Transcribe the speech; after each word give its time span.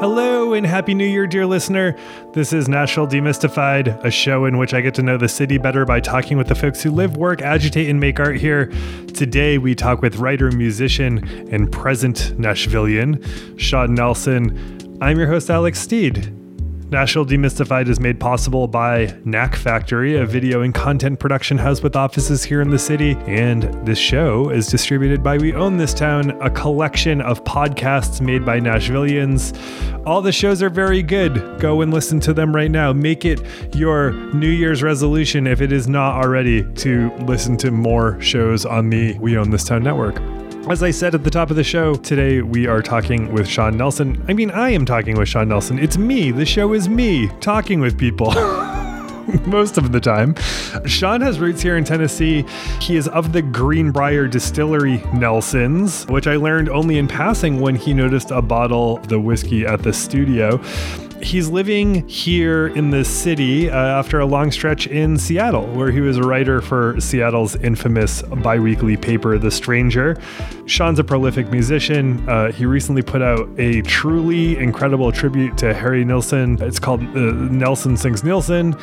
Hello 0.00 0.52
and 0.52 0.64
Happy 0.64 0.94
New 0.94 1.04
Year, 1.04 1.26
dear 1.26 1.44
listener. 1.44 1.96
This 2.32 2.52
is 2.52 2.68
Nashville 2.68 3.08
Demystified, 3.08 4.04
a 4.04 4.12
show 4.12 4.44
in 4.44 4.56
which 4.56 4.72
I 4.72 4.80
get 4.80 4.94
to 4.94 5.02
know 5.02 5.16
the 5.16 5.28
city 5.28 5.58
better 5.58 5.84
by 5.84 5.98
talking 5.98 6.38
with 6.38 6.46
the 6.46 6.54
folks 6.54 6.80
who 6.80 6.92
live, 6.92 7.16
work, 7.16 7.42
agitate, 7.42 7.88
and 7.88 7.98
make 7.98 8.20
art 8.20 8.36
here. 8.36 8.66
Today, 9.12 9.58
we 9.58 9.74
talk 9.74 10.00
with 10.00 10.18
writer, 10.18 10.52
musician, 10.52 11.26
and 11.50 11.72
present 11.72 12.32
Nashvilleian, 12.38 13.58
Sean 13.58 13.94
Nelson. 13.94 14.98
I'm 15.00 15.18
your 15.18 15.26
host, 15.26 15.50
Alex 15.50 15.80
Steed. 15.80 16.32
Nashville 16.90 17.26
Demystified 17.26 17.86
is 17.88 18.00
made 18.00 18.18
possible 18.18 18.66
by 18.66 19.14
Knack 19.26 19.56
Factory, 19.56 20.16
a 20.16 20.24
video 20.24 20.62
and 20.62 20.74
content 20.74 21.20
production 21.20 21.58
house 21.58 21.82
with 21.82 21.94
offices 21.94 22.42
here 22.42 22.62
in 22.62 22.70
the 22.70 22.78
city. 22.78 23.14
And 23.26 23.64
this 23.86 23.98
show 23.98 24.48
is 24.48 24.68
distributed 24.68 25.22
by 25.22 25.36
We 25.36 25.52
Own 25.52 25.76
This 25.76 25.92
Town, 25.92 26.30
a 26.40 26.48
collection 26.48 27.20
of 27.20 27.44
podcasts 27.44 28.22
made 28.22 28.46
by 28.46 28.58
Nashvilleians. 28.58 29.54
All 30.06 30.22
the 30.22 30.32
shows 30.32 30.62
are 30.62 30.70
very 30.70 31.02
good. 31.02 31.60
Go 31.60 31.82
and 31.82 31.92
listen 31.92 32.20
to 32.20 32.32
them 32.32 32.56
right 32.56 32.70
now. 32.70 32.94
Make 32.94 33.26
it 33.26 33.42
your 33.74 34.12
New 34.32 34.48
Year's 34.48 34.82
resolution, 34.82 35.46
if 35.46 35.60
it 35.60 35.72
is 35.72 35.88
not 35.88 36.24
already, 36.24 36.64
to 36.76 37.12
listen 37.18 37.58
to 37.58 37.70
more 37.70 38.18
shows 38.22 38.64
on 38.64 38.88
the 38.88 39.18
We 39.18 39.36
Own 39.36 39.50
This 39.50 39.64
Town 39.64 39.82
network. 39.82 40.18
As 40.70 40.82
I 40.82 40.90
said 40.90 41.14
at 41.14 41.24
the 41.24 41.30
top 41.30 41.48
of 41.48 41.56
the 41.56 41.64
show, 41.64 41.94
today 41.94 42.42
we 42.42 42.66
are 42.66 42.82
talking 42.82 43.32
with 43.32 43.48
Sean 43.48 43.78
Nelson. 43.78 44.22
I 44.28 44.34
mean, 44.34 44.50
I 44.50 44.68
am 44.68 44.84
talking 44.84 45.16
with 45.16 45.26
Sean 45.26 45.48
Nelson. 45.48 45.78
It's 45.78 45.96
me. 45.96 46.30
The 46.30 46.44
show 46.44 46.74
is 46.74 46.90
me 46.90 47.28
talking 47.40 47.80
with 47.80 47.96
people. 47.96 48.34
most 49.46 49.78
of 49.78 49.92
the 49.92 50.00
time. 50.00 50.34
Sean 50.86 51.20
has 51.20 51.38
roots 51.38 51.62
here 51.62 51.76
in 51.76 51.84
Tennessee. 51.84 52.44
He 52.80 52.96
is 52.96 53.08
of 53.08 53.32
the 53.32 53.42
Greenbrier 53.42 54.26
Distillery 54.26 54.98
Nelsons, 55.14 56.06
which 56.06 56.26
I 56.26 56.36
learned 56.36 56.68
only 56.68 56.98
in 56.98 57.08
passing 57.08 57.60
when 57.60 57.74
he 57.74 57.92
noticed 57.94 58.30
a 58.30 58.42
bottle 58.42 58.98
of 58.98 59.08
the 59.08 59.20
whiskey 59.20 59.66
at 59.66 59.82
the 59.82 59.92
studio 59.92 60.60
he's 61.22 61.48
living 61.48 62.06
here 62.08 62.68
in 62.68 62.90
the 62.90 63.04
city 63.04 63.70
uh, 63.70 63.74
after 63.74 64.20
a 64.20 64.26
long 64.26 64.50
stretch 64.50 64.86
in 64.86 65.16
Seattle, 65.16 65.66
where 65.68 65.90
he 65.90 66.00
was 66.00 66.16
a 66.16 66.22
writer 66.22 66.60
for 66.60 67.00
Seattle's 67.00 67.56
infamous 67.56 68.22
biweekly 68.22 68.96
paper, 68.96 69.38
The 69.38 69.50
Stranger. 69.50 70.16
Sean's 70.66 70.98
a 70.98 71.04
prolific 71.04 71.50
musician. 71.50 72.28
Uh, 72.28 72.52
he 72.52 72.66
recently 72.66 73.02
put 73.02 73.22
out 73.22 73.48
a 73.58 73.82
truly 73.82 74.56
incredible 74.58 75.12
tribute 75.12 75.56
to 75.58 75.74
Harry 75.74 76.04
Nilsson. 76.04 76.60
It's 76.62 76.78
called 76.78 77.02
uh, 77.02 77.32
Nelson 77.32 77.96
Sings 77.96 78.24
Nilsson 78.24 78.76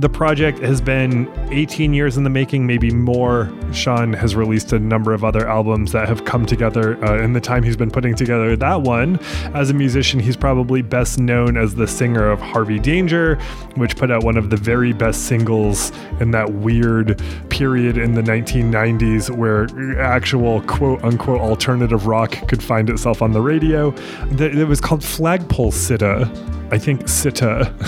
the 0.00 0.08
project 0.08 0.60
has 0.60 0.80
been 0.80 1.28
18 1.50 1.92
years 1.92 2.16
in 2.16 2.22
the 2.22 2.30
making, 2.30 2.66
maybe 2.66 2.90
more. 2.90 3.52
Sean 3.72 4.12
has 4.12 4.36
released 4.36 4.72
a 4.72 4.78
number 4.78 5.12
of 5.12 5.24
other 5.24 5.48
albums 5.48 5.90
that 5.92 6.08
have 6.08 6.24
come 6.24 6.46
together 6.46 7.02
uh, 7.04 7.20
in 7.20 7.32
the 7.32 7.40
time 7.40 7.64
he's 7.64 7.76
been 7.76 7.90
putting 7.90 8.14
together 8.14 8.54
that 8.56 8.82
one. 8.82 9.18
As 9.54 9.70
a 9.70 9.74
musician, 9.74 10.20
he's 10.20 10.36
probably 10.36 10.82
best 10.82 11.18
known 11.18 11.56
as 11.56 11.74
the 11.74 11.88
singer 11.88 12.30
of 12.30 12.40
Harvey 12.40 12.78
Danger, 12.78 13.36
which 13.74 13.96
put 13.96 14.10
out 14.10 14.22
one 14.22 14.36
of 14.36 14.50
the 14.50 14.56
very 14.56 14.92
best 14.92 15.26
singles 15.26 15.90
in 16.20 16.30
that 16.30 16.52
weird 16.52 17.20
period 17.48 17.98
in 17.98 18.14
the 18.14 18.22
1990s 18.22 19.30
where 19.30 19.66
actual 20.00 20.62
quote 20.62 21.02
unquote 21.02 21.40
alternative 21.40 22.06
rock 22.06 22.46
could 22.46 22.62
find 22.62 22.88
itself 22.88 23.20
on 23.20 23.32
the 23.32 23.40
radio. 23.40 23.92
It 24.30 24.68
was 24.68 24.80
called 24.80 25.02
Flagpole 25.02 25.72
Sitta. 25.72 26.28
I 26.70 26.78
think 26.78 27.02
Sitta. 27.02 27.74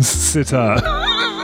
Sitta. 0.00 1.39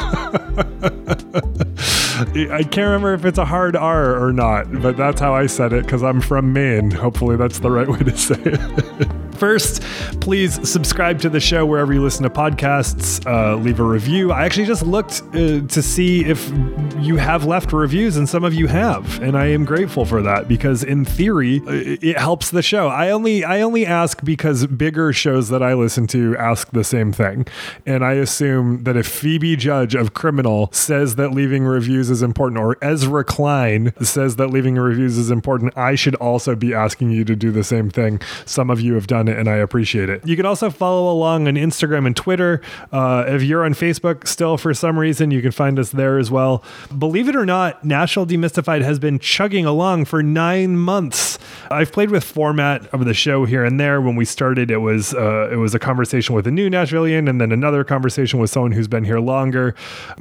I 2.49 2.63
can't 2.63 2.77
remember 2.77 3.15
if 3.15 3.25
it's 3.25 3.39
a 3.39 3.45
hard 3.45 3.77
R 3.77 4.23
or 4.23 4.33
not, 4.33 4.73
but 4.81 4.97
that's 4.97 5.21
how 5.21 5.35
I 5.35 5.47
said 5.47 5.73
it 5.73 5.85
because 5.85 6.03
I'm 6.03 6.21
from 6.21 6.53
Maine. 6.53 6.91
Hopefully, 6.91 7.37
that's 7.37 7.59
the 7.59 7.71
right 7.71 7.89
way 7.89 7.99
to 7.99 8.17
say 8.17 8.41
it. 8.43 9.09
First, 9.37 9.83
please 10.21 10.69
subscribe 10.69 11.21
to 11.21 11.29
the 11.29 11.41
show 11.41 11.67
wherever 11.67 11.93
you 11.93 12.03
listen 12.03 12.23
to 12.23 12.31
podcasts. 12.31 13.25
Uh, 13.27 13.57
leave 13.57 13.81
a 13.81 13.85
review. 13.85 14.33
I 14.33 14.45
actually 14.45 14.67
just 14.67 14.85
looked 14.85 15.23
uh, 15.29 15.61
to 15.67 15.83
see 15.83 16.25
if 16.25 16.51
you 16.99 17.17
have 17.17 17.45
left 17.45 17.73
reviews, 17.73 18.17
and 18.17 18.29
some 18.29 18.45
of 18.45 18.55
you 18.55 18.67
have, 18.67 19.21
and 19.23 19.37
I 19.37 19.47
am 19.47 19.65
grateful 19.65 20.05
for 20.05 20.23
that 20.23 20.49
because, 20.49 20.83
in 20.83 21.05
theory, 21.05 21.61
uh, 21.67 21.73
it 22.01 22.19
helps 22.19 22.51
the 22.51 22.63
show. 22.63 22.89
I 22.89 23.11
only 23.11 23.45
I 23.45 23.61
only 23.61 23.85
ask 23.85 24.25
because 24.25 24.67
bigger 24.67 25.13
shows 25.13 25.49
that 25.51 25.63
I 25.63 25.75
listen 25.75 26.07
to 26.09 26.37
ask 26.39 26.71
the 26.71 26.85
same 26.85 27.13
thing, 27.13 27.47
and 27.85 28.05
I 28.05 28.13
assume 28.13 28.85
that 28.85 28.97
if 28.97 29.07
Phoebe 29.07 29.57
Judge 29.57 29.95
of 29.95 30.15
Criminal 30.15 30.71
says 30.73 31.17
that 31.17 31.33
leaving 31.33 31.65
reviews 31.65 32.11
is 32.11 32.23
important, 32.23 32.61
or 32.61 32.77
Ezra 32.81 33.25
Klein 33.25 33.93
says 34.01 34.37
that 34.37 34.49
leaving 34.49 34.77
reviews 34.77 35.19
is 35.19 35.31
important, 35.31 35.77
I 35.77 35.95
should 35.95 36.15
also 36.17 36.55
be 36.55 36.73
asking 36.73 37.11
you 37.11 37.25
to 37.25 37.37
do 37.37 37.51
the 37.51 37.65
same 37.65 37.91
thing. 37.91 38.21
Some 38.45 38.71
of 38.71 38.81
you 38.81 38.95
have 38.95 39.07
done 39.07 39.26
it, 39.29 39.39
and 39.39 39.49
I 39.49 39.57
appreciate 39.57 40.09
it. 40.09 40.27
You 40.27 40.37
can 40.37 40.47
also 40.47 40.71
follow 40.71 41.13
along 41.13 41.49
on 41.49 41.55
Instagram 41.55 42.07
and 42.07 42.17
Twitter. 42.17 42.61
Uh, 42.93 43.25
if 43.29 43.43
you're 43.43 43.65
on 43.65 43.75
Facebook 43.75 44.27
still 44.27 44.57
for 44.57 44.75
some 44.75 44.99
reason, 44.99 45.31
you 45.31 45.43
can 45.43 45.53
find 45.53 45.79
us 45.79 45.91
there 45.91 46.19
as 46.19 46.31
well. 46.31 46.63
Believe 46.97 47.29
it 47.29 47.37
or 47.37 47.47
not, 47.47 47.85
Nashville 47.85 48.27
Demystified 48.27 48.83
has 48.83 48.99
been 48.99 49.19
chugging 49.19 49.67
along 49.67 50.05
for 50.07 50.23
nine 50.23 50.77
months. 50.77 51.39
I've 51.71 51.93
played 51.93 52.11
with 52.11 52.25
format 52.25 52.87
of 52.95 53.05
the 53.05 53.15
show 53.15 53.45
here 53.45 53.65
and 53.65 53.81
there. 53.81 54.01
When 54.01 54.17
we 54.17 54.25
started, 54.25 54.71
it 54.71 54.79
was 54.79 55.15
uh, 55.15 55.49
it 55.51 55.57
was 55.57 55.75
a 55.75 55.79
conversation 55.79 56.35
with 56.35 56.47
a 56.47 56.51
new 56.51 56.71
Nashvilleian, 56.71 57.29
and 57.29 57.41
then 57.41 57.53
another 57.53 57.85
conversation 57.85 58.39
with 58.39 58.51
someone 58.51 58.73
who's 58.73 58.89
been 58.89 59.05
here 59.05 59.19
longer. 59.19 59.75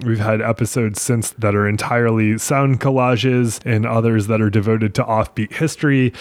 We've 0.03 0.19
had 0.19 0.41
episodes 0.41 1.01
since 1.01 1.31
that 1.31 1.55
are 1.55 1.67
entirely 1.67 2.37
sound 2.37 2.81
collages, 2.81 3.59
and 3.65 3.85
others 3.85 4.27
that 4.27 4.41
are 4.41 4.49
devoted 4.49 4.95
to 4.95 5.03
offbeat 5.03 5.53
history. 5.53 6.13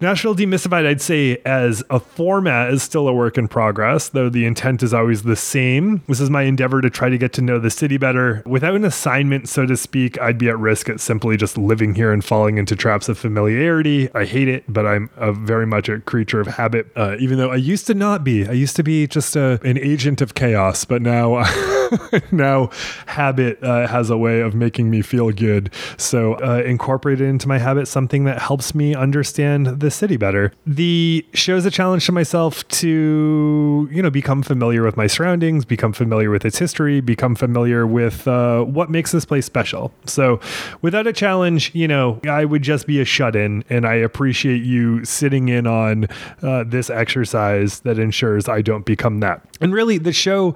Nashville 0.00 0.34
Demystified, 0.34 0.86
I'd 0.86 1.00
say, 1.00 1.38
as 1.44 1.82
a 1.88 2.00
format, 2.00 2.72
is 2.72 2.82
still 2.82 3.08
a 3.08 3.12
work 3.12 3.38
in 3.38 3.48
progress, 3.48 4.08
though 4.08 4.28
the 4.28 4.44
intent 4.44 4.82
is 4.82 4.92
always 4.92 5.22
the 5.22 5.36
same. 5.36 6.02
This 6.08 6.20
is 6.20 6.30
my 6.30 6.42
endeavor 6.42 6.80
to 6.80 6.90
try 6.90 7.08
to 7.08 7.18
get 7.18 7.32
to 7.34 7.42
know 7.42 7.58
the 7.58 7.70
city 7.70 7.96
better. 7.96 8.42
Without 8.44 8.74
an 8.74 8.84
assignment, 8.84 9.48
so 9.48 9.66
to 9.66 9.76
speak, 9.76 10.20
I'd 10.20 10.38
be 10.38 10.48
at 10.48 10.58
risk 10.58 10.88
at 10.88 11.00
simply 11.00 11.36
just 11.36 11.56
living 11.56 11.94
here 11.94 12.12
and 12.12 12.24
falling 12.24 12.58
into 12.58 12.76
traps 12.76 13.08
of 13.08 13.18
familiarity. 13.18 14.12
I 14.14 14.24
hate 14.24 14.48
it, 14.48 14.64
but 14.68 14.86
I'm 14.86 15.10
a 15.16 15.32
very 15.32 15.66
much 15.66 15.88
a 15.88 16.00
creature 16.00 16.40
of 16.40 16.48
habit, 16.48 16.90
uh, 16.96 17.16
even 17.18 17.38
though 17.38 17.50
I 17.50 17.56
used 17.56 17.86
to 17.86 17.94
not 17.94 18.24
be. 18.24 18.46
I 18.46 18.52
used 18.52 18.76
to 18.76 18.82
be 18.82 19.06
just 19.06 19.36
a, 19.36 19.60
an 19.64 19.78
agent 19.78 20.20
of 20.20 20.34
chaos, 20.34 20.84
but 20.84 21.02
now. 21.02 21.44
now 22.32 22.70
habit 23.06 23.62
uh, 23.62 23.86
has 23.86 24.10
a 24.10 24.16
way 24.16 24.40
of 24.40 24.54
making 24.54 24.90
me 24.90 25.02
feel 25.02 25.30
good. 25.30 25.72
So 25.96 26.34
uh, 26.34 26.62
incorporated 26.64 27.28
into 27.28 27.48
my 27.48 27.58
habit 27.58 27.88
something 27.88 28.24
that 28.24 28.40
helps 28.40 28.74
me 28.74 28.94
understand 28.94 29.66
the 29.84 29.90
city 29.90 30.16
better. 30.16 30.50
The 30.66 31.24
show 31.34 31.56
is 31.56 31.66
a 31.66 31.70
challenge 31.70 32.06
to 32.06 32.12
myself 32.12 32.66
to 32.68 33.88
you 33.92 34.02
know 34.02 34.10
become 34.10 34.42
familiar 34.42 34.82
with 34.82 34.96
my 34.96 35.06
surroundings, 35.06 35.64
become 35.64 35.92
familiar 35.92 36.30
with 36.30 36.44
its 36.44 36.58
history, 36.58 37.00
become 37.00 37.34
familiar 37.34 37.86
with 37.86 38.26
uh, 38.26 38.62
what 38.62 38.90
makes 38.90 39.12
this 39.12 39.24
place 39.24 39.46
special. 39.46 39.92
So 40.06 40.40
without 40.82 41.06
a 41.06 41.12
challenge, 41.12 41.70
you 41.74 41.86
know, 41.86 42.20
I 42.28 42.44
would 42.44 42.62
just 42.62 42.86
be 42.86 43.00
a 43.00 43.04
shut 43.04 43.36
in, 43.36 43.62
and 43.68 43.86
I 43.86 43.94
appreciate 43.94 44.62
you 44.62 45.04
sitting 45.04 45.48
in 45.48 45.66
on 45.66 46.06
uh, 46.42 46.64
this 46.64 46.88
exercise 46.88 47.80
that 47.80 47.98
ensures 47.98 48.48
I 48.48 48.62
don't 48.62 48.86
become 48.86 49.20
that. 49.20 49.42
And 49.60 49.72
really, 49.72 49.98
the 49.98 50.12
show 50.12 50.54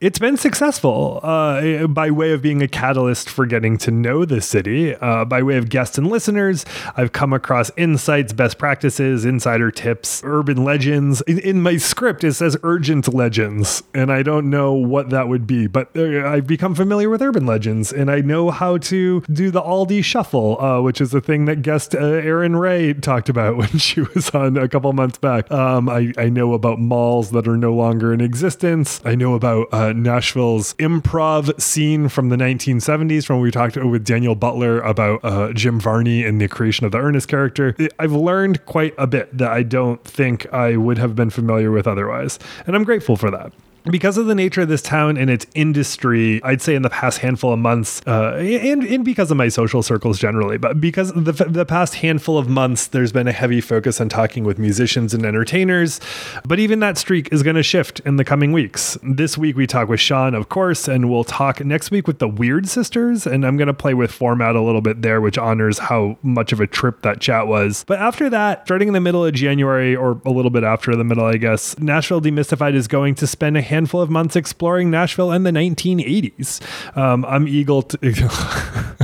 it's 0.00 0.18
been 0.18 0.38
successful 0.38 1.20
uh, 1.22 1.86
by 1.86 2.10
way 2.10 2.32
of 2.32 2.40
being 2.40 2.62
a 2.62 2.68
catalyst 2.68 3.28
for 3.28 3.44
getting 3.44 3.76
to 3.76 3.90
know 3.90 4.24
the 4.24 4.40
city. 4.40 4.94
Uh, 4.94 5.26
by 5.26 5.42
way 5.42 5.58
of 5.58 5.68
guests 5.68 5.98
and 5.98 6.06
listeners, 6.06 6.64
I've 6.96 7.12
come 7.12 7.34
across 7.34 7.70
insights, 7.76 8.32
best 8.32 8.56
practices, 8.56 9.26
insider 9.26 9.70
tips, 9.70 10.22
urban 10.24 10.64
legends. 10.64 11.20
In, 11.22 11.38
in 11.40 11.60
my 11.60 11.76
script, 11.76 12.24
it 12.24 12.32
says 12.32 12.56
urgent 12.62 13.12
legends, 13.12 13.82
and 13.92 14.10
I 14.10 14.22
don't 14.22 14.48
know 14.48 14.72
what 14.72 15.10
that 15.10 15.28
would 15.28 15.46
be, 15.46 15.66
but 15.66 15.90
uh, 15.94 16.26
I've 16.26 16.46
become 16.46 16.74
familiar 16.74 17.10
with 17.10 17.20
urban 17.20 17.44
legends, 17.44 17.92
and 17.92 18.10
I 18.10 18.22
know 18.22 18.50
how 18.50 18.78
to 18.78 19.20
do 19.30 19.50
the 19.50 19.60
Aldi 19.60 20.02
shuffle, 20.02 20.58
uh, 20.62 20.80
which 20.80 21.02
is 21.02 21.12
a 21.12 21.20
thing 21.20 21.44
that 21.44 21.60
guest 21.60 21.94
uh, 21.94 21.98
Erin 21.98 22.56
Ray 22.56 22.94
talked 22.94 23.28
about 23.28 23.56
when 23.58 23.76
she 23.76 24.00
was 24.00 24.30
on 24.30 24.56
a 24.56 24.66
couple 24.66 24.90
months 24.94 25.18
back. 25.18 25.50
Um, 25.50 25.90
I, 25.90 26.14
I, 26.16 26.30
know 26.30 26.54
about 26.54 26.78
malls 26.78 27.32
that 27.32 27.46
are 27.46 27.56
no 27.56 27.74
longer 27.74 28.14
in 28.14 28.20
existence. 28.20 29.00
I 29.04 29.14
know 29.14 29.34
about 29.34 29.66
Nashville's 29.94 30.74
improv 30.74 31.60
scene 31.60 32.08
from 32.08 32.28
the 32.28 32.36
1970s, 32.36 33.24
from 33.26 33.40
we 33.40 33.50
talked 33.50 33.76
with 33.76 34.04
Daniel 34.04 34.34
Butler 34.34 34.80
about 34.80 35.20
uh, 35.24 35.52
Jim 35.52 35.80
Varney 35.80 36.24
and 36.24 36.40
the 36.40 36.48
creation 36.48 36.86
of 36.86 36.92
the 36.92 36.98
Ernest 36.98 37.28
character. 37.28 37.74
I've 37.98 38.12
learned 38.12 38.64
quite 38.66 38.94
a 38.98 39.06
bit 39.06 39.36
that 39.36 39.50
I 39.50 39.62
don't 39.62 40.02
think 40.04 40.52
I 40.52 40.76
would 40.76 40.98
have 40.98 41.14
been 41.14 41.30
familiar 41.30 41.70
with 41.70 41.86
otherwise, 41.86 42.38
and 42.66 42.76
I'm 42.76 42.84
grateful 42.84 43.16
for 43.16 43.30
that. 43.30 43.52
Because 43.84 44.18
of 44.18 44.26
the 44.26 44.34
nature 44.34 44.62
of 44.62 44.68
this 44.68 44.82
town 44.82 45.16
and 45.16 45.30
its 45.30 45.46
industry, 45.54 46.42
I'd 46.42 46.62
say 46.62 46.74
in 46.74 46.82
the 46.82 46.90
past 46.90 47.18
handful 47.18 47.52
of 47.52 47.58
months, 47.58 48.02
uh, 48.06 48.34
and, 48.36 48.82
and 48.84 49.04
because 49.04 49.30
of 49.30 49.36
my 49.36 49.48
social 49.48 49.82
circles 49.82 50.18
generally, 50.18 50.58
but 50.58 50.80
because 50.80 51.12
the, 51.12 51.32
the 51.32 51.64
past 51.64 51.96
handful 51.96 52.38
of 52.38 52.48
months, 52.48 52.88
there's 52.88 53.12
been 53.12 53.28
a 53.28 53.32
heavy 53.32 53.60
focus 53.60 54.00
on 54.00 54.08
talking 54.08 54.44
with 54.44 54.58
musicians 54.58 55.14
and 55.14 55.24
entertainers. 55.24 56.00
But 56.44 56.58
even 56.58 56.80
that 56.80 56.98
streak 56.98 57.32
is 57.32 57.42
going 57.42 57.56
to 57.56 57.62
shift 57.62 58.00
in 58.00 58.16
the 58.16 58.24
coming 58.24 58.52
weeks. 58.52 58.98
This 59.02 59.38
week, 59.38 59.56
we 59.56 59.66
talk 59.66 59.88
with 59.88 60.00
Sean, 60.00 60.34
of 60.34 60.48
course, 60.48 60.88
and 60.88 61.10
we'll 61.10 61.24
talk 61.24 61.64
next 61.64 61.90
week 61.90 62.06
with 62.06 62.18
the 62.18 62.28
Weird 62.28 62.68
Sisters. 62.68 63.26
And 63.26 63.46
I'm 63.46 63.56
going 63.56 63.68
to 63.68 63.74
play 63.74 63.94
with 63.94 64.10
format 64.10 64.56
a 64.56 64.60
little 64.60 64.80
bit 64.80 65.02
there, 65.02 65.20
which 65.20 65.38
honors 65.38 65.78
how 65.78 66.18
much 66.22 66.52
of 66.52 66.60
a 66.60 66.66
trip 66.66 67.02
that 67.02 67.20
chat 67.20 67.46
was. 67.46 67.84
But 67.86 67.98
after 68.00 68.28
that, 68.30 68.66
starting 68.66 68.88
in 68.88 68.94
the 68.94 69.00
middle 69.00 69.24
of 69.24 69.32
January, 69.34 69.96
or 69.96 70.20
a 70.24 70.30
little 70.30 70.50
bit 70.50 70.64
after 70.64 70.94
the 70.94 71.04
middle, 71.04 71.24
I 71.24 71.36
guess, 71.36 71.78
Nashville 71.78 72.20
Demystified 72.20 72.74
is 72.74 72.88
going 72.88 73.14
to 73.16 73.26
spend 73.26 73.56
a 73.56 73.69
handful 73.70 74.02
of 74.02 74.10
months 74.10 74.36
exploring 74.36 74.90
Nashville 74.90 75.32
in 75.32 75.44
the 75.44 75.50
1980s. 75.50 76.60
Um, 76.96 77.24
I'm 77.24 77.48
eagle. 77.48 77.82
To, 77.82 77.98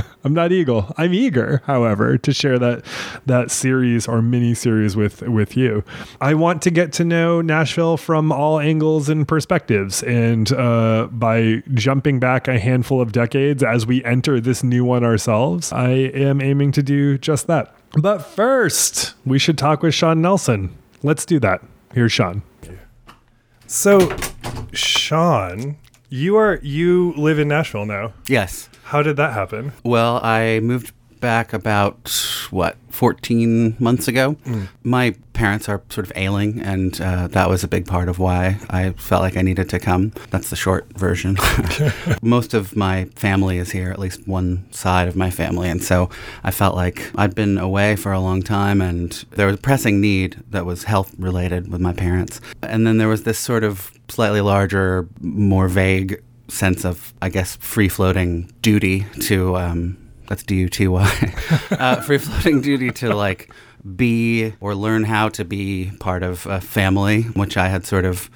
I'm 0.23 0.33
not 0.33 0.51
eagle. 0.51 0.93
I'm 0.97 1.13
eager, 1.13 1.61
however, 1.65 2.17
to 2.17 2.33
share 2.33 2.59
that 2.59 2.83
that 3.25 3.49
series 3.49 4.07
or 4.07 4.21
mini 4.21 4.53
series 4.53 4.95
with 4.95 5.21
with 5.21 5.55
you. 5.55 5.83
I 6.19 6.33
want 6.33 6.61
to 6.63 6.71
get 6.71 6.91
to 6.93 7.05
know 7.05 7.41
Nashville 7.41 7.95
from 7.95 8.31
all 8.31 8.59
angles 8.59 9.07
and 9.09 9.27
perspectives, 9.27 10.03
and 10.03 10.51
uh, 10.51 11.07
by 11.11 11.63
jumping 11.73 12.19
back 12.19 12.47
a 12.47 12.59
handful 12.59 12.99
of 12.99 13.13
decades 13.13 13.63
as 13.63 13.87
we 13.87 14.03
enter 14.03 14.41
this 14.41 14.63
new 14.63 14.83
one 14.83 15.03
ourselves, 15.03 15.71
I 15.71 15.89
am 15.89 16.41
aiming 16.41 16.73
to 16.73 16.83
do 16.83 17.17
just 17.17 17.47
that. 17.47 17.73
But 18.01 18.19
first, 18.19 19.13
we 19.25 19.39
should 19.39 19.57
talk 19.57 19.81
with 19.81 19.93
Sean 19.93 20.21
Nelson. 20.21 20.75
Let's 21.03 21.25
do 21.25 21.39
that. 21.39 21.63
Here's 21.93 22.11
Sean. 22.11 22.43
So, 23.69 24.15
Sean, 24.71 25.75
you 26.07 26.37
are 26.37 26.57
you 26.63 27.13
live 27.17 27.37
in 27.37 27.49
Nashville 27.49 27.85
now. 27.85 28.13
Yes. 28.27 28.69
How 28.85 29.03
did 29.03 29.17
that 29.17 29.33
happen? 29.33 29.73
Well, 29.83 30.21
I 30.23 30.61
moved 30.61 30.93
back 31.27 31.51
about 31.51 32.09
what 32.51 32.77
14 32.89 33.75
months 33.79 34.07
ago. 34.07 34.35
Mm. 34.45 34.69
My 34.83 35.13
parents 35.33 35.67
are 35.67 35.81
sort 35.89 36.07
of 36.07 36.13
ailing, 36.15 36.61
and 36.61 37.01
uh, 37.01 37.27
that 37.27 37.49
was 37.49 37.65
a 37.65 37.67
big 37.67 37.85
part 37.85 38.07
of 38.07 38.17
why 38.17 38.57
I 38.69 38.91
felt 38.91 39.23
like 39.23 39.35
I 39.35 39.41
needed 39.41 39.67
to 39.71 39.77
come. 39.77 40.13
That's 40.29 40.49
the 40.49 40.55
short 40.55 40.85
version. 40.97 41.35
Most 42.21 42.53
of 42.53 42.77
my 42.77 43.05
family 43.15 43.57
is 43.57 43.71
here, 43.71 43.91
at 43.91 43.99
least 43.99 44.25
one 44.25 44.71
side 44.71 45.09
of 45.09 45.17
my 45.17 45.29
family, 45.29 45.67
and 45.67 45.83
so 45.83 46.09
I 46.45 46.51
felt 46.51 46.77
like 46.77 47.11
I'd 47.15 47.35
been 47.35 47.57
away 47.57 47.97
for 47.97 48.13
a 48.13 48.21
long 48.21 48.41
time, 48.41 48.79
and 48.79 49.11
there 49.31 49.47
was 49.47 49.55
a 49.55 49.59
pressing 49.69 49.99
need 49.99 50.41
that 50.51 50.65
was 50.65 50.85
health 50.85 51.13
related 51.19 51.69
with 51.69 51.81
my 51.81 51.91
parents. 51.91 52.39
And 52.63 52.87
then 52.87 52.99
there 52.99 53.09
was 53.09 53.23
this 53.23 53.37
sort 53.37 53.65
of 53.65 53.91
slightly 54.07 54.39
larger, 54.39 55.09
more 55.19 55.67
vague 55.67 56.23
sense 56.47 56.85
of, 56.85 57.13
I 57.21 57.27
guess, 57.27 57.57
free 57.57 57.89
floating 57.89 58.49
duty 58.61 59.05
to. 59.23 59.57
Um, 59.57 59.97
that's 60.27 60.43
D 60.43 60.55
U 60.55 60.69
T 60.69 60.87
Y. 60.87 61.33
Uh, 61.71 62.01
free 62.01 62.17
floating 62.17 62.61
duty 62.61 62.89
to 62.89 63.13
like 63.13 63.51
be 63.95 64.53
or 64.59 64.73
learn 64.73 65.03
how 65.03 65.29
to 65.29 65.45
be 65.45 65.91
part 65.99 66.23
of 66.23 66.45
a 66.47 66.59
family, 66.59 67.23
which 67.23 67.55
I 67.55 67.67
had 67.67 67.85
sort 67.85 68.05
of 68.05 68.29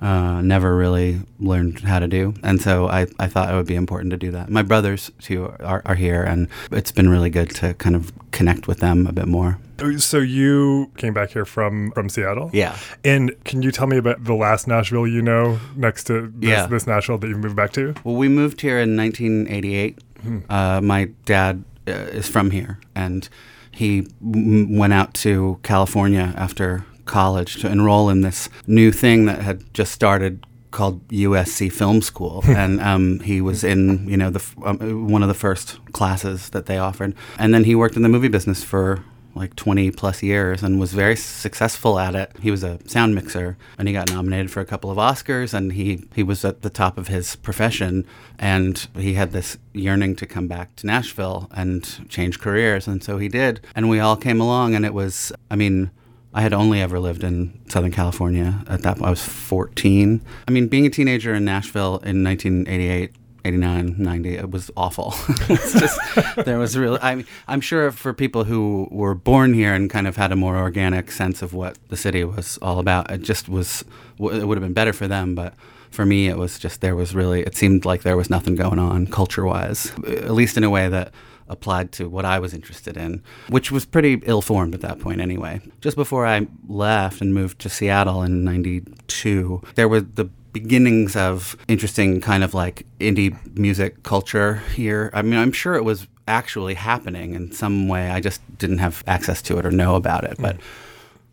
uh, 0.00 0.42
never 0.42 0.76
really 0.76 1.20
learned 1.40 1.80
how 1.80 1.98
to 1.98 2.06
do. 2.06 2.34
And 2.42 2.60
so 2.60 2.88
I, 2.88 3.06
I 3.18 3.26
thought 3.26 3.52
it 3.52 3.56
would 3.56 3.66
be 3.66 3.74
important 3.74 4.10
to 4.10 4.16
do 4.16 4.30
that. 4.32 4.50
My 4.50 4.62
brothers, 4.62 5.10
too, 5.20 5.54
are, 5.60 5.82
are 5.86 5.94
here, 5.94 6.22
and 6.22 6.48
it's 6.70 6.92
been 6.92 7.08
really 7.08 7.30
good 7.30 7.50
to 7.56 7.74
kind 7.74 7.96
of 7.96 8.12
connect 8.30 8.68
with 8.68 8.80
them 8.80 9.06
a 9.06 9.12
bit 9.12 9.26
more. 9.26 9.58
So 9.96 10.18
you 10.18 10.92
came 10.98 11.14
back 11.14 11.30
here 11.30 11.44
from 11.44 11.90
from 11.92 12.08
Seattle, 12.08 12.50
yeah. 12.52 12.76
And 13.02 13.32
can 13.44 13.62
you 13.62 13.72
tell 13.72 13.88
me 13.88 13.96
about 13.96 14.22
the 14.22 14.34
last 14.34 14.68
Nashville 14.68 15.06
you 15.06 15.20
know 15.20 15.58
next 15.74 16.04
to 16.04 16.32
this, 16.36 16.48
yeah. 16.48 16.66
this 16.66 16.86
Nashville 16.86 17.18
that 17.18 17.28
you 17.28 17.36
moved 17.36 17.56
back 17.56 17.72
to? 17.72 17.94
Well, 18.04 18.14
we 18.14 18.28
moved 18.28 18.60
here 18.60 18.78
in 18.78 18.96
1988. 18.96 19.98
Hmm. 20.24 20.38
Uh, 20.48 20.80
my 20.80 21.10
dad 21.24 21.64
uh, 21.86 21.92
is 21.92 22.28
from 22.28 22.50
here, 22.50 22.78
and 22.94 23.28
he 23.70 24.06
m- 24.22 24.76
went 24.76 24.92
out 24.92 25.14
to 25.14 25.58
California 25.62 26.32
after 26.36 26.84
college 27.04 27.60
to 27.60 27.68
enroll 27.70 28.08
in 28.08 28.22
this 28.22 28.48
new 28.66 28.90
thing 28.90 29.26
that 29.26 29.42
had 29.42 29.72
just 29.74 29.92
started 29.92 30.46
called 30.70 31.06
USC 31.08 31.70
Film 31.70 32.02
School, 32.02 32.42
and 32.48 32.80
um, 32.80 33.20
he 33.20 33.40
was 33.40 33.62
in 33.64 34.08
you 34.08 34.16
know 34.16 34.30
the 34.30 34.42
um, 34.64 35.08
one 35.08 35.22
of 35.22 35.28
the 35.28 35.34
first 35.34 35.78
classes 35.92 36.50
that 36.50 36.66
they 36.66 36.78
offered, 36.78 37.14
and 37.38 37.52
then 37.54 37.64
he 37.64 37.74
worked 37.74 37.96
in 37.96 38.02
the 38.02 38.08
movie 38.08 38.28
business 38.28 38.64
for 38.64 39.04
like 39.34 39.56
20 39.56 39.90
plus 39.92 40.22
years 40.22 40.62
and 40.62 40.78
was 40.78 40.92
very 40.92 41.16
successful 41.16 41.98
at 41.98 42.14
it. 42.14 42.32
He 42.40 42.50
was 42.50 42.62
a 42.62 42.78
sound 42.88 43.14
mixer 43.14 43.56
and 43.78 43.88
he 43.88 43.94
got 43.94 44.10
nominated 44.10 44.50
for 44.50 44.60
a 44.60 44.64
couple 44.64 44.90
of 44.90 44.98
Oscars 44.98 45.54
and 45.54 45.72
he, 45.72 46.04
he 46.14 46.22
was 46.22 46.44
at 46.44 46.62
the 46.62 46.70
top 46.70 46.98
of 46.98 47.08
his 47.08 47.36
profession 47.36 48.06
and 48.38 48.86
he 48.96 49.14
had 49.14 49.32
this 49.32 49.58
yearning 49.72 50.16
to 50.16 50.26
come 50.26 50.48
back 50.48 50.76
to 50.76 50.86
Nashville 50.86 51.48
and 51.52 52.08
change 52.08 52.40
careers 52.40 52.86
and 52.86 53.02
so 53.02 53.18
he 53.18 53.28
did. 53.28 53.60
And 53.74 53.88
we 53.88 54.00
all 54.00 54.16
came 54.16 54.40
along 54.40 54.74
and 54.74 54.84
it 54.84 54.94
was, 54.94 55.32
I 55.50 55.56
mean, 55.56 55.90
I 56.32 56.42
had 56.42 56.52
only 56.52 56.80
ever 56.80 56.98
lived 56.98 57.22
in 57.22 57.60
Southern 57.68 57.92
California 57.92 58.64
at 58.66 58.82
that 58.82 58.98
point. 58.98 59.06
I 59.06 59.10
was 59.10 59.24
14. 59.24 60.20
I 60.48 60.50
mean, 60.50 60.66
being 60.66 60.84
a 60.84 60.90
teenager 60.90 61.32
in 61.32 61.44
Nashville 61.44 61.98
in 61.98 62.24
1988 62.24 63.12
89 63.44 63.96
90 63.98 64.36
it 64.36 64.50
was 64.50 64.70
awful 64.76 65.14
it's 65.48 65.72
just 65.72 66.00
there 66.44 66.58
was 66.58 66.76
really 66.76 66.98
I 67.02 67.16
mean, 67.16 67.26
i'm 67.46 67.60
sure 67.60 67.90
for 67.90 68.12
people 68.12 68.44
who 68.44 68.88
were 68.90 69.14
born 69.14 69.54
here 69.54 69.74
and 69.74 69.90
kind 69.90 70.06
of 70.06 70.16
had 70.16 70.32
a 70.32 70.36
more 70.36 70.56
organic 70.56 71.10
sense 71.10 71.42
of 71.42 71.52
what 71.52 71.78
the 71.88 71.96
city 71.96 72.24
was 72.24 72.58
all 72.62 72.78
about 72.78 73.10
it 73.10 73.22
just 73.22 73.48
was 73.48 73.84
it 74.18 74.46
would 74.46 74.56
have 74.56 74.62
been 74.62 74.72
better 74.72 74.92
for 74.92 75.06
them 75.06 75.34
but 75.34 75.54
for 75.90 76.06
me 76.06 76.28
it 76.28 76.38
was 76.38 76.58
just 76.58 76.80
there 76.80 76.96
was 76.96 77.14
really 77.14 77.42
it 77.42 77.54
seemed 77.54 77.84
like 77.84 78.02
there 78.02 78.16
was 78.16 78.30
nothing 78.30 78.54
going 78.54 78.78
on 78.78 79.06
culture 79.06 79.44
wise 79.44 79.92
at 80.06 80.30
least 80.30 80.56
in 80.56 80.64
a 80.64 80.70
way 80.70 80.88
that 80.88 81.12
applied 81.48 81.92
to 81.92 82.08
what 82.08 82.24
I 82.24 82.38
was 82.38 82.54
interested 82.54 82.96
in, 82.96 83.22
which 83.48 83.70
was 83.70 83.84
pretty 83.84 84.20
ill 84.24 84.42
formed 84.42 84.74
at 84.74 84.80
that 84.80 84.98
point 84.98 85.20
anyway. 85.20 85.60
Just 85.80 85.96
before 85.96 86.26
I 86.26 86.46
left 86.66 87.20
and 87.20 87.34
moved 87.34 87.58
to 87.60 87.68
Seattle 87.68 88.22
in 88.22 88.44
92, 88.44 89.62
there 89.74 89.88
were 89.88 90.00
the 90.00 90.30
beginnings 90.54 91.16
of 91.16 91.56
interesting 91.68 92.22
kind 92.22 92.42
of 92.42 92.54
like 92.54 92.86
indie 93.00 93.36
music 93.58 94.02
culture 94.04 94.62
here. 94.74 95.10
I 95.12 95.20
mean, 95.20 95.38
I'm 95.38 95.52
sure 95.52 95.74
it 95.74 95.84
was 95.84 96.06
actually 96.26 96.74
happening 96.74 97.34
in 97.34 97.52
some 97.52 97.88
way. 97.88 98.08
I 98.08 98.20
just 98.20 98.40
didn't 98.56 98.78
have 98.78 99.04
access 99.06 99.42
to 99.42 99.58
it 99.58 99.66
or 99.66 99.70
know 99.70 99.96
about 99.96 100.24
it. 100.24 100.36
But 100.38 100.56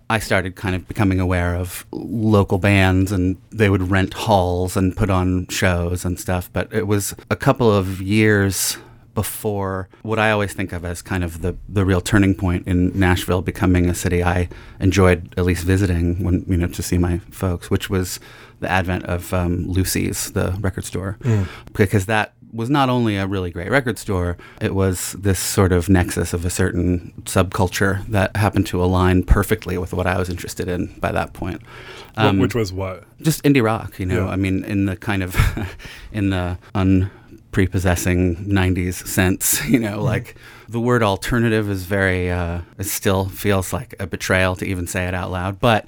I 0.09 0.19
started 0.19 0.57
kind 0.57 0.75
of 0.75 0.87
becoming 0.89 1.21
aware 1.21 1.55
of 1.55 1.85
local 1.91 2.57
bands 2.57 3.13
and 3.13 3.37
they 3.51 3.69
would 3.69 3.89
rent 3.89 4.13
halls 4.13 4.75
and 4.75 4.97
put 4.97 5.09
on 5.09 5.47
shows 5.47 6.03
and 6.03 6.19
stuff. 6.19 6.49
But 6.51 6.73
it 6.73 6.87
was 6.87 7.15
a 7.29 7.37
couple 7.37 7.71
of 7.71 8.01
years 8.01 8.77
before 9.13 9.89
what 10.03 10.19
I 10.19 10.31
always 10.31 10.53
think 10.53 10.71
of 10.73 10.83
as 10.85 11.01
kind 11.01 11.23
of 11.23 11.41
the, 11.41 11.55
the 11.67 11.85
real 11.85 12.01
turning 12.01 12.33
point 12.33 12.67
in 12.67 12.97
Nashville 12.97 13.41
becoming 13.41 13.89
a 13.89 13.95
city 13.95 14.23
I 14.23 14.49
enjoyed 14.79 15.33
at 15.37 15.45
least 15.45 15.63
visiting 15.63 16.23
when 16.23 16.45
you 16.47 16.57
know 16.57 16.67
to 16.67 16.83
see 16.83 16.97
my 16.97 17.19
folks, 17.29 17.69
which 17.69 17.89
was 17.89 18.19
the 18.61 18.71
advent 18.71 19.05
of 19.05 19.33
um, 19.33 19.67
Lucy's, 19.67 20.31
the 20.31 20.57
record 20.61 20.85
store, 20.85 21.17
mm. 21.21 21.47
because 21.73 22.05
that 22.05 22.33
was 22.53 22.69
not 22.69 22.89
only 22.89 23.15
a 23.15 23.27
really 23.27 23.51
great 23.51 23.69
record 23.69 23.97
store, 23.97 24.37
it 24.59 24.75
was 24.75 25.13
this 25.13 25.39
sort 25.39 25.71
of 25.71 25.89
nexus 25.89 26.33
of 26.33 26.45
a 26.45 26.49
certain 26.49 27.13
subculture 27.23 28.05
that 28.07 28.35
happened 28.35 28.67
to 28.67 28.83
align 28.83 29.23
perfectly 29.23 29.77
with 29.77 29.93
what 29.93 30.05
I 30.05 30.17
was 30.17 30.29
interested 30.29 30.67
in 30.67 30.87
by 30.99 31.11
that 31.11 31.33
point. 31.33 31.61
Um, 32.17 32.39
which 32.39 32.55
was 32.55 32.73
what? 32.73 33.03
Just 33.21 33.43
indie 33.43 33.63
rock, 33.63 33.99
you 33.99 34.05
know. 34.05 34.25
Yeah. 34.25 34.31
I 34.31 34.35
mean, 34.35 34.63
in 34.65 34.85
the 34.85 34.97
kind 34.97 35.23
of 35.23 35.35
in 36.11 36.29
the 36.29 36.57
unprepossessing 36.75 38.35
90s 38.45 39.07
sense 39.07 39.65
you 39.69 39.79
know 39.79 39.97
mm-hmm. 39.97 40.01
like 40.01 40.35
the 40.67 40.79
word 40.79 41.03
alternative 41.03 41.69
is 41.69 41.83
very 41.83 42.31
uh, 42.31 42.61
it 42.77 42.85
still 42.85 43.25
feels 43.25 43.73
like 43.73 43.93
a 43.99 44.07
betrayal 44.07 44.55
to 44.55 44.65
even 44.65 44.87
say 44.87 45.07
it 45.07 45.13
out 45.13 45.31
loud 45.31 45.59
but 45.59 45.87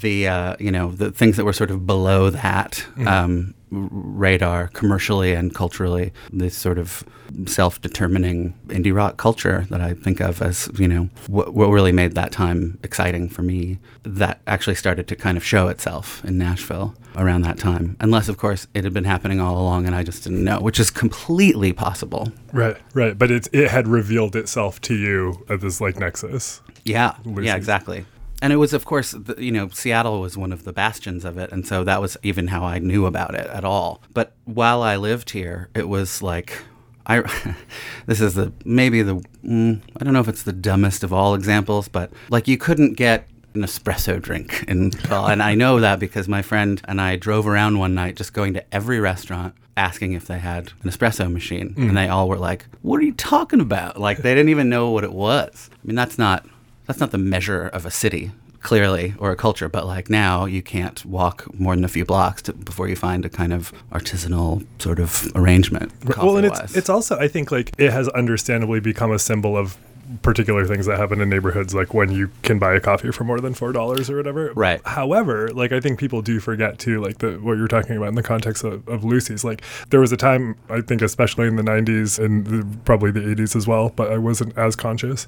the 0.00 0.28
uh, 0.28 0.56
you 0.58 0.70
know 0.70 0.90
the 0.90 1.10
things 1.10 1.36
that 1.36 1.44
were 1.44 1.52
sort 1.52 1.70
of 1.70 1.86
below 1.86 2.30
that 2.30 2.84
mm. 2.96 3.06
um, 3.06 3.54
radar 3.70 4.68
commercially 4.68 5.32
and 5.32 5.54
culturally 5.54 6.12
this 6.32 6.56
sort 6.56 6.78
of 6.78 7.04
self-determining 7.46 8.54
indie 8.68 8.94
rock 8.94 9.16
culture 9.16 9.66
that 9.70 9.80
I 9.80 9.94
think 9.94 10.20
of 10.20 10.40
as 10.40 10.70
you 10.78 10.86
know 10.86 11.08
what, 11.26 11.54
what 11.54 11.66
really 11.68 11.92
made 11.92 12.14
that 12.14 12.30
time 12.30 12.78
exciting 12.84 13.28
for 13.28 13.42
me 13.42 13.78
that 14.04 14.40
actually 14.46 14.76
started 14.76 15.08
to 15.08 15.16
kind 15.16 15.36
of 15.36 15.44
show 15.44 15.68
itself 15.68 16.24
in 16.24 16.38
Nashville 16.38 16.94
around 17.16 17.42
that 17.42 17.58
time. 17.58 17.96
Unless 18.00 18.28
of 18.28 18.36
course 18.36 18.68
it 18.74 18.84
had 18.84 18.94
been 18.94 19.04
happening 19.04 19.40
all 19.40 19.60
along 19.60 19.86
and 19.86 19.94
I 19.94 20.04
just 20.04 20.22
didn't 20.22 20.44
know 20.44 20.60
which 20.60 20.78
is 20.78 20.90
completely 20.90 21.72
possible. 21.72 22.32
Right 22.52 22.76
right. 22.94 23.18
But 23.18 23.30
it 23.30 23.48
it 23.52 23.70
had 23.70 23.88
revealed 23.88 24.36
itself 24.36 24.80
to 24.82 24.94
you 24.94 25.44
at 25.48 25.60
this 25.60 25.80
like 25.80 25.98
nexus. 25.98 26.60
Yeah. 26.84 27.16
Yeah 27.24 27.56
exactly 27.56 28.04
and 28.42 28.52
it 28.52 28.56
was 28.56 28.72
of 28.72 28.84
course 28.84 29.12
the, 29.12 29.34
you 29.38 29.50
know 29.50 29.68
seattle 29.68 30.20
was 30.20 30.36
one 30.36 30.52
of 30.52 30.64
the 30.64 30.72
bastions 30.72 31.24
of 31.24 31.38
it 31.38 31.50
and 31.52 31.66
so 31.66 31.84
that 31.84 32.00
was 32.00 32.16
even 32.22 32.48
how 32.48 32.64
i 32.64 32.78
knew 32.78 33.06
about 33.06 33.34
it 33.34 33.46
at 33.46 33.64
all 33.64 34.02
but 34.12 34.32
while 34.44 34.82
i 34.82 34.96
lived 34.96 35.30
here 35.30 35.68
it 35.74 35.88
was 35.88 36.22
like 36.22 36.62
i 37.06 37.20
this 38.06 38.20
is 38.20 38.34
the 38.34 38.52
maybe 38.64 39.02
the 39.02 39.16
mm, 39.44 39.80
i 40.00 40.04
don't 40.04 40.12
know 40.12 40.20
if 40.20 40.28
it's 40.28 40.42
the 40.42 40.52
dumbest 40.52 41.02
of 41.02 41.12
all 41.12 41.34
examples 41.34 41.88
but 41.88 42.10
like 42.30 42.48
you 42.48 42.56
couldn't 42.56 42.94
get 42.94 43.28
an 43.56 43.62
espresso 43.62 44.20
drink. 44.20 44.64
And, 44.68 44.94
well, 45.10 45.26
and 45.26 45.42
I 45.42 45.54
know 45.54 45.80
that 45.80 45.98
because 45.98 46.28
my 46.28 46.42
friend 46.42 46.80
and 46.84 47.00
I 47.00 47.16
drove 47.16 47.46
around 47.46 47.78
one 47.78 47.94
night 47.94 48.16
just 48.16 48.32
going 48.32 48.54
to 48.54 48.74
every 48.74 49.00
restaurant 49.00 49.54
asking 49.76 50.12
if 50.12 50.26
they 50.26 50.38
had 50.38 50.72
an 50.82 50.90
espresso 50.90 51.30
machine. 51.30 51.74
Mm. 51.74 51.88
And 51.88 51.96
they 51.96 52.08
all 52.08 52.28
were 52.28 52.38
like, 52.38 52.66
What 52.82 53.00
are 53.00 53.04
you 53.04 53.12
talking 53.12 53.60
about? 53.60 53.98
Like 53.98 54.18
they 54.18 54.34
didn't 54.34 54.50
even 54.50 54.68
know 54.68 54.90
what 54.90 55.04
it 55.04 55.12
was. 55.12 55.70
I 55.72 55.86
mean, 55.86 55.96
that's 55.96 56.18
not 56.18 56.46
that's 56.86 57.00
not 57.00 57.10
the 57.10 57.18
measure 57.18 57.68
of 57.68 57.86
a 57.86 57.90
city 57.90 58.30
clearly 58.60 59.14
or 59.18 59.30
a 59.30 59.36
culture 59.36 59.68
but 59.68 59.86
like 59.86 60.10
now 60.10 60.44
you 60.44 60.60
can't 60.60 61.04
walk 61.04 61.46
more 61.54 61.76
than 61.76 61.84
a 61.84 61.88
few 61.88 62.04
blocks 62.04 62.42
to, 62.42 62.52
before 62.52 62.88
you 62.88 62.96
find 62.96 63.24
a 63.24 63.28
kind 63.28 63.52
of 63.52 63.72
artisanal 63.92 64.66
sort 64.80 64.98
of 64.98 65.30
arrangement 65.36 65.92
well, 66.16 66.36
and 66.36 66.46
it's 66.46 66.76
it's 66.76 66.88
also 66.88 67.16
I 67.16 67.28
think 67.28 67.52
like 67.52 67.72
it 67.78 67.92
has 67.92 68.08
understandably 68.08 68.80
become 68.80 69.12
a 69.12 69.18
symbol 69.18 69.56
of 69.56 69.78
particular 70.22 70.64
things 70.66 70.86
that 70.86 70.98
happen 70.98 71.20
in 71.20 71.28
neighborhoods 71.28 71.74
like 71.74 71.92
when 71.94 72.10
you 72.12 72.30
can 72.42 72.58
buy 72.58 72.74
a 72.74 72.80
coffee 72.80 73.10
for 73.10 73.24
more 73.24 73.40
than 73.40 73.54
four 73.54 73.72
dollars 73.72 74.08
or 74.08 74.16
whatever 74.16 74.52
Right. 74.54 74.80
however 74.86 75.48
like 75.52 75.72
i 75.72 75.80
think 75.80 75.98
people 75.98 76.22
do 76.22 76.38
forget 76.40 76.78
too 76.78 77.00
like 77.02 77.18
the 77.18 77.32
what 77.38 77.56
you're 77.58 77.66
talking 77.68 77.96
about 77.96 78.08
in 78.08 78.14
the 78.14 78.22
context 78.22 78.62
of, 78.64 78.86
of 78.88 79.04
lucy's 79.04 79.42
like 79.44 79.62
there 79.90 80.00
was 80.00 80.12
a 80.12 80.16
time 80.16 80.56
i 80.70 80.80
think 80.80 81.02
especially 81.02 81.46
in 81.48 81.56
the 81.56 81.62
90s 81.62 82.18
and 82.24 82.46
the, 82.46 82.78
probably 82.84 83.10
the 83.10 83.20
80s 83.20 83.56
as 83.56 83.66
well 83.66 83.92
but 83.96 84.12
i 84.12 84.18
wasn't 84.18 84.56
as 84.56 84.76
conscious 84.76 85.26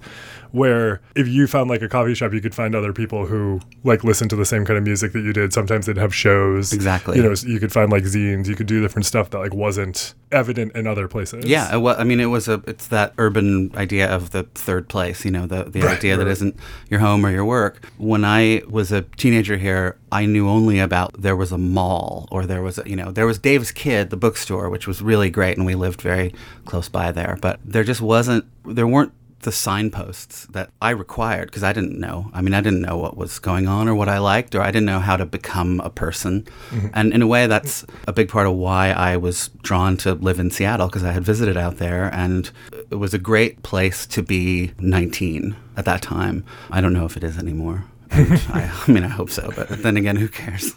where 0.52 1.00
if 1.14 1.28
you 1.28 1.46
found 1.46 1.68
like 1.68 1.82
a 1.82 1.88
coffee 1.88 2.14
shop 2.14 2.32
you 2.32 2.40
could 2.40 2.54
find 2.54 2.74
other 2.74 2.92
people 2.92 3.26
who 3.26 3.60
like 3.84 4.04
listen 4.04 4.28
to 4.28 4.36
the 4.36 4.46
same 4.46 4.64
kind 4.64 4.78
of 4.78 4.84
music 4.84 5.12
that 5.12 5.20
you 5.20 5.32
did 5.32 5.52
sometimes 5.52 5.86
they'd 5.86 5.96
have 5.98 6.14
shows 6.14 6.72
Exactly. 6.72 7.16
you 7.16 7.22
know 7.22 7.34
you 7.46 7.58
could 7.60 7.72
find 7.72 7.90
like 7.90 8.04
zines 8.04 8.46
you 8.46 8.54
could 8.54 8.66
do 8.66 8.80
different 8.80 9.06
stuff 9.06 9.30
that 9.30 9.38
like 9.38 9.54
wasn't 9.54 10.14
evident 10.30 10.74
in 10.76 10.86
other 10.86 11.08
places 11.08 11.44
Yeah, 11.46 11.74
wa- 11.76 11.96
I 11.98 12.04
mean, 12.04 12.20
it 12.20 12.26
was 12.26 12.48
a. 12.48 12.62
It's 12.66 12.88
that 12.88 13.14
urban 13.16 13.70
idea 13.74 14.14
of 14.14 14.30
the 14.30 14.44
third 14.68 14.88
place. 14.94 15.18
You 15.26 15.32
know, 15.36 15.46
the 15.54 15.60
the 15.64 15.80
Right, 15.80 15.96
idea 15.98 16.14
that 16.18 16.26
right. 16.26 16.36
isn't 16.36 16.54
your 16.90 17.00
home 17.00 17.24
or 17.26 17.30
your 17.38 17.46
work. 17.58 17.74
When 17.96 18.22
I 18.40 18.62
was 18.78 18.92
a 18.92 19.02
teenager 19.22 19.56
here, 19.56 19.96
I 20.20 20.26
knew 20.32 20.46
only 20.58 20.78
about 20.88 21.10
there 21.26 21.38
was 21.42 21.50
a 21.52 21.58
mall 21.58 22.28
or 22.30 22.40
there 22.46 22.62
was 22.66 22.76
a, 22.78 22.84
you 22.90 22.96
know 23.00 23.10
there 23.18 23.26
was 23.30 23.38
Davis-Kidd, 23.38 24.10
the 24.10 24.20
bookstore, 24.26 24.68
which 24.74 24.86
was 24.90 24.98
really 25.00 25.30
great, 25.30 25.56
and 25.56 25.64
we 25.66 25.74
lived 25.86 26.00
very 26.02 26.28
close 26.70 26.88
by 27.00 27.12
there. 27.18 27.34
But 27.40 27.56
there 27.74 27.84
just 27.92 28.02
wasn't. 28.02 28.44
There 28.78 28.86
weren't 28.86 29.12
the 29.42 29.52
signposts 29.52 30.46
that 30.50 30.68
I 30.82 30.90
required 30.90 31.46
because 31.48 31.62
I 31.62 31.72
didn't 31.72 31.98
know. 32.06 32.28
I 32.34 32.40
mean, 32.42 32.54
I 32.54 32.60
didn't 32.60 32.82
know 32.82 32.98
what 32.98 33.16
was 33.16 33.38
going 33.38 33.68
on 33.68 33.88
or 33.88 33.94
what 33.94 34.08
I 34.08 34.18
liked, 34.18 34.54
or 34.54 34.60
I 34.60 34.70
didn't 34.72 34.86
know 34.86 34.98
how 34.98 35.16
to 35.16 35.24
become 35.24 35.80
a 35.80 35.90
person. 35.90 36.42
Mm-hmm. 36.70 36.88
And 36.92 37.12
in 37.14 37.22
a 37.22 37.26
way, 37.26 37.46
that's 37.46 37.84
a 38.06 38.12
big 38.12 38.28
part 38.28 38.46
of 38.48 38.54
why 38.54 38.90
I 38.90 39.16
was 39.16 39.50
drawn 39.62 39.96
to 39.98 40.14
live 40.14 40.40
in 40.40 40.50
Seattle 40.50 40.88
because 40.88 41.04
I 41.04 41.12
had 41.12 41.24
visited 41.24 41.56
out 41.56 41.76
there 41.78 42.12
and 42.12 42.50
it 42.90 42.96
was 42.96 43.14
a 43.14 43.18
great 43.18 43.62
place 43.62 44.06
to 44.06 44.22
be 44.22 44.72
19 44.78 45.56
at 45.76 45.84
that 45.84 46.02
time. 46.02 46.44
I 46.70 46.80
don't 46.80 46.92
know 46.92 47.04
if 47.04 47.16
it 47.16 47.24
is 47.24 47.38
anymore. 47.38 47.84
I, 48.10 48.84
I 48.86 48.90
mean, 48.90 49.04
I 49.04 49.08
hope 49.08 49.28
so, 49.30 49.52
but 49.54 49.68
then 49.82 49.98
again, 49.98 50.16
who 50.16 50.28
cares? 50.28 50.74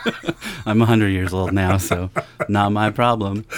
I'm 0.66 0.78
100 0.78 1.08
years 1.08 1.32
old 1.34 1.52
now, 1.52 1.76
so 1.76 2.10
not 2.48 2.72
my 2.72 2.90
problem. 2.90 3.44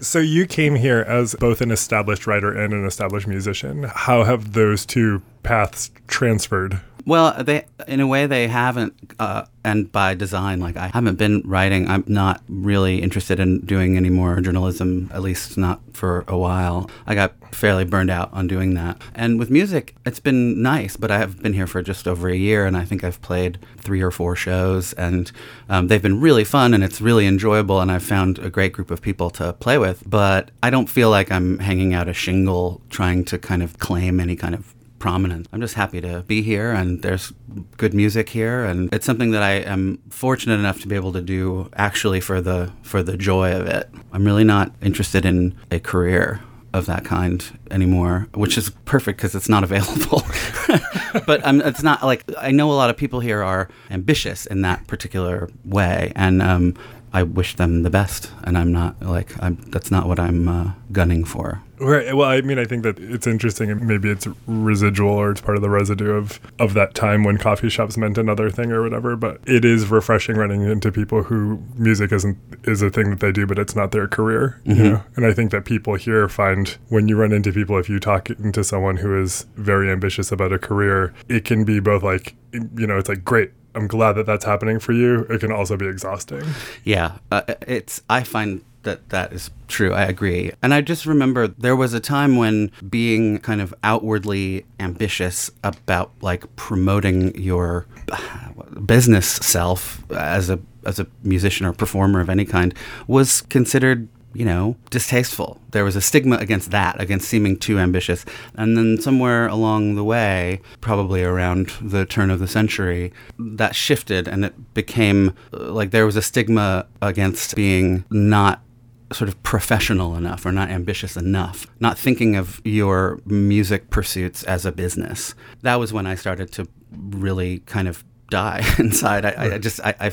So 0.00 0.20
you 0.20 0.46
came 0.46 0.76
here 0.76 1.00
as 1.00 1.34
both 1.34 1.60
an 1.60 1.70
established 1.70 2.26
writer 2.26 2.52
and 2.52 2.72
an 2.72 2.84
established 2.86 3.26
musician. 3.26 3.84
How 3.84 4.22
have 4.22 4.52
those 4.52 4.86
two 4.86 5.22
paths 5.42 5.90
transferred? 6.06 6.80
Well, 7.08 7.42
they 7.42 7.64
in 7.86 8.00
a 8.00 8.06
way 8.06 8.26
they 8.26 8.48
haven't, 8.48 8.92
uh, 9.18 9.46
and 9.64 9.90
by 9.90 10.12
design. 10.12 10.60
Like 10.60 10.76
I 10.76 10.88
haven't 10.88 11.16
been 11.16 11.40
writing. 11.46 11.88
I'm 11.88 12.04
not 12.06 12.42
really 12.50 13.00
interested 13.00 13.40
in 13.40 13.60
doing 13.60 13.96
any 13.96 14.10
more 14.10 14.38
journalism, 14.42 15.10
at 15.14 15.22
least 15.22 15.56
not 15.56 15.80
for 15.94 16.26
a 16.28 16.36
while. 16.36 16.90
I 17.06 17.14
got 17.14 17.32
fairly 17.54 17.86
burned 17.86 18.10
out 18.10 18.30
on 18.34 18.46
doing 18.46 18.74
that. 18.74 19.00
And 19.14 19.38
with 19.38 19.48
music, 19.48 19.94
it's 20.04 20.20
been 20.20 20.60
nice, 20.60 20.98
but 20.98 21.10
I 21.10 21.16
have 21.16 21.42
been 21.42 21.54
here 21.54 21.66
for 21.66 21.82
just 21.82 22.06
over 22.06 22.28
a 22.28 22.36
year, 22.36 22.66
and 22.66 22.76
I 22.76 22.84
think 22.84 23.02
I've 23.02 23.22
played 23.22 23.58
three 23.78 24.02
or 24.02 24.10
four 24.10 24.36
shows, 24.36 24.92
and 24.92 25.32
um, 25.70 25.86
they've 25.88 26.02
been 26.02 26.20
really 26.20 26.44
fun, 26.44 26.74
and 26.74 26.84
it's 26.84 27.00
really 27.00 27.26
enjoyable, 27.26 27.80
and 27.80 27.90
I've 27.90 28.02
found 28.02 28.38
a 28.38 28.50
great 28.50 28.74
group 28.74 28.90
of 28.90 29.00
people 29.00 29.30
to 29.30 29.54
play 29.54 29.78
with. 29.78 30.02
But 30.06 30.50
I 30.62 30.68
don't 30.68 30.90
feel 30.90 31.08
like 31.08 31.32
I'm 31.32 31.58
hanging 31.58 31.94
out 31.94 32.06
a 32.06 32.12
shingle 32.12 32.82
trying 32.90 33.24
to 33.24 33.38
kind 33.38 33.62
of 33.62 33.78
claim 33.78 34.20
any 34.20 34.36
kind 34.36 34.54
of 34.54 34.74
prominent. 34.98 35.48
I'm 35.52 35.60
just 35.60 35.74
happy 35.74 36.00
to 36.00 36.22
be 36.26 36.42
here, 36.42 36.72
and 36.72 37.02
there's 37.02 37.32
good 37.76 37.94
music 37.94 38.28
here, 38.28 38.64
and 38.64 38.92
it's 38.92 39.06
something 39.06 39.30
that 39.32 39.42
I 39.42 39.52
am 39.52 39.98
fortunate 40.10 40.58
enough 40.58 40.80
to 40.80 40.88
be 40.88 40.94
able 40.94 41.12
to 41.12 41.20
do 41.20 41.70
actually 41.74 42.20
for 42.20 42.40
the 42.40 42.72
for 42.82 43.02
the 43.02 43.16
joy 43.16 43.52
of 43.52 43.66
it. 43.66 43.88
I'm 44.12 44.24
really 44.24 44.44
not 44.44 44.72
interested 44.82 45.24
in 45.24 45.56
a 45.70 45.78
career 45.78 46.40
of 46.74 46.86
that 46.86 47.04
kind 47.04 47.58
anymore, 47.70 48.28
which 48.34 48.58
is 48.58 48.70
perfect 48.84 49.18
because 49.18 49.34
it's 49.34 49.48
not 49.48 49.64
available. 49.68 50.22
but 51.26 51.44
um, 51.46 51.60
it's 51.62 51.82
not 51.82 52.02
like 52.04 52.24
I 52.38 52.50
know 52.50 52.70
a 52.70 52.74
lot 52.74 52.90
of 52.90 52.96
people 52.96 53.20
here 53.20 53.42
are 53.42 53.68
ambitious 53.90 54.46
in 54.46 54.62
that 54.62 54.86
particular 54.86 55.48
way, 55.64 56.12
and 56.16 56.42
um, 56.42 56.74
I 57.12 57.22
wish 57.22 57.56
them 57.56 57.82
the 57.82 57.90
best. 57.90 58.30
And 58.44 58.58
I'm 58.58 58.72
not 58.72 59.00
like 59.02 59.40
I'm. 59.42 59.56
That's 59.70 59.90
not 59.90 60.06
what 60.06 60.18
I'm 60.18 60.48
uh, 60.48 60.72
gunning 60.92 61.24
for. 61.24 61.62
Right. 61.80 62.14
Well, 62.14 62.28
I 62.28 62.40
mean, 62.40 62.58
I 62.58 62.64
think 62.64 62.82
that 62.82 62.98
it's 62.98 63.26
interesting, 63.26 63.70
and 63.70 63.86
maybe 63.86 64.10
it's 64.10 64.26
residual 64.46 65.10
or 65.10 65.30
it's 65.30 65.40
part 65.40 65.56
of 65.56 65.62
the 65.62 65.70
residue 65.70 66.10
of 66.10 66.40
of 66.58 66.74
that 66.74 66.94
time 66.94 67.24
when 67.24 67.38
coffee 67.38 67.68
shops 67.68 67.96
meant 67.96 68.18
another 68.18 68.50
thing 68.50 68.72
or 68.72 68.82
whatever. 68.82 69.16
But 69.16 69.40
it 69.46 69.64
is 69.64 69.86
refreshing 69.86 70.36
running 70.36 70.62
into 70.62 70.90
people 70.90 71.24
who 71.24 71.62
music 71.76 72.12
isn't 72.12 72.38
is 72.64 72.82
a 72.82 72.90
thing 72.90 73.10
that 73.10 73.20
they 73.20 73.32
do, 73.32 73.46
but 73.46 73.58
it's 73.58 73.76
not 73.76 73.92
their 73.92 74.08
career. 74.08 74.60
You 74.64 74.74
know, 74.74 75.02
and 75.16 75.26
I 75.26 75.32
think 75.32 75.50
that 75.52 75.64
people 75.64 75.94
here 75.94 76.28
find 76.28 76.76
when 76.88 77.08
you 77.08 77.16
run 77.16 77.32
into 77.32 77.52
people, 77.52 77.78
if 77.78 77.88
you 77.88 77.98
talk 78.00 78.30
into 78.30 78.62
someone 78.64 78.98
who 78.98 79.20
is 79.20 79.46
very 79.56 79.90
ambitious 79.90 80.32
about 80.32 80.52
a 80.52 80.58
career, 80.58 81.14
it 81.28 81.44
can 81.44 81.64
be 81.64 81.80
both 81.80 82.02
like 82.02 82.34
you 82.52 82.86
know, 82.86 82.98
it's 82.98 83.08
like 83.08 83.24
great. 83.24 83.52
I'm 83.74 83.86
glad 83.86 84.14
that 84.14 84.26
that's 84.26 84.44
happening 84.44 84.78
for 84.80 84.92
you. 84.92 85.20
It 85.30 85.40
can 85.40 85.52
also 85.52 85.76
be 85.76 85.86
exhausting. 85.86 86.42
Yeah, 86.84 87.18
uh, 87.30 87.42
it's. 87.62 88.02
I 88.08 88.24
find 88.24 88.64
that 88.82 89.08
that 89.10 89.32
is 89.32 89.50
true. 89.66 89.92
I 89.92 90.04
agree. 90.04 90.52
And 90.62 90.72
I 90.72 90.80
just 90.80 91.06
remember 91.06 91.48
there 91.48 91.76
was 91.76 91.94
a 91.94 92.00
time 92.00 92.36
when 92.36 92.70
being 92.88 93.38
kind 93.38 93.60
of 93.60 93.74
outwardly 93.82 94.64
ambitious 94.80 95.50
about 95.62 96.12
like 96.20 96.56
promoting 96.56 97.34
your 97.40 97.86
business 98.86 99.26
self 99.26 100.10
as 100.12 100.50
a 100.50 100.58
as 100.86 100.98
a 100.98 101.06
musician 101.22 101.66
or 101.66 101.72
performer 101.72 102.20
of 102.20 102.30
any 102.30 102.44
kind 102.44 102.74
was 103.06 103.42
considered 103.42 104.08
you 104.34 104.44
know, 104.44 104.76
distasteful. 104.90 105.60
There 105.70 105.84
was 105.84 105.96
a 105.96 106.00
stigma 106.00 106.36
against 106.36 106.70
that, 106.70 107.00
against 107.00 107.28
seeming 107.28 107.56
too 107.56 107.78
ambitious. 107.78 108.24
And 108.54 108.76
then 108.76 109.00
somewhere 109.00 109.48
along 109.48 109.94
the 109.94 110.04
way, 110.04 110.60
probably 110.80 111.24
around 111.24 111.72
the 111.80 112.04
turn 112.04 112.30
of 112.30 112.38
the 112.38 112.46
century, 112.46 113.12
that 113.38 113.74
shifted 113.74 114.28
and 114.28 114.44
it 114.44 114.74
became 114.74 115.34
uh, 115.52 115.72
like 115.72 115.90
there 115.90 116.06
was 116.06 116.16
a 116.16 116.22
stigma 116.22 116.86
against 117.00 117.56
being 117.56 118.04
not 118.10 118.62
sort 119.12 119.28
of 119.28 119.42
professional 119.42 120.14
enough 120.16 120.44
or 120.44 120.52
not 120.52 120.70
ambitious 120.70 121.16
enough, 121.16 121.66
not 121.80 121.98
thinking 121.98 122.36
of 122.36 122.60
your 122.64 123.20
music 123.24 123.90
pursuits 123.90 124.42
as 124.44 124.66
a 124.66 124.72
business. 124.72 125.34
That 125.62 125.76
was 125.76 125.92
when 125.92 126.06
I 126.06 126.14
started 126.14 126.52
to 126.52 126.68
really 126.90 127.60
kind 127.60 127.88
of 127.88 128.04
die 128.30 128.62
inside. 128.78 129.24
I, 129.24 129.54
I 129.54 129.58
just, 129.58 129.80
I, 129.80 129.94
I, 129.98 130.12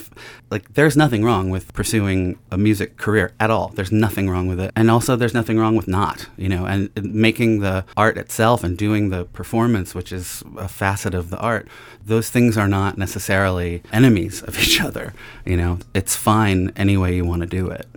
like, 0.49 0.73
there's 0.73 0.95
nothing 0.95 1.23
wrong 1.23 1.49
with 1.49 1.73
pursuing 1.73 2.39
a 2.51 2.57
music 2.57 2.97
career 2.97 3.33
at 3.39 3.49
all. 3.49 3.69
There's 3.69 3.91
nothing 3.91 4.29
wrong 4.29 4.47
with 4.47 4.59
it. 4.59 4.71
And 4.75 4.89
also, 4.89 5.15
there's 5.15 5.33
nothing 5.33 5.57
wrong 5.59 5.75
with 5.75 5.87
not, 5.87 6.27
you 6.37 6.49
know, 6.49 6.65
and 6.65 6.89
making 6.95 7.59
the 7.59 7.85
art 7.97 8.17
itself 8.17 8.63
and 8.63 8.77
doing 8.77 9.09
the 9.09 9.25
performance, 9.25 9.93
which 9.93 10.11
is 10.11 10.43
a 10.57 10.67
facet 10.67 11.13
of 11.13 11.29
the 11.29 11.37
art, 11.37 11.67
those 12.03 12.29
things 12.29 12.57
are 12.57 12.67
not 12.67 12.97
necessarily 12.97 13.83
enemies 13.91 14.41
of 14.43 14.59
each 14.59 14.79
other. 14.81 15.13
You 15.45 15.57
know, 15.57 15.79
it's 15.93 16.15
fine 16.15 16.71
any 16.75 16.97
way 16.97 17.15
you 17.15 17.25
want 17.25 17.41
to 17.41 17.47
do 17.47 17.69
it. 17.69 17.87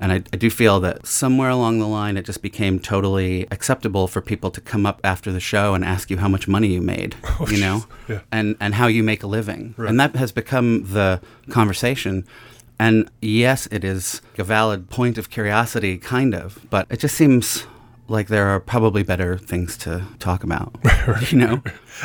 And 0.00 0.12
I, 0.12 0.16
I, 0.32 0.36
do 0.36 0.48
feel 0.50 0.78
that 0.80 1.06
somewhere 1.06 1.50
along 1.50 1.80
the 1.80 1.86
line, 1.88 2.16
it 2.16 2.24
just 2.24 2.40
became 2.40 2.78
totally 2.78 3.46
acceptable 3.50 4.06
for 4.06 4.20
people 4.20 4.50
to 4.52 4.60
come 4.60 4.86
up 4.86 5.00
after 5.02 5.32
the 5.32 5.40
show 5.40 5.74
and 5.74 5.84
ask 5.84 6.10
you 6.10 6.18
how 6.18 6.28
much 6.28 6.46
money 6.46 6.68
you 6.68 6.80
made, 6.80 7.16
Oh, 7.40 7.46
you 7.48 7.60
know, 7.60 7.84
yeah. 8.08 8.20
and, 8.30 8.56
and 8.60 8.74
how 8.74 8.86
you 8.86 9.02
make 9.02 9.22
a 9.22 9.26
living. 9.26 9.74
Right. 9.76 9.90
And 9.90 9.98
that 9.98 10.14
has 10.16 10.30
become 10.32 10.84
the 10.92 11.20
conversation. 11.50 12.24
And 12.78 13.10
yes, 13.20 13.66
it 13.72 13.82
is 13.82 14.22
a 14.36 14.44
valid 14.44 14.88
point 14.88 15.18
of 15.18 15.30
curiosity, 15.30 15.98
kind 15.98 16.34
of, 16.34 16.64
but 16.70 16.86
it 16.90 17.00
just 17.00 17.16
seems 17.16 17.66
like 18.06 18.28
there 18.28 18.46
are 18.48 18.60
probably 18.60 19.02
better 19.02 19.36
things 19.36 19.76
to 19.78 20.04
talk 20.18 20.42
about, 20.44 20.74
you 21.30 21.38
know? 21.38 21.62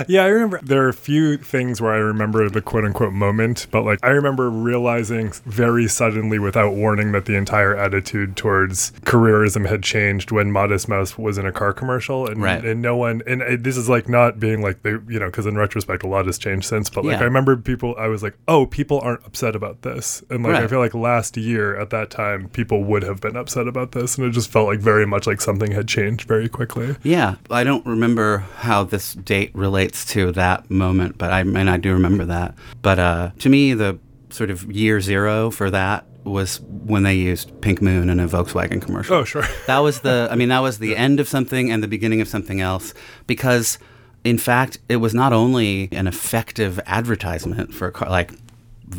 Yeah, 0.07 0.23
I 0.23 0.27
remember 0.27 0.59
there 0.63 0.83
are 0.83 0.89
a 0.89 0.93
few 0.93 1.37
things 1.37 1.81
where 1.81 1.93
I 1.93 1.97
remember 1.97 2.49
the 2.49 2.61
quote 2.61 2.85
unquote 2.85 3.13
moment, 3.13 3.67
but 3.71 3.83
like 3.83 3.99
I 4.03 4.09
remember 4.09 4.49
realizing 4.49 5.31
very 5.45 5.87
suddenly 5.87 6.39
without 6.39 6.73
warning 6.73 7.11
that 7.13 7.25
the 7.25 7.35
entire 7.35 7.75
attitude 7.75 8.35
towards 8.35 8.91
careerism 9.01 9.67
had 9.67 9.83
changed 9.83 10.31
when 10.31 10.51
Modest 10.51 10.87
Mouse 10.89 11.17
was 11.17 11.37
in 11.37 11.45
a 11.45 11.51
car 11.51 11.73
commercial 11.73 12.27
and, 12.27 12.41
Right. 12.41 12.63
and 12.63 12.81
no 12.81 12.95
one, 12.95 13.21
and 13.27 13.41
it, 13.41 13.63
this 13.63 13.77
is 13.77 13.89
like 13.89 14.09
not 14.09 14.39
being 14.39 14.61
like, 14.61 14.81
they, 14.83 14.91
you 14.91 15.19
know, 15.19 15.27
because 15.27 15.45
in 15.45 15.55
retrospect, 15.57 16.03
a 16.03 16.07
lot 16.07 16.25
has 16.25 16.37
changed 16.37 16.65
since, 16.67 16.89
but 16.89 17.05
like 17.05 17.13
Yeah. 17.17 17.21
I 17.21 17.25
remember 17.25 17.55
people, 17.55 17.95
I 17.97 18.07
was 18.07 18.23
like, 18.23 18.35
oh, 18.47 18.65
people 18.65 18.99
aren't 19.01 19.25
upset 19.25 19.55
about 19.55 19.81
this. 19.83 20.23
And 20.29 20.43
like 20.43 20.55
I 20.55 20.67
feel 20.67 20.79
like 20.79 20.93
last 20.93 21.37
year 21.37 21.79
at 21.79 21.89
that 21.91 22.09
time, 22.09 22.49
people 22.49 22.83
would 22.83 23.03
have 23.03 23.21
been 23.21 23.35
upset 23.35 23.67
about 23.67 23.91
this. 23.91 24.17
And 24.17 24.25
it 24.27 24.31
just 24.31 24.49
felt 24.51 24.67
like 24.67 24.79
very 24.79 25.05
much 25.05 25.27
like 25.27 25.41
something 25.41 25.71
had 25.71 25.87
changed 25.87 26.27
very 26.27 26.49
quickly. 26.49 26.95
Yeah, 27.03 27.35
I 27.49 27.63
don't 27.63 27.85
remember 27.85 28.39
how 28.57 28.83
this 28.83 29.13
date 29.13 29.51
relates 29.83 30.05
to 30.05 30.31
that 30.31 30.69
moment, 30.69 31.17
but 31.17 31.31
I 31.31 31.41
and 31.41 31.69
I 31.69 31.77
do 31.77 31.93
remember 31.93 32.25
that. 32.25 32.55
But 32.81 32.99
uh, 32.99 33.31
to 33.39 33.49
me, 33.49 33.73
the 33.73 33.99
sort 34.29 34.49
of 34.49 34.71
year 34.71 35.01
zero 35.01 35.51
for 35.51 35.69
that 35.71 36.05
was 36.23 36.61
when 36.61 37.03
they 37.03 37.15
used 37.15 37.51
Pink 37.61 37.81
Moon 37.81 38.09
in 38.09 38.19
a 38.19 38.27
Volkswagen 38.27 38.81
commercial. 38.81 39.17
Oh, 39.17 39.23
sure. 39.25 39.43
that 39.67 39.79
was 39.79 40.01
the. 40.01 40.29
I 40.31 40.35
mean, 40.35 40.49
that 40.49 40.59
was 40.59 40.79
the 40.79 40.95
end 40.95 41.19
of 41.19 41.27
something 41.27 41.69
and 41.69 41.83
the 41.83 41.87
beginning 41.87 42.21
of 42.21 42.27
something 42.27 42.61
else 42.61 42.93
because. 43.27 43.77
In 44.25 44.37
fact, 44.37 44.79
it 44.87 44.95
was 44.95 45.13
not 45.13 45.33
only 45.33 45.89
an 45.91 46.07
effective 46.07 46.79
advertisement 46.85 47.73
for 47.73 47.91
car, 47.91 48.09
like 48.09 48.31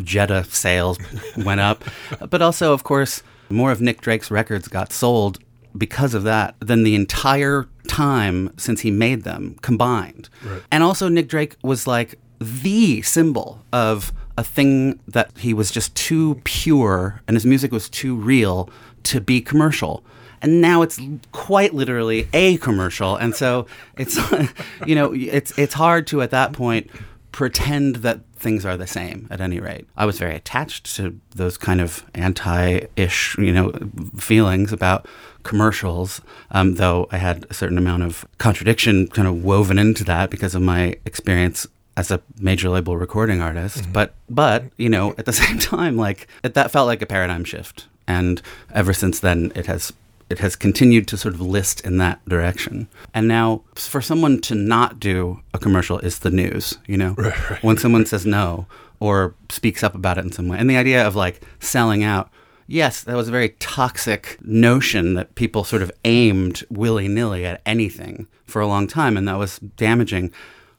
Jetta 0.03 0.45
sales 0.45 0.99
went 1.39 1.61
up, 1.61 1.83
but 2.29 2.43
also, 2.43 2.75
of 2.75 2.85
course, 2.85 3.23
more 3.49 3.73
of 3.73 3.81
Nick 3.81 4.03
Drake's 4.03 4.31
records 4.31 4.69
got 4.69 4.93
sold 4.93 5.39
because 5.79 6.13
of 6.13 6.25
that 6.25 6.57
than 6.61 6.83
the 6.83 6.95
entire 6.95 7.67
time 7.89 8.53
since 8.57 8.81
he 8.81 8.91
made 8.91 9.25
them 9.25 9.57
combined. 9.63 10.29
Right. 10.45 10.63
And 10.71 10.83
also, 10.83 11.09
Nick 11.09 11.29
Drake 11.29 11.57
was 11.63 11.87
like 11.87 12.19
the 12.41 13.03
symbol 13.03 13.63
of 13.73 14.13
a 14.37 14.45
thing 14.45 14.99
that 15.07 15.31
he 15.39 15.55
was 15.55 15.71
just 15.71 15.95
too 15.95 16.41
pure 16.45 17.21
and 17.29 17.37
his 17.37 17.47
music 17.47 17.71
was 17.73 17.89
too 17.89 18.17
real 18.17 18.69
to 19.05 19.21
be 19.21 19.41
commercial. 19.41 20.05
And 20.43 20.61
now 20.61 20.83
it's 20.83 21.01
quite 21.33 21.73
literally 21.73 22.29
a 22.33 22.59
commercial. 22.59 23.17
And 23.17 23.35
so 23.35 23.67
it's, 23.97 24.19
you 24.87 24.95
know, 24.95 25.15
it's, 25.15 25.57
it's 25.59 25.75
hard 25.75 26.07
to 26.09 26.21
at 26.21 26.31
that 26.33 26.53
point 26.53 26.91
pretend 27.33 27.97
that 27.97 28.21
things 28.37 28.67
are 28.67 28.77
the 28.77 28.87
same 28.87 29.27
at 29.31 29.41
any 29.41 29.59
rate. 29.59 29.87
I 29.97 30.05
was 30.05 30.19
very 30.19 30.37
attached 30.37 30.95
to 30.97 31.19
those 31.35 31.57
kind 31.57 31.81
of 31.81 32.05
anti-ish, 32.15 33.39
you 33.39 33.53
know, 33.53 33.73
feelings 34.19 34.73
about 34.73 35.09
commercials, 35.45 36.21
um, 36.51 36.75
though 36.75 37.09
I 37.13 37.19
had 37.19 37.47
a 37.49 37.55
certain 37.55 37.79
amount 37.79 38.03
of 38.03 38.27
contradiction 38.39 39.07
kind 39.09 39.29
of 39.29 39.45
woven 39.45 39.79
into 39.79 40.03
that 40.05 40.31
because 40.31 40.55
of 40.55 40.63
my 40.63 40.97
experience 41.07 41.67
as 41.97 42.11
a 42.11 42.21
major 42.41 42.69
label 42.69 42.97
recording 42.97 43.41
artist. 43.41 43.79
Mm-hmm. 43.79 43.93
But 43.93 44.15
but 44.29 44.65
you 44.77 44.89
know, 44.89 45.15
at 45.17 45.27
the 45.27 45.33
same 45.45 45.59
time, 45.59 45.97
like 45.97 46.27
it, 46.43 46.55
that 46.55 46.71
felt 46.71 46.87
like 46.87 47.03
a 47.03 47.07
paradigm 47.07 47.45
shift, 47.45 47.87
and 48.09 48.43
ever 48.73 48.93
since 48.93 49.21
then, 49.21 49.53
it 49.55 49.67
has 49.67 49.93
it 50.31 50.39
has 50.39 50.57
continued 50.57 51.07
to 51.09 51.17
sort 51.17 51.35
of 51.35 51.41
list 51.41 51.81
in 51.83 51.99
that 51.99 52.25
direction. 52.29 52.89
And 53.13 53.29
now, 53.29 53.63
for 53.75 54.01
someone 54.01 54.41
to 54.43 54.55
not 54.55 54.99
do 54.99 55.41
a 55.53 55.59
commercial 55.59 55.99
is 55.99 56.21
the 56.21 56.31
news, 56.31 56.79
you 56.87 56.97
know? 56.97 57.15
Right, 57.25 57.51
right. 57.51 57.63
When 57.63 57.77
someone 57.77 58.07
says 58.07 58.27
no 58.27 58.67
or 59.01 59.35
speaks 59.51 59.83
up 59.83 59.95
about 59.95 60.19
it 60.19 60.25
in 60.25 60.33
some 60.33 60.49
way. 60.49 60.59
And 60.59 60.69
the 60.69 60.77
idea 60.77 61.07
of 61.07 61.15
like 61.15 61.43
selling 61.61 62.03
out, 62.03 62.31
yes, 62.67 63.03
that 63.05 63.17
was 63.17 63.29
a 63.29 63.33
very 63.33 63.51
toxic 63.61 64.39
notion 64.43 65.15
that 65.15 65.35
people 65.35 65.65
sort 65.65 65.83
of 65.83 65.93
aimed 66.05 66.65
willy 66.71 67.09
nilly 67.09 67.45
at 67.45 67.61
anything 67.67 68.27
for 68.45 68.61
a 68.61 68.67
long 68.67 68.87
time, 68.87 69.17
and 69.17 69.27
that 69.29 69.39
was 69.39 69.59
damaging. 69.59 70.33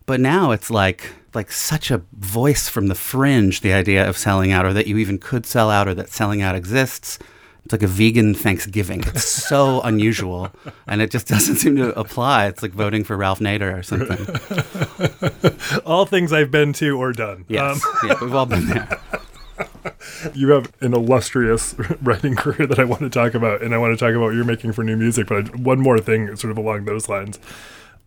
But 0.06 0.20
now 0.20 0.51
it's 0.51 0.70
like 0.70 1.12
like 1.34 1.51
such 1.51 1.92
a 1.92 2.01
voice 2.13 2.70
from 2.70 2.88
the 2.88 2.96
fringe, 2.96 3.62
the 3.62 3.74
idea 3.74 4.08
of 4.08 4.18
selling 4.18 4.51
out, 4.51 4.65
or 4.65 4.74
that 4.74 4.88
you 4.88 4.98
even 4.98 5.18
could 5.18 5.46
sell 5.46 5.70
out, 5.70 5.88
or 5.88 5.94
that 5.96 6.10
selling 6.10 6.42
out 6.42 6.56
exists. 6.56 7.20
It's 7.65 7.72
like 7.72 7.82
a 7.82 7.88
vegan 7.88 8.36
Thanksgiving. 8.36 9.01
It's 9.08 9.25
so 9.25 9.82
unusual, 9.92 10.51
and 10.86 11.01
it 11.01 11.10
just 11.10 11.27
doesn't 11.27 11.56
seem 11.56 11.75
to 11.77 11.98
apply. 12.00 12.46
It's 12.46 12.62
like 12.62 12.74
voting 12.74 13.04
for 13.04 13.18
Ralph 13.18 13.39
Nader 13.39 13.75
or 13.80 13.82
something. 13.82 14.24
All 15.86 16.06
things 16.06 16.32
I've 16.32 16.51
been 16.51 16.74
to 16.74 16.98
or 17.01 17.12
done. 17.12 17.44
Yes, 17.48 17.84
Um, 17.84 17.92
yeah, 18.08 18.15
we've 18.22 18.36
all 18.36 18.46
been 18.46 18.68
there. 18.68 19.00
you 20.34 20.50
have 20.50 20.72
an 20.82 20.94
illustrious 20.94 21.75
writing 22.01 22.36
career 22.36 22.67
that 22.67 22.79
I 22.79 22.84
want 22.84 23.01
to 23.01 23.10
talk 23.10 23.34
about, 23.34 23.62
and 23.62 23.74
I 23.74 23.77
want 23.77 23.98
to 23.98 24.03
talk 24.03 24.15
about 24.15 24.25
what 24.25 24.36
you're 24.36 24.46
making 24.46 24.74
for 24.74 24.84
new 24.84 24.98
music. 24.98 25.27
But 25.27 25.50
I, 25.50 25.58
one 25.58 25.79
more 25.79 26.00
thing, 26.00 26.36
sort 26.36 26.51
of 26.51 26.58
along 26.58 26.86
those 26.86 27.10
lines. 27.10 27.39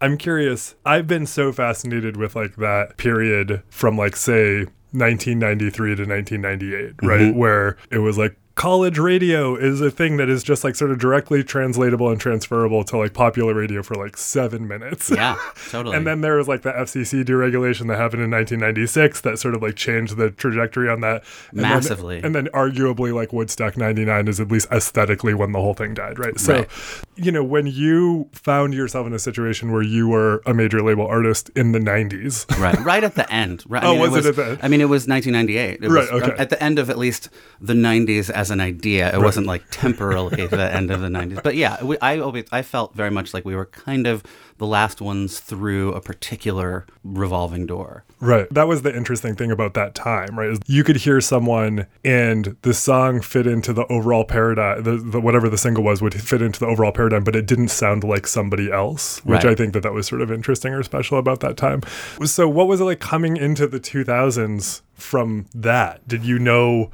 I'm 0.00 0.16
curious. 0.16 0.76
I've 0.84 1.06
been 1.06 1.26
so 1.26 1.52
fascinated 1.52 2.16
with 2.16 2.36
like 2.36 2.56
that 2.56 2.96
period 2.96 3.62
from 3.68 3.96
like 3.96 4.16
say 4.16 4.66
1993 4.92 5.96
to 5.96 6.04
1998, 6.04 6.94
right? 7.02 7.20
Mm-hmm. 7.20 7.38
Where 7.38 7.76
it 7.90 7.98
was 7.98 8.16
like 8.16 8.36
college 8.58 8.98
radio 8.98 9.54
is 9.54 9.80
a 9.80 9.88
thing 9.88 10.16
that 10.16 10.28
is 10.28 10.42
just 10.42 10.64
like 10.64 10.74
sort 10.74 10.90
of 10.90 10.98
directly 10.98 11.44
translatable 11.44 12.10
and 12.10 12.20
transferable 12.20 12.82
to 12.82 12.98
like 12.98 13.14
popular 13.14 13.54
radio 13.54 13.84
for 13.84 13.94
like 13.94 14.16
seven 14.16 14.66
minutes. 14.66 15.10
Yeah, 15.10 15.36
totally. 15.70 15.96
And 15.96 16.04
then 16.04 16.22
there 16.22 16.34
was 16.36 16.48
like 16.48 16.62
the 16.62 16.72
FCC 16.72 17.24
deregulation 17.24 17.86
that 17.86 17.98
happened 17.98 18.22
in 18.24 18.32
1996 18.32 19.20
that 19.20 19.38
sort 19.38 19.54
of 19.54 19.62
like 19.62 19.76
changed 19.76 20.16
the 20.16 20.32
trajectory 20.32 20.88
on 20.90 21.00
that 21.02 21.22
And 21.52 21.60
then- 21.60 21.68
Massively. 21.70 22.20
and 22.20 22.34
then 22.34 22.48
arguably 22.48 23.14
like 23.14 23.32
Woodstock 23.32 23.76
99 23.76 24.26
is 24.26 24.40
at 24.40 24.48
least 24.50 24.66
aesthetically 24.72 25.34
when 25.34 25.52
the 25.52 25.60
whole 25.60 25.74
thing 25.74 25.94
died, 25.94 26.18
right? 26.18 26.38
So, 26.40 26.54
Right. 26.56 26.68
you 27.14 27.30
know, 27.30 27.44
when 27.44 27.68
you 27.68 28.28
found 28.32 28.74
yourself 28.74 29.06
in 29.06 29.12
a 29.12 29.20
situation 29.20 29.70
where 29.70 29.82
you 29.82 30.08
were 30.08 30.42
a 30.46 30.52
major 30.52 30.82
label 30.82 31.06
artist 31.06 31.48
in 31.54 31.70
the 31.70 31.78
90s, 31.78 32.44
right, 32.60 32.76
right 32.84 33.04
at 33.04 33.14
the 33.14 33.32
end. 33.32 33.62
Right, 33.68 33.84
Oh, 33.84 33.94
was 33.94 34.16
it 34.16 34.30
at 34.30 34.34
the 34.36 34.44
end? 34.46 34.58
I 34.64 34.66
mean, 34.68 34.80
it 34.80 34.88
was 34.88 35.06
1998. 35.06 35.84
It 35.84 35.88
Right, 35.88 36.12
was, 36.12 36.22
uh, 36.22 36.26
okay. 36.32 36.42
At 36.42 36.50
the 36.50 36.60
end 36.60 36.80
of 36.80 36.90
at 36.90 36.98
least 36.98 37.28
the 37.60 37.74
90s 37.74 38.30
as 38.30 38.47
an 38.50 38.60
idea. 38.60 39.14
It 39.14 39.20
wasn't 39.20 39.46
like 39.46 39.64
temporarily 39.70 40.46
the 40.46 40.74
end 40.74 40.90
of 40.90 41.00
the 41.00 41.08
90s. 41.08 41.42
But 41.42 41.56
yeah, 41.56 41.82
we, 41.82 41.98
I 41.98 42.18
always 42.18 42.44
I 42.52 42.62
felt 42.62 42.94
very 42.94 43.10
much 43.10 43.34
like 43.34 43.44
we 43.44 43.54
were 43.54 43.66
kind 43.66 44.06
of 44.06 44.22
the 44.58 44.66
last 44.66 45.00
ones 45.00 45.38
through 45.38 45.92
a 45.92 46.00
particular 46.00 46.84
revolving 47.04 47.64
door. 47.66 48.04
Right. 48.20 48.52
That 48.52 48.66
was 48.66 48.82
the 48.82 48.94
interesting 48.94 49.36
thing 49.36 49.52
about 49.52 49.74
that 49.74 49.94
time, 49.94 50.36
right? 50.36 50.50
Is 50.50 50.58
you 50.66 50.82
could 50.82 50.96
hear 50.96 51.20
someone 51.20 51.86
and 52.04 52.56
the 52.62 52.74
song 52.74 53.20
fit 53.20 53.46
into 53.46 53.72
the 53.72 53.86
overall 53.86 54.24
paradigm, 54.24 54.82
the, 54.82 54.96
the 54.96 55.20
whatever 55.20 55.48
the 55.48 55.58
single 55.58 55.84
was 55.84 56.02
would 56.02 56.14
fit 56.14 56.42
into 56.42 56.58
the 56.58 56.66
overall 56.66 56.90
paradigm, 56.90 57.22
but 57.22 57.36
it 57.36 57.46
didn't 57.46 57.68
sound 57.68 58.02
like 58.02 58.26
somebody 58.26 58.72
else, 58.72 59.24
which 59.24 59.44
Right. 59.44 59.52
I 59.52 59.54
think 59.54 59.72
that 59.74 59.84
that 59.84 59.92
was 59.92 60.08
sort 60.08 60.20
of 60.22 60.32
interesting 60.32 60.74
or 60.74 60.82
special 60.82 61.18
about 61.18 61.38
that 61.40 61.56
time. 61.56 61.82
So 62.24 62.48
what 62.48 62.66
was 62.66 62.80
it 62.80 62.84
like 62.84 62.98
coming 62.98 63.36
into 63.36 63.68
the 63.68 63.78
2000s 63.78 64.82
from 64.94 65.46
that? 65.54 66.06
Did 66.08 66.24
you 66.24 66.40
know 66.40 66.90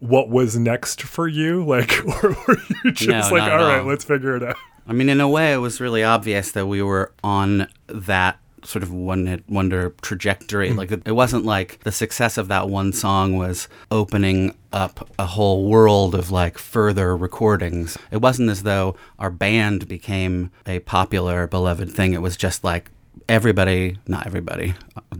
what 0.00 0.28
was 0.28 0.56
next 0.58 1.02
for 1.02 1.28
you? 1.28 1.64
Like, 1.70 2.04
or 2.24 2.36
were 2.48 2.56
you 2.84 2.92
just 2.92 3.30
No, 3.30 3.36
like, 3.38 3.50
all 3.50 3.58
right, 3.58 3.80
all. 3.80 3.86
let's 3.86 4.04
figure 4.04 4.36
it 4.36 4.42
out? 4.42 4.56
I 4.86 4.92
mean, 4.92 5.08
in 5.08 5.20
a 5.20 5.28
way, 5.28 5.52
it 5.52 5.58
was 5.58 5.80
really 5.80 6.02
obvious 6.02 6.50
that 6.52 6.66
we 6.66 6.82
were 6.82 7.12
on 7.22 7.68
that 7.86 8.38
sort 8.64 8.82
of 8.82 8.92
one 8.92 9.26
hit 9.26 9.48
wonder 9.48 9.94
trajectory. 10.02 10.70
Hmm. 10.70 10.76
Like, 10.76 10.90
it 10.90 11.02
it 11.06 11.12
wasn't 11.12 11.44
like 11.44 11.80
the 11.84 11.92
success 11.92 12.36
of 12.38 12.48
that 12.48 12.68
one 12.68 12.92
song 12.92 13.36
was 13.36 13.68
opening 13.90 14.54
up 14.72 15.08
a 15.18 15.26
whole 15.26 15.68
world 15.68 16.14
of 16.14 16.30
like 16.30 16.58
further 16.58 17.16
recordings. 17.16 17.96
It 18.10 18.18
wasn't 18.20 18.50
as 18.50 18.62
though 18.64 18.96
our 19.18 19.30
band 19.30 19.86
became 19.88 20.50
a 20.66 20.80
popular, 20.80 21.46
beloved 21.46 21.90
thing. 21.92 22.12
It 22.12 22.22
was 22.22 22.36
just 22.36 22.64
like 22.64 22.90
everybody, 23.28 23.96
not 24.06 24.26
everybody, 24.26 24.74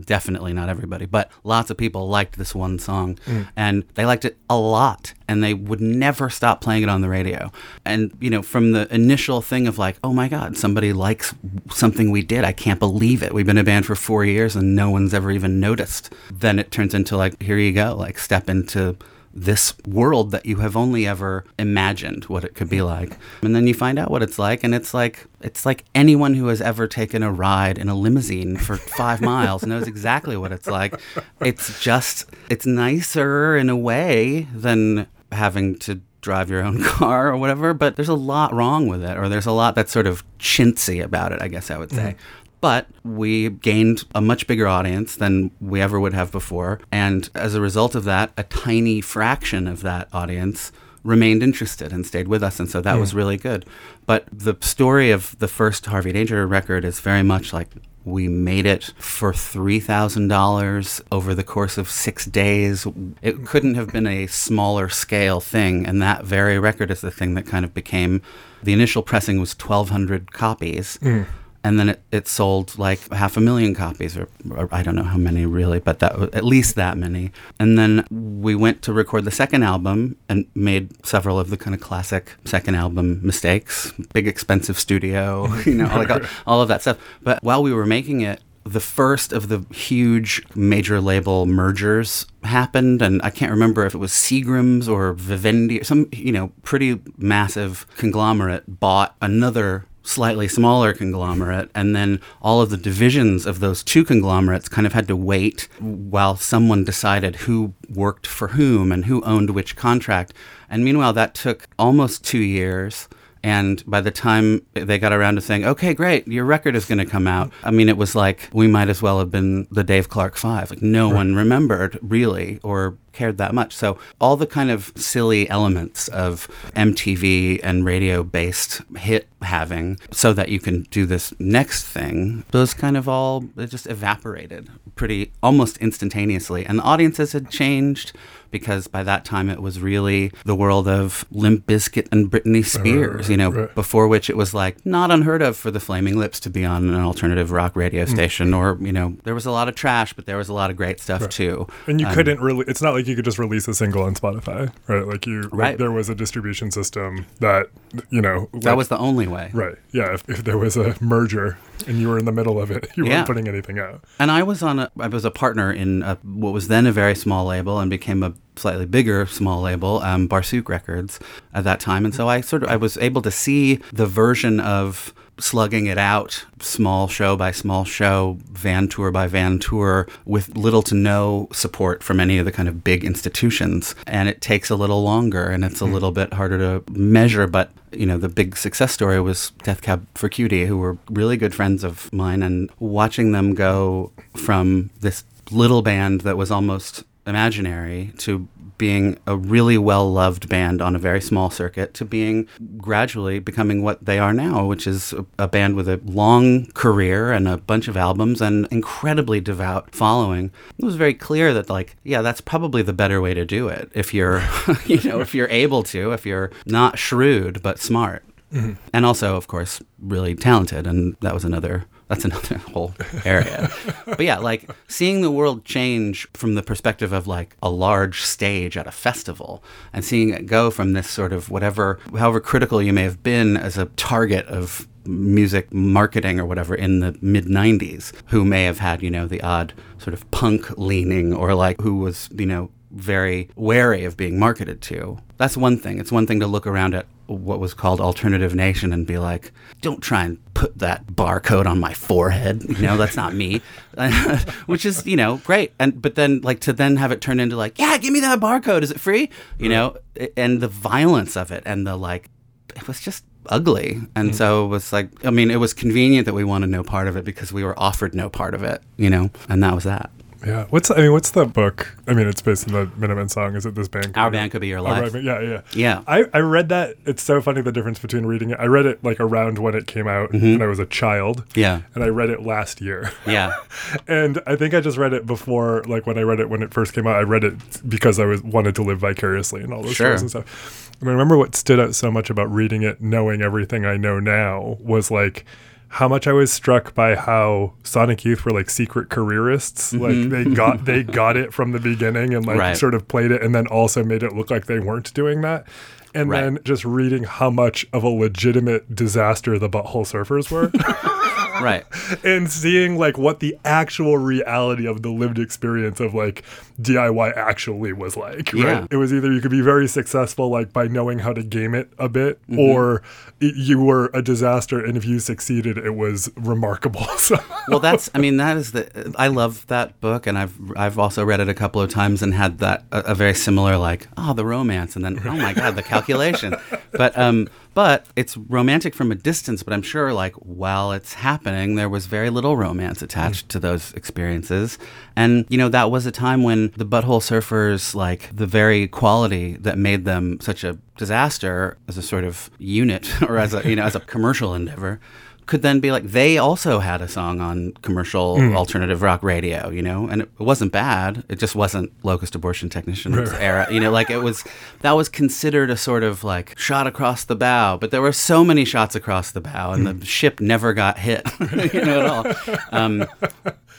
definitely 0.05 0.51
not 0.51 0.67
everybody, 0.67 1.05
but 1.05 1.31
lots 1.43 1.69
of 1.69 1.77
people 1.77 2.09
liked 2.09 2.37
this 2.37 2.53
one 2.53 2.77
song 2.77 3.15
mm. 3.25 3.47
and 3.55 3.85
they 3.95 4.05
liked 4.05 4.25
it 4.25 4.37
a 4.49 4.57
lot 4.57 5.13
and 5.27 5.41
they 5.41 5.53
would 5.53 5.79
never 5.79 6.29
stop 6.29 6.59
playing 6.59 6.83
it 6.83 6.89
on 6.89 7.01
the 7.01 7.07
radio. 7.07 7.51
And, 7.85 8.11
you 8.19 8.29
know, 8.29 8.41
from 8.41 8.73
the 8.73 8.93
initial 8.93 9.41
thing 9.41 9.65
of 9.65 9.77
like, 9.77 9.97
oh 10.03 10.13
my 10.13 10.27
God, 10.27 10.57
somebody 10.57 10.91
likes 10.91 11.33
something 11.69 12.11
we 12.11 12.21
did. 12.21 12.43
I 12.43 12.51
can't 12.51 12.79
believe 12.79 13.23
it. 13.23 13.33
We've 13.33 13.45
been 13.45 13.57
a 13.57 13.63
band 13.63 13.85
for 13.85 13.95
four 13.95 14.25
years 14.25 14.57
and 14.57 14.75
no 14.75 14.89
one's 14.89 15.13
ever 15.13 15.31
even 15.31 15.59
noticed. 15.61 16.13
Then 16.31 16.59
it 16.59 16.69
turns 16.69 16.93
into 16.93 17.15
like, 17.15 17.41
here 17.41 17.57
you 17.57 17.71
go, 17.71 17.95
like 17.95 18.19
step 18.19 18.49
into 18.49 18.97
this 19.33 19.73
world 19.87 20.31
that 20.31 20.45
you 20.45 20.57
have 20.57 20.75
only 20.75 21.07
ever 21.07 21.45
imagined 21.57 22.25
what 22.25 22.43
it 22.43 22.55
could 22.55 22.69
be 22.69 22.81
like. 22.81 23.17
And 23.41 23.55
then 23.55 23.67
you 23.67 23.73
find 23.73 23.97
out 23.97 24.11
what 24.11 24.23
it's 24.23 24.37
like 24.37 24.63
and 24.63 24.75
it's 24.75 24.93
like 24.93 25.25
it's 25.41 25.65
like 25.65 25.85
anyone 25.95 26.33
who 26.33 26.47
has 26.47 26.61
ever 26.61 26.87
taken 26.87 27.23
a 27.23 27.31
ride 27.31 27.77
in 27.77 27.89
a 27.89 27.95
limousine 27.95 28.57
for 28.57 28.77
five 28.77 29.21
miles 29.31 29.65
knows 29.65 29.87
exactly 29.87 30.37
what 30.37 30.51
it's 30.51 30.67
like. 30.67 30.99
It's 31.39 31.81
just 31.81 32.29
it's 32.49 32.65
nicer 32.65 33.55
in 33.55 33.69
a 33.69 33.77
way 33.77 34.47
than 34.53 35.07
having 35.31 35.77
to 35.79 36.01
drive 36.21 36.49
your 36.49 36.61
own 36.63 36.83
car 36.83 37.29
or 37.29 37.37
whatever 37.37 37.73
but 37.73 37.95
there's 37.95 38.07
a 38.07 38.13
lot 38.13 38.53
wrong 38.53 38.87
with 38.87 39.03
it 39.03 39.17
or 39.17 39.27
there's 39.27 39.47
a 39.47 39.51
lot 39.51 39.75
that's 39.75 39.91
sort 39.91 40.05
of 40.05 40.23
chintzy 40.37 41.03
about 41.03 41.31
it 41.31 41.41
i 41.41 41.47
guess 41.47 41.71
i 41.71 41.77
would 41.77 41.91
say 41.91 42.15
mm-hmm. 42.15 42.40
But 42.61 42.87
we 43.03 43.49
gained 43.49 44.03
a 44.13 44.21
much 44.21 44.47
bigger 44.47 44.67
audience 44.67 45.15
than 45.15 45.51
we 45.59 45.81
ever 45.81 45.99
would 45.99 46.13
have 46.13 46.31
before. 46.31 46.79
And 46.91 47.29
as 47.33 47.55
a 47.55 47.61
result 47.61 47.95
of 47.95 48.03
that, 48.05 48.31
a 48.37 48.43
tiny 48.43 49.01
fraction 49.01 49.67
of 49.67 49.81
that 49.81 50.07
audience 50.13 50.71
remained 51.03 51.41
interested 51.41 51.91
and 51.91 52.05
stayed 52.05 52.27
with 52.27 52.43
us. 52.43 52.59
And 52.59 52.69
so 52.69 52.79
that 52.81 52.99
was 52.99 53.11
hmm. 53.11 53.17
really 53.17 53.37
good. 53.37 53.65
But 54.05 54.25
the 54.31 54.55
story 54.61 55.09
of 55.09 55.37
the 55.39 55.47
first 55.47 55.87
Harvey 55.87 56.13
Danger 56.13 56.45
record 56.45 56.85
is 56.85 56.99
very 56.99 57.23
much 57.23 57.51
like 57.51 57.69
we 58.05 58.27
made 58.27 58.65
it 58.65 58.93
for 58.97 59.31
$3,000 59.31 61.01
over 61.11 61.35
the 61.35 61.43
course 61.43 61.77
of 61.77 61.89
six 61.89 62.25
days. 62.25 62.87
It 63.21 63.45
couldn't 63.45 63.75
have 63.75 63.91
been 63.91 64.07
a 64.07 64.27
smaller 64.27 64.89
scale 64.89 65.39
thing. 65.39 65.85
And 65.87 66.01
that 66.01 66.23
very 66.23 66.59
record 66.59 66.91
is 66.91 67.01
the 67.01 67.11
thing 67.11 67.33
that 67.35 67.45
kind 67.45 67.65
of 67.65 67.73
became 67.73 68.21
the 68.63 68.73
initial 68.73 69.01
pressing 69.01 69.39
was 69.39 69.53
1,200 69.53 70.31
copies 70.31 70.97
hmm. 70.97 71.23
And 71.63 71.79
then 71.79 71.89
it, 71.89 72.01
it 72.11 72.27
sold 72.27 72.77
like 72.77 73.11
half 73.11 73.37
a 73.37 73.41
million 73.41 73.75
copies, 73.75 74.17
or, 74.17 74.27
or 74.49 74.67
I 74.71 74.81
don't 74.81 74.95
know 74.95 75.03
how 75.03 75.17
many 75.17 75.45
really, 75.45 75.79
but 75.79 75.99
that 75.99 76.13
at 76.33 76.43
least 76.43 76.75
that 76.75 76.97
many. 76.97 77.31
And 77.59 77.77
then 77.77 78.05
we 78.09 78.55
went 78.55 78.81
to 78.83 78.93
record 78.93 79.25
the 79.25 79.31
second 79.31 79.63
album 79.63 80.17
and 80.27 80.47
made 80.55 81.05
several 81.05 81.39
of 81.39 81.49
the 81.49 81.57
kind 81.57 81.75
of 81.75 81.81
classic 81.81 82.35
second 82.45 82.75
album 82.75 83.19
mistakes, 83.23 83.91
big 84.13 84.27
expensive 84.27 84.79
studio, 84.79 85.53
you 85.65 85.75
know, 85.75 85.85
like 85.85 86.09
all, 86.09 86.21
all 86.47 86.61
of 86.61 86.67
that 86.69 86.81
stuff. 86.81 86.97
But 87.21 87.43
while 87.43 87.61
we 87.61 87.73
were 87.73 87.85
making 87.85 88.21
it, 88.21 88.41
the 88.63 88.79
first 88.79 89.33
of 89.33 89.47
the 89.47 89.65
huge 89.73 90.43
major 90.55 91.01
label 91.01 91.45
mergers 91.45 92.27
happened, 92.43 93.01
and 93.01 93.21
I 93.23 93.29
can't 93.29 93.51
remember 93.51 93.85
if 93.85 93.95
it 93.95 93.97
was 93.97 94.11
Seagram's 94.11 94.87
or 94.87 95.13
Vivendi, 95.13 95.83
some 95.83 96.07
you 96.11 96.31
know 96.31 96.51
pretty 96.63 96.99
massive 97.17 97.87
conglomerate 97.97 98.79
bought 98.79 99.15
another 99.21 99.85
slightly 100.03 100.47
smaller 100.47 100.93
conglomerate, 100.93 101.69
and 101.75 101.95
then 101.95 102.19
all 102.41 102.61
of 102.61 102.69
the 102.69 102.77
divisions 102.77 103.45
of 103.45 103.59
those 103.59 103.83
two 103.83 104.03
conglomerates 104.03 104.69
kind 104.69 104.87
of 104.87 104.93
had 104.93 105.07
to 105.07 105.15
wait 105.15 105.67
while 105.79 106.35
someone 106.35 106.83
decided 106.83 107.35
who 107.37 107.73
worked 107.89 108.25
for 108.25 108.49
whom 108.49 108.91
and 108.91 109.05
who 109.05 109.21
owned 109.23 109.51
which 109.51 109.75
contract. 109.75 110.33
And 110.69 110.83
meanwhile, 110.83 111.13
that 111.13 111.33
took 111.33 111.67
almost 111.77 112.23
two 112.23 112.39
years. 112.39 113.07
And 113.43 113.83
by 113.85 114.01
the 114.01 114.11
time 114.11 114.65
they 114.73 114.99
got 114.99 115.13
around 115.13 115.35
to 115.35 115.41
saying, 115.41 115.65
okay, 115.65 115.93
great, 115.93 116.27
your 116.27 116.45
record 116.45 116.75
is 116.75 116.85
going 116.85 116.99
to 116.99 117.05
come 117.05 117.27
out, 117.27 117.51
I 117.63 117.71
mean, 117.71 117.89
it 117.89 117.97
was 117.97 118.15
like 118.15 118.49
we 118.53 118.67
might 118.67 118.89
as 118.89 119.01
well 119.01 119.19
have 119.19 119.31
been 119.31 119.67
the 119.71 119.83
Dave 119.83 120.09
Clark 120.09 120.35
Five. 120.35 120.69
Like, 120.69 120.81
no 120.81 121.07
right. 121.07 121.15
one 121.15 121.35
remembered 121.35 121.97
really 122.01 122.59
or 122.63 122.97
cared 123.13 123.37
that 123.37 123.53
much. 123.53 123.75
So, 123.75 123.97
all 124.19 124.37
the 124.37 124.47
kind 124.47 124.69
of 124.69 124.93
silly 124.95 125.49
elements 125.49 126.07
of 126.09 126.47
MTV 126.75 127.59
and 127.63 127.85
radio 127.85 128.23
based 128.23 128.81
hit 128.97 129.27
having 129.41 129.99
so 130.11 130.33
that 130.33 130.49
you 130.49 130.59
can 130.59 130.83
do 130.83 131.05
this 131.05 131.33
next 131.39 131.85
thing, 131.85 132.43
those 132.51 132.73
kind 132.73 132.95
of 132.95 133.09
all 133.09 133.41
just 133.57 133.87
evaporated 133.87 134.69
pretty 134.95 135.31
almost 135.41 135.77
instantaneously. 135.77 136.65
And 136.65 136.79
the 136.79 136.83
audiences 136.83 137.33
had 137.33 137.49
changed 137.49 138.13
because 138.51 138.87
by 138.87 139.03
that 139.03 139.25
time 139.25 139.49
it 139.49 139.61
was 139.61 139.79
really 139.79 140.31
the 140.45 140.55
world 140.55 140.87
of 140.87 141.25
Limp 141.31 141.65
Bizkit 141.65 142.07
and 142.11 142.29
Britney 142.29 142.65
Spears, 142.65 143.29
you 143.29 143.37
know, 143.37 143.51
right. 143.51 143.75
before 143.75 144.07
which 144.07 144.29
it 144.29 144.37
was 144.37 144.53
like 144.53 144.85
not 144.85 145.11
unheard 145.11 145.41
of 145.41 145.57
for 145.57 145.71
the 145.71 145.79
Flaming 145.79 146.17
Lips 146.17 146.39
to 146.41 146.49
be 146.49 146.65
on 146.65 146.89
an 146.89 146.99
alternative 146.99 147.51
rock 147.51 147.75
radio 147.75 148.05
hmm. 148.05 148.11
station, 148.11 148.51
mm. 148.51 148.57
or, 148.57 148.83
you 148.83 148.91
know, 148.91 149.15
there 149.23 149.33
was 149.33 149.45
a 149.45 149.51
lot 149.51 149.67
of 149.67 149.75
trash, 149.75 150.13
but 150.13 150.25
there 150.25 150.37
was 150.37 150.49
a 150.49 150.53
lot 150.53 150.69
of 150.69 150.77
great 150.77 150.99
stuff 150.99 151.21
right. 151.21 151.31
too. 151.31 151.67
And 151.87 151.99
you 151.99 152.07
um, 152.07 152.13
couldn't 152.13 152.39
really, 152.39 152.65
it's 152.67 152.81
not 152.81 152.93
like 152.93 153.07
you 153.07 153.15
could 153.15 153.25
just 153.25 153.39
release 153.39 153.67
a 153.67 153.73
single 153.73 154.03
on 154.03 154.15
Spotify, 154.15 154.71
right? 154.87 155.07
Like 155.07 155.25
you, 155.25 155.49
right. 155.51 155.77
There 155.77 155.91
was 155.91 156.09
a 156.09 156.15
distribution 156.15 156.71
system 156.71 157.25
that, 157.39 157.69
you 158.09 158.21
know, 158.21 158.49
that 158.53 158.77
was 158.77 158.89
the 158.89 158.97
only 158.97 159.27
way. 159.27 159.49
Right. 159.53 159.75
Yeah. 159.91 160.13
If, 160.13 160.29
if 160.29 160.43
there 160.43 160.57
was 160.57 160.77
a 160.77 160.95
merger 161.01 161.57
and 161.87 161.99
you 161.99 162.09
were 162.09 162.19
in 162.19 162.25
the 162.25 162.31
middle 162.31 162.61
of 162.61 162.71
it, 162.71 162.89
you 162.95 163.05
weren't 163.05 163.27
putting 163.27 163.47
anything 163.47 163.79
out. 163.79 164.03
And 164.19 164.31
I 164.31 164.43
was 164.43 164.61
on 164.61 164.79
a, 164.79 164.91
I 164.99 165.07
was 165.07 165.25
a 165.25 165.31
partner 165.31 165.71
in 165.71 166.03
a, 166.03 166.15
what 166.23 166.53
was 166.53 166.67
then 166.67 166.85
a 166.85 166.91
very 166.91 167.15
small 167.15 167.45
label 167.45 167.79
and 167.79 167.89
became 167.89 168.23
a 168.23 168.33
slightly 168.55 168.85
bigger 168.85 169.25
small 169.25 169.61
label, 169.61 169.99
um, 170.01 170.27
Barsuk 170.27 170.69
Records, 170.69 171.19
at 171.53 171.63
that 171.63 171.79
time. 171.79 172.05
And 172.05 172.13
so 172.13 172.27
I 172.27 172.41
sort 172.41 172.63
of 172.63 172.69
I 172.69 172.75
was 172.75 172.97
able 172.97 173.21
to 173.21 173.31
see 173.31 173.75
the 173.91 174.05
version 174.05 174.59
of 174.59 175.13
slugging 175.39 175.87
it 175.87 175.97
out 175.97 176.45
small 176.59 177.07
show 177.07 177.35
by 177.35 177.51
small 177.51 177.83
show, 177.83 178.37
van 178.51 178.87
tour 178.87 179.11
by 179.11 179.27
van 179.27 179.59
tour, 179.59 180.07
with 180.25 180.55
little 180.55 180.81
to 180.83 180.95
no 180.95 181.47
support 181.51 182.03
from 182.03 182.19
any 182.19 182.37
of 182.37 182.45
the 182.45 182.51
kind 182.51 182.69
of 182.69 182.83
big 182.83 183.03
institutions. 183.03 183.95
And 184.05 184.29
it 184.29 184.41
takes 184.41 184.69
a 184.69 184.75
little 184.75 185.03
longer 185.03 185.47
and 185.47 185.65
it's 185.65 185.81
a 185.81 185.85
hmm. 185.85 185.93
little 185.93 186.11
bit 186.11 186.33
harder 186.33 186.57
to 186.59 186.91
measure. 186.91 187.47
But, 187.47 187.71
you 187.91 188.05
know, 188.05 188.17
the 188.17 188.29
big 188.29 188.55
success 188.55 188.91
story 188.91 189.19
was 189.19 189.51
Death 189.63 189.81
Cab 189.81 190.05
for 190.15 190.29
Cutie, 190.29 190.65
who 190.65 190.77
were 190.77 190.97
really 191.09 191.37
good 191.37 191.55
friends 191.55 191.83
of 191.83 192.11
mine. 192.13 192.43
And 192.43 192.69
watching 192.79 193.31
them 193.31 193.53
go 193.53 194.11
from 194.35 194.91
this 194.99 195.23
little 195.49 195.81
band 195.81 196.21
that 196.21 196.37
was 196.37 196.51
almost 196.51 197.03
imaginary 197.25 198.13
to 198.17 198.47
being 198.81 199.15
a 199.27 199.37
really 199.37 199.77
well 199.77 200.11
loved 200.11 200.49
band 200.49 200.81
on 200.81 200.95
a 200.95 200.99
very 200.99 201.21
small 201.21 201.51
circuit 201.51 201.93
to 201.93 202.03
being 202.03 202.47
gradually 202.77 203.37
becoming 203.37 203.83
what 203.83 204.03
they 204.03 204.17
are 204.17 204.33
now, 204.33 204.65
which 204.65 204.87
is 204.87 205.13
a, 205.13 205.23
a, 205.37 205.47
band 205.47 205.75
with 205.75 205.87
a 205.87 206.01
long 206.03 206.65
career 206.71 207.31
and 207.31 207.47
a 207.47 207.57
bunch 207.57 207.87
of 207.87 207.95
albums 207.95 208.41
and 208.41 208.67
incredibly 208.71 209.39
devout 209.39 209.93
following. 209.93 210.51
It 210.79 210.85
was 210.85 210.95
very 210.95 211.13
clear 211.13 211.53
that 211.53 211.69
like, 211.69 211.95
yeah, 212.03 212.23
that's 212.23 212.41
probably 212.41 212.81
the 212.81 212.91
better 212.91 213.21
way 213.21 213.35
to 213.35 213.45
do 213.45 213.67
it 213.67 213.91
if 213.93 214.15
you're 214.15 214.43
you 214.87 214.99
know, 215.03 215.21
if 215.21 215.35
you're 215.35 215.49
able 215.49 215.83
to, 215.83 216.11
if 216.13 216.25
you're 216.25 216.49
not 216.65 216.97
shrewd 216.97 217.61
but 217.61 217.77
smart. 217.77 218.25
Mm-hmm. 218.51 218.73
And 218.93 219.05
also, 219.05 219.37
of 219.37 219.47
course, 219.47 219.79
really 219.99 220.33
talented. 220.33 220.87
And 220.87 221.15
that 221.21 221.35
was 221.35 221.45
another 221.45 221.85
that's 222.11 222.25
another 222.25 222.57
whole 222.73 222.93
area. 223.23 223.71
but 224.05 224.19
yeah, 224.19 224.37
like 224.37 224.69
seeing 224.89 225.21
the 225.21 225.31
world 225.31 225.63
change 225.63 226.27
from 226.33 226.55
the 226.55 226.61
perspective 226.61 227.13
of 227.13 227.25
like 227.25 227.55
a 227.63 227.69
large 227.69 228.21
stage 228.21 228.75
at 228.75 228.85
a 228.85 228.91
festival 228.91 229.63
and 229.93 230.03
seeing 230.03 230.29
it 230.29 230.45
go 230.45 230.69
from 230.69 230.91
this 230.91 231.09
sort 231.09 231.31
of 231.31 231.49
whatever, 231.49 231.99
however 232.17 232.41
critical 232.41 232.81
you 232.81 232.91
may 232.91 233.03
have 233.03 233.23
been 233.23 233.55
as 233.55 233.77
a 233.77 233.85
target 233.95 234.45
of 234.47 234.89
music 235.05 235.73
marketing 235.73 236.37
or 236.37 236.45
whatever 236.45 236.75
in 236.75 236.99
the 236.99 237.17
mid 237.21 237.45
90s 237.45 238.11
who 238.25 238.43
may 238.43 238.65
have 238.65 238.79
had, 238.79 239.01
you 239.01 239.09
know, 239.09 239.25
the 239.25 239.41
odd 239.41 239.71
sort 239.97 240.13
of 240.13 240.29
punk 240.31 240.77
leaning 240.77 241.33
or 241.33 241.55
like 241.55 241.79
who 241.79 241.99
was, 241.99 242.27
you 242.33 242.45
know, 242.45 242.69
very 242.91 243.49
wary 243.55 244.03
of 244.03 244.17
being 244.17 244.37
marketed 244.37 244.81
to. 244.81 245.17
That's 245.37 245.55
one 245.55 245.77
thing. 245.77 245.97
It's 245.97 246.11
one 246.11 246.27
thing 246.27 246.41
to 246.41 246.47
look 246.47 246.67
around 246.67 246.93
at 246.93 247.05
what 247.37 247.59
was 247.59 247.73
called 247.73 247.99
Alternative 247.99 248.53
Nation 248.53 248.93
and 248.93 249.05
be 249.05 249.17
like, 249.17 249.51
don't 249.81 250.01
try 250.01 250.25
and 250.25 250.53
put 250.53 250.77
that 250.79 251.07
barcode 251.07 251.65
on 251.65 251.79
my 251.79 251.93
forehead. 251.93 252.63
You 252.63 252.81
know, 252.81 252.97
that's 252.97 253.15
not 253.15 253.33
me. 253.33 253.61
Which 254.65 254.85
is, 254.85 255.05
you 255.05 255.15
know, 255.15 255.37
great. 255.37 255.73
And 255.79 256.01
but 256.01 256.15
then 256.15 256.41
like 256.41 256.59
to 256.61 256.73
then 256.73 256.97
have 256.97 257.11
it 257.11 257.21
turn 257.21 257.39
into 257.39 257.55
like, 257.55 257.79
yeah, 257.79 257.97
give 257.97 258.13
me 258.13 258.19
that 258.21 258.39
barcode. 258.39 258.83
Is 258.83 258.91
it 258.91 258.99
free? 258.99 259.29
You 259.57 259.69
know, 259.69 259.97
and 260.37 260.61
the 260.61 260.67
violence 260.67 261.35
of 261.35 261.51
it 261.51 261.63
and 261.65 261.85
the 261.85 261.95
like 261.95 262.29
it 262.75 262.87
was 262.87 262.99
just 262.99 263.23
ugly. 263.47 264.01
And 264.15 264.29
mm-hmm. 264.29 264.37
so 264.37 264.65
it 264.65 264.67
was 264.67 264.93
like 264.93 265.25
I 265.25 265.29
mean, 265.29 265.51
it 265.51 265.57
was 265.57 265.73
convenient 265.73 266.25
that 266.25 266.33
we 266.33 266.43
wanted 266.43 266.69
no 266.69 266.83
part 266.83 267.07
of 267.07 267.15
it 267.15 267.25
because 267.25 267.51
we 267.51 267.63
were 267.63 267.77
offered 267.79 268.13
no 268.13 268.29
part 268.29 268.53
of 268.53 268.63
it, 268.63 268.81
you 268.97 269.09
know, 269.09 269.29
and 269.49 269.63
that 269.63 269.73
was 269.73 269.83
that. 269.85 270.11
Yeah. 270.45 270.65
What's 270.69 270.89
I 270.89 270.97
mean, 270.97 271.11
what's 271.11 271.31
the 271.31 271.45
book? 271.45 271.95
I 272.07 272.13
mean, 272.13 272.27
it's 272.27 272.41
based 272.41 272.67
on 272.67 272.73
the 272.73 272.91
Minutemen 272.97 273.29
song. 273.29 273.55
Is 273.55 273.65
it 273.65 273.75
this 273.75 273.87
band? 273.87 274.17
Our 274.17 274.31
band 274.31 274.51
could 274.51 274.61
be 274.61 274.67
your 274.67 274.81
life. 274.81 275.13
Right. 275.13 275.23
Yeah, 275.23 275.39
yeah, 275.41 275.61
yeah. 275.73 276.03
I, 276.07 276.25
I 276.33 276.39
read 276.39 276.69
that. 276.69 276.97
It's 277.05 277.21
so 277.21 277.41
funny 277.41 277.61
the 277.61 277.71
difference 277.71 277.99
between 277.99 278.25
reading 278.25 278.51
it. 278.51 278.59
I 278.59 278.65
read 278.65 278.85
it 278.85 279.03
like 279.03 279.19
around 279.19 279.59
when 279.59 279.75
it 279.75 279.87
came 279.87 280.07
out 280.07 280.31
mm-hmm. 280.31 280.53
when 280.53 280.61
I 280.61 280.67
was 280.67 280.79
a 280.79 280.85
child. 280.85 281.45
Yeah. 281.55 281.81
And 281.93 282.03
I 282.03 282.07
read 282.07 282.29
it 282.29 282.41
last 282.41 282.81
year. 282.81 283.11
Yeah. 283.27 283.53
and 284.07 284.41
I 284.47 284.55
think 284.55 284.73
I 284.73 284.81
just 284.81 284.97
read 284.97 285.13
it 285.13 285.25
before, 285.25 285.83
like 285.83 286.07
when 286.07 286.17
I 286.17 286.21
read 286.21 286.39
it 286.39 286.49
when 286.49 286.63
it 286.63 286.73
first 286.73 286.93
came 286.93 287.05
out. 287.05 287.15
I 287.15 287.21
read 287.21 287.43
it 287.43 287.55
because 287.87 288.19
I 288.19 288.25
was 288.25 288.41
wanted 288.41 288.75
to 288.75 288.83
live 288.83 288.99
vicariously 288.99 289.61
and 289.61 289.73
all 289.73 289.83
those 289.83 289.95
sure. 289.95 290.13
and 290.13 290.29
stuff. 290.29 290.91
And 290.99 291.09
I 291.09 291.11
remember 291.13 291.37
what 291.37 291.55
stood 291.55 291.79
out 291.79 291.95
so 291.95 292.11
much 292.11 292.29
about 292.29 292.51
reading 292.51 292.83
it, 292.83 293.01
knowing 293.01 293.41
everything 293.41 293.85
I 293.85 293.97
know 293.97 294.19
now, 294.19 294.77
was 294.79 295.09
like 295.11 295.45
how 295.91 296.07
much 296.07 296.25
I 296.25 296.31
was 296.31 296.53
struck 296.53 296.95
by 296.95 297.15
how 297.15 297.73
Sonic 297.83 298.23
Youth 298.23 298.45
were 298.45 298.51
like 298.51 298.69
secret 298.69 299.09
careerists. 299.09 299.91
Mm-hmm. 299.91 300.03
Like 300.03 300.29
they 300.29 300.55
got 300.55 300.85
they 300.85 301.03
got 301.21 301.35
it 301.35 301.53
from 301.53 301.73
the 301.73 301.79
beginning 301.79 302.33
and 302.33 302.45
like 302.45 302.57
right. 302.57 302.77
sort 302.77 302.93
of 302.93 303.09
played 303.09 303.29
it 303.29 303.43
and 303.43 303.53
then 303.53 303.67
also 303.67 304.01
made 304.01 304.23
it 304.23 304.33
look 304.33 304.49
like 304.49 304.67
they 304.67 304.79
weren't 304.79 305.13
doing 305.13 305.41
that. 305.41 305.67
And 306.15 306.29
right. 306.29 306.41
then 306.41 306.59
just 306.63 306.85
reading 306.85 307.23
how 307.23 307.49
much 307.49 307.85
of 307.91 308.03
a 308.03 308.09
legitimate 308.09 308.95
disaster 308.95 309.59
the 309.59 309.69
Butthole 309.69 310.05
Surfers 310.05 310.49
were. 310.49 310.71
right. 311.61 311.85
And 312.23 312.49
seeing 312.49 312.97
like 312.97 313.17
what 313.17 313.39
the 313.39 313.57
actual 313.65 314.17
reality 314.17 314.85
of 314.85 315.01
the 315.01 315.09
lived 315.09 315.39
experience 315.39 315.99
of 315.99 316.13
like 316.13 316.43
DIY 316.81 317.35
actually 317.35 317.93
was 317.93 318.17
like. 318.17 318.51
Yeah. 318.53 318.81
Right. 318.81 318.87
It 318.91 318.97
was 318.97 319.13
either 319.13 319.31
you 319.31 319.41
could 319.41 319.51
be 319.51 319.61
very 319.61 319.87
successful 319.87 320.49
like 320.49 320.73
by 320.73 320.87
knowing 320.87 321.19
how 321.19 321.33
to 321.33 321.43
game 321.43 321.75
it 321.75 321.91
a 321.97 322.09
bit, 322.09 322.41
mm-hmm. 322.43 322.59
or 322.59 323.03
it, 323.39 323.55
you 323.55 323.79
were 323.79 324.09
a 324.13 324.21
disaster, 324.21 324.83
and 324.83 324.97
if 324.97 325.05
you 325.05 325.19
succeeded, 325.19 325.77
it 325.77 325.95
was 325.95 326.31
remarkable. 326.35 327.05
so. 327.17 327.37
Well, 327.67 327.79
that's 327.79 328.09
I 328.13 328.19
mean 328.19 328.37
that 328.37 328.57
is 328.57 328.71
the 328.71 329.13
I 329.17 329.27
love 329.27 329.67
that 329.67 329.99
book, 330.01 330.27
and 330.27 330.37
I've 330.37 330.55
I've 330.75 330.99
also 330.99 331.23
read 331.23 331.39
it 331.39 331.49
a 331.49 331.53
couple 331.53 331.81
of 331.81 331.89
times 331.89 332.21
and 332.21 332.33
had 332.33 332.59
that 332.59 332.83
a, 332.91 332.99
a 332.99 333.15
very 333.15 333.33
similar 333.33 333.77
like 333.77 334.07
oh 334.17 334.33
the 334.33 334.45
romance, 334.45 334.95
and 334.95 335.05
then 335.05 335.19
oh 335.25 335.35
my 335.35 335.53
god 335.53 335.75
the 335.75 335.83
calculation, 335.83 336.55
but 336.91 337.17
um 337.17 337.47
but 337.73 338.05
it's 338.15 338.37
romantic 338.37 338.93
from 338.93 339.11
a 339.11 339.15
distance. 339.15 339.63
But 339.63 339.73
I'm 339.73 339.81
sure, 339.81 340.13
like, 340.13 340.33
while 340.35 340.91
it's 340.91 341.13
happening, 341.13 341.75
there 341.75 341.89
was 341.89 342.05
very 342.05 342.29
little 342.29 342.57
romance 342.57 343.01
attached 343.01 343.49
to 343.49 343.59
those 343.59 343.93
experiences. 343.93 344.77
And, 345.15 345.45
you 345.49 345.57
know, 345.57 345.69
that 345.69 345.91
was 345.91 346.05
a 346.05 346.11
time 346.11 346.43
when 346.43 346.71
the 346.77 346.85
Butthole 346.85 347.21
Surfers, 347.21 347.95
like, 347.95 348.35
the 348.35 348.47
very 348.47 348.87
quality 348.87 349.55
that 349.57 349.77
made 349.77 350.05
them 350.05 350.39
such 350.41 350.63
a 350.63 350.77
disaster 350.97 351.77
as 351.87 351.97
a 351.97 352.01
sort 352.01 352.23
of 352.23 352.49
unit 352.57 353.21
or 353.29 353.37
as 353.37 353.53
a, 353.53 353.67
you 353.67 353.75
know, 353.75 353.83
as 353.83 353.95
a 353.95 353.99
commercial 354.01 354.53
endeavor 354.53 354.99
could 355.47 355.61
then 355.63 355.79
be 355.79 355.91
like 355.91 356.03
they 356.03 356.37
also 356.37 356.79
had 356.79 357.01
a 357.01 357.07
song 357.07 357.41
on 357.41 357.73
commercial 357.81 358.37
Hmm. 358.37 358.55
alternative 358.55 359.01
rock 359.01 359.21
radio, 359.23 359.69
you 359.69 359.81
know, 359.81 360.07
and 360.07 360.21
it 360.21 360.29
wasn't 360.39 360.71
bad. 360.71 361.23
It 361.29 361.39
just 361.39 361.55
wasn't 361.55 361.91
Locust 362.03 362.35
Abortion 362.35 362.69
Technicians 362.69 363.17
Right. 363.17 363.41
era, 363.41 363.67
you 363.71 363.79
know, 363.79 363.91
like 363.91 364.09
it 364.09 364.19
was 364.19 364.43
that 364.81 364.91
was 364.93 365.09
considered 365.09 365.69
a 365.69 365.75
sort 365.77 366.03
of 366.03 366.23
like 366.23 366.57
shot 366.57 366.87
across 366.87 367.25
the 367.25 367.35
bow, 367.35 367.77
but 367.77 367.91
there 367.91 368.01
were 368.01 368.13
so 368.13 368.43
many 368.45 368.63
shots 368.65 368.95
across 368.95 369.31
the 369.31 369.41
bow, 369.41 369.71
and 369.73 369.87
Hmm. 369.87 369.99
the 369.99 370.05
ship 370.05 370.39
never 370.39 370.73
got 370.73 370.99
hit, 370.99 371.27
you 371.73 371.81
know, 371.83 371.99
at 372.01 372.05
all. 372.05 372.57
Um, 372.71 373.05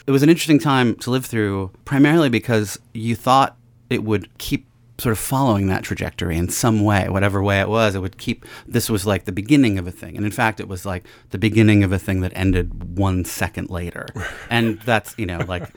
it 0.07 0.11
was 0.11 0.22
an 0.22 0.29
interesting 0.29 0.59
time 0.59 0.94
to 0.96 1.11
live 1.11 1.25
through, 1.25 1.70
primarily 1.85 2.29
because 2.29 2.79
you 2.92 3.14
thought 3.16 3.57
it 3.88 4.03
would 4.05 4.29
keep 4.38 4.66
sort 4.98 5.12
of 5.12 5.18
following 5.18 5.66
that 5.68 5.83
trajectory 5.83 6.37
in 6.37 6.48
some 6.48 6.85
way, 6.85 7.09
whatever 7.09 7.42
way 7.42 7.61
it 7.61 7.68
was. 7.68 7.94
It 7.94 8.00
would 8.00 8.18
keep. 8.18 8.44
This 8.66 8.88
was 8.90 9.07
like 9.07 9.24
the 9.24 9.33
beginning 9.33 9.78
of 9.78 9.87
a 9.87 9.90
thing, 9.90 10.16
and 10.16 10.24
in 10.24 10.33
fact, 10.33 10.61
it 10.61 10.68
was 10.68 10.85
like 10.87 11.05
the 11.31 11.38
beginning 11.38 11.83
of 11.83 11.92
a 11.92 11.98
thing 11.98 12.20
that 12.20 12.33
ended 12.35 12.96
one 12.98 13.24
second 13.24 13.70
later. 13.70 14.07
And 14.50 14.81
that's 14.81 15.14
you 15.16 15.24
know 15.24 15.38
like 15.48 15.72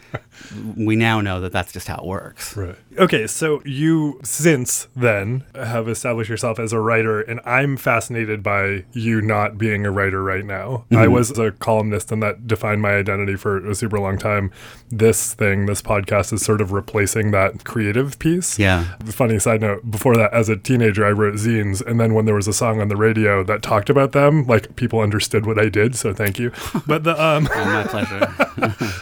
we 0.75 0.95
now 0.95 1.21
know 1.21 1.39
that 1.41 1.54
that's 1.54 1.71
just 1.71 1.88
how 1.88 1.97
it 1.97 2.06
works. 2.06 2.58
Right. 2.58 2.75
Okay, 2.97 3.25
so 3.28 3.62
you 3.63 4.19
since 4.23 4.88
then 4.95 5.43
have 5.54 5.88
established 5.88 6.30
yourself 6.30 6.60
as 6.60 6.73
a 6.73 6.80
writer, 6.80 7.21
and 7.21 7.39
I'm 7.45 7.78
fascinated 7.78 8.43
by 8.43 8.86
you 8.91 9.21
not 9.21 9.58
being 9.58 9.86
a 9.86 9.91
writer 9.91 10.21
right 10.23 10.43
now. 10.43 10.86
I 10.91 10.95
mm-hmm. 10.95 11.13
was 11.13 11.38
a 11.38 11.51
columnist, 11.51 12.12
and 12.12 12.21
that 12.21 12.47
defined 12.47 12.82
my 12.82 12.95
identity 12.95 13.36
for 13.36 13.65
a 13.65 13.75
super 13.75 13.99
long 13.99 14.17
time. 14.17 14.51
This 14.89 15.34
thing, 15.34 15.65
this 15.65 15.82
podcast, 15.82 16.34
is 16.34 16.43
sort 16.43 16.62
of 16.62 16.71
replacing 16.71 17.32
that 17.32 17.63
creative 17.63 18.19
piece. 18.19 18.60
Yeah. 18.60 18.95
Funny 19.12 19.39
side 19.39 19.62
note: 19.62 19.89
before 19.89 20.15
that, 20.18 20.34
as 20.34 20.50
a 20.50 20.56
teenager, 20.56 21.06
I 21.06 21.12
wrote 21.12 21.36
zines, 21.36 21.86
and 21.86 22.00
then 22.00 22.13
when 22.13 22.26
there 22.26 22.36
was 22.36 22.48
a 22.48 22.54
song 22.54 22.82
on 22.82 22.88
the 22.88 22.96
radio 22.96 23.44
that 23.44 23.62
talked 23.62 23.89
about 23.89 24.12
them, 24.13 24.46
like 24.48 24.76
people 24.76 25.00
understood 25.00 25.46
what 25.46 25.60
I 25.60 25.70
did. 25.70 25.96
So 25.96 26.13
thank 26.13 26.39
you. 26.39 26.52
But 26.88 27.04
the 27.04 27.22
um. 27.22 27.48
Oh, 27.56 27.65
my 27.65 27.84
pleasure. 27.84 28.34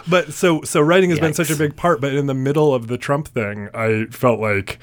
But 0.08 0.34
so 0.34 0.62
so 0.64 0.82
writing 0.82 1.10
has 1.12 1.20
been 1.20 1.34
such 1.34 1.50
a 1.50 1.56
big 1.56 1.76
part, 1.76 2.02
but 2.02 2.14
in 2.14 2.28
the 2.28 2.34
middle 2.34 2.74
of 2.74 2.88
the 2.88 2.98
Trump 2.98 3.28
thing, 3.28 3.70
I 3.74 4.06
felt 4.12 4.40
like 4.40 4.80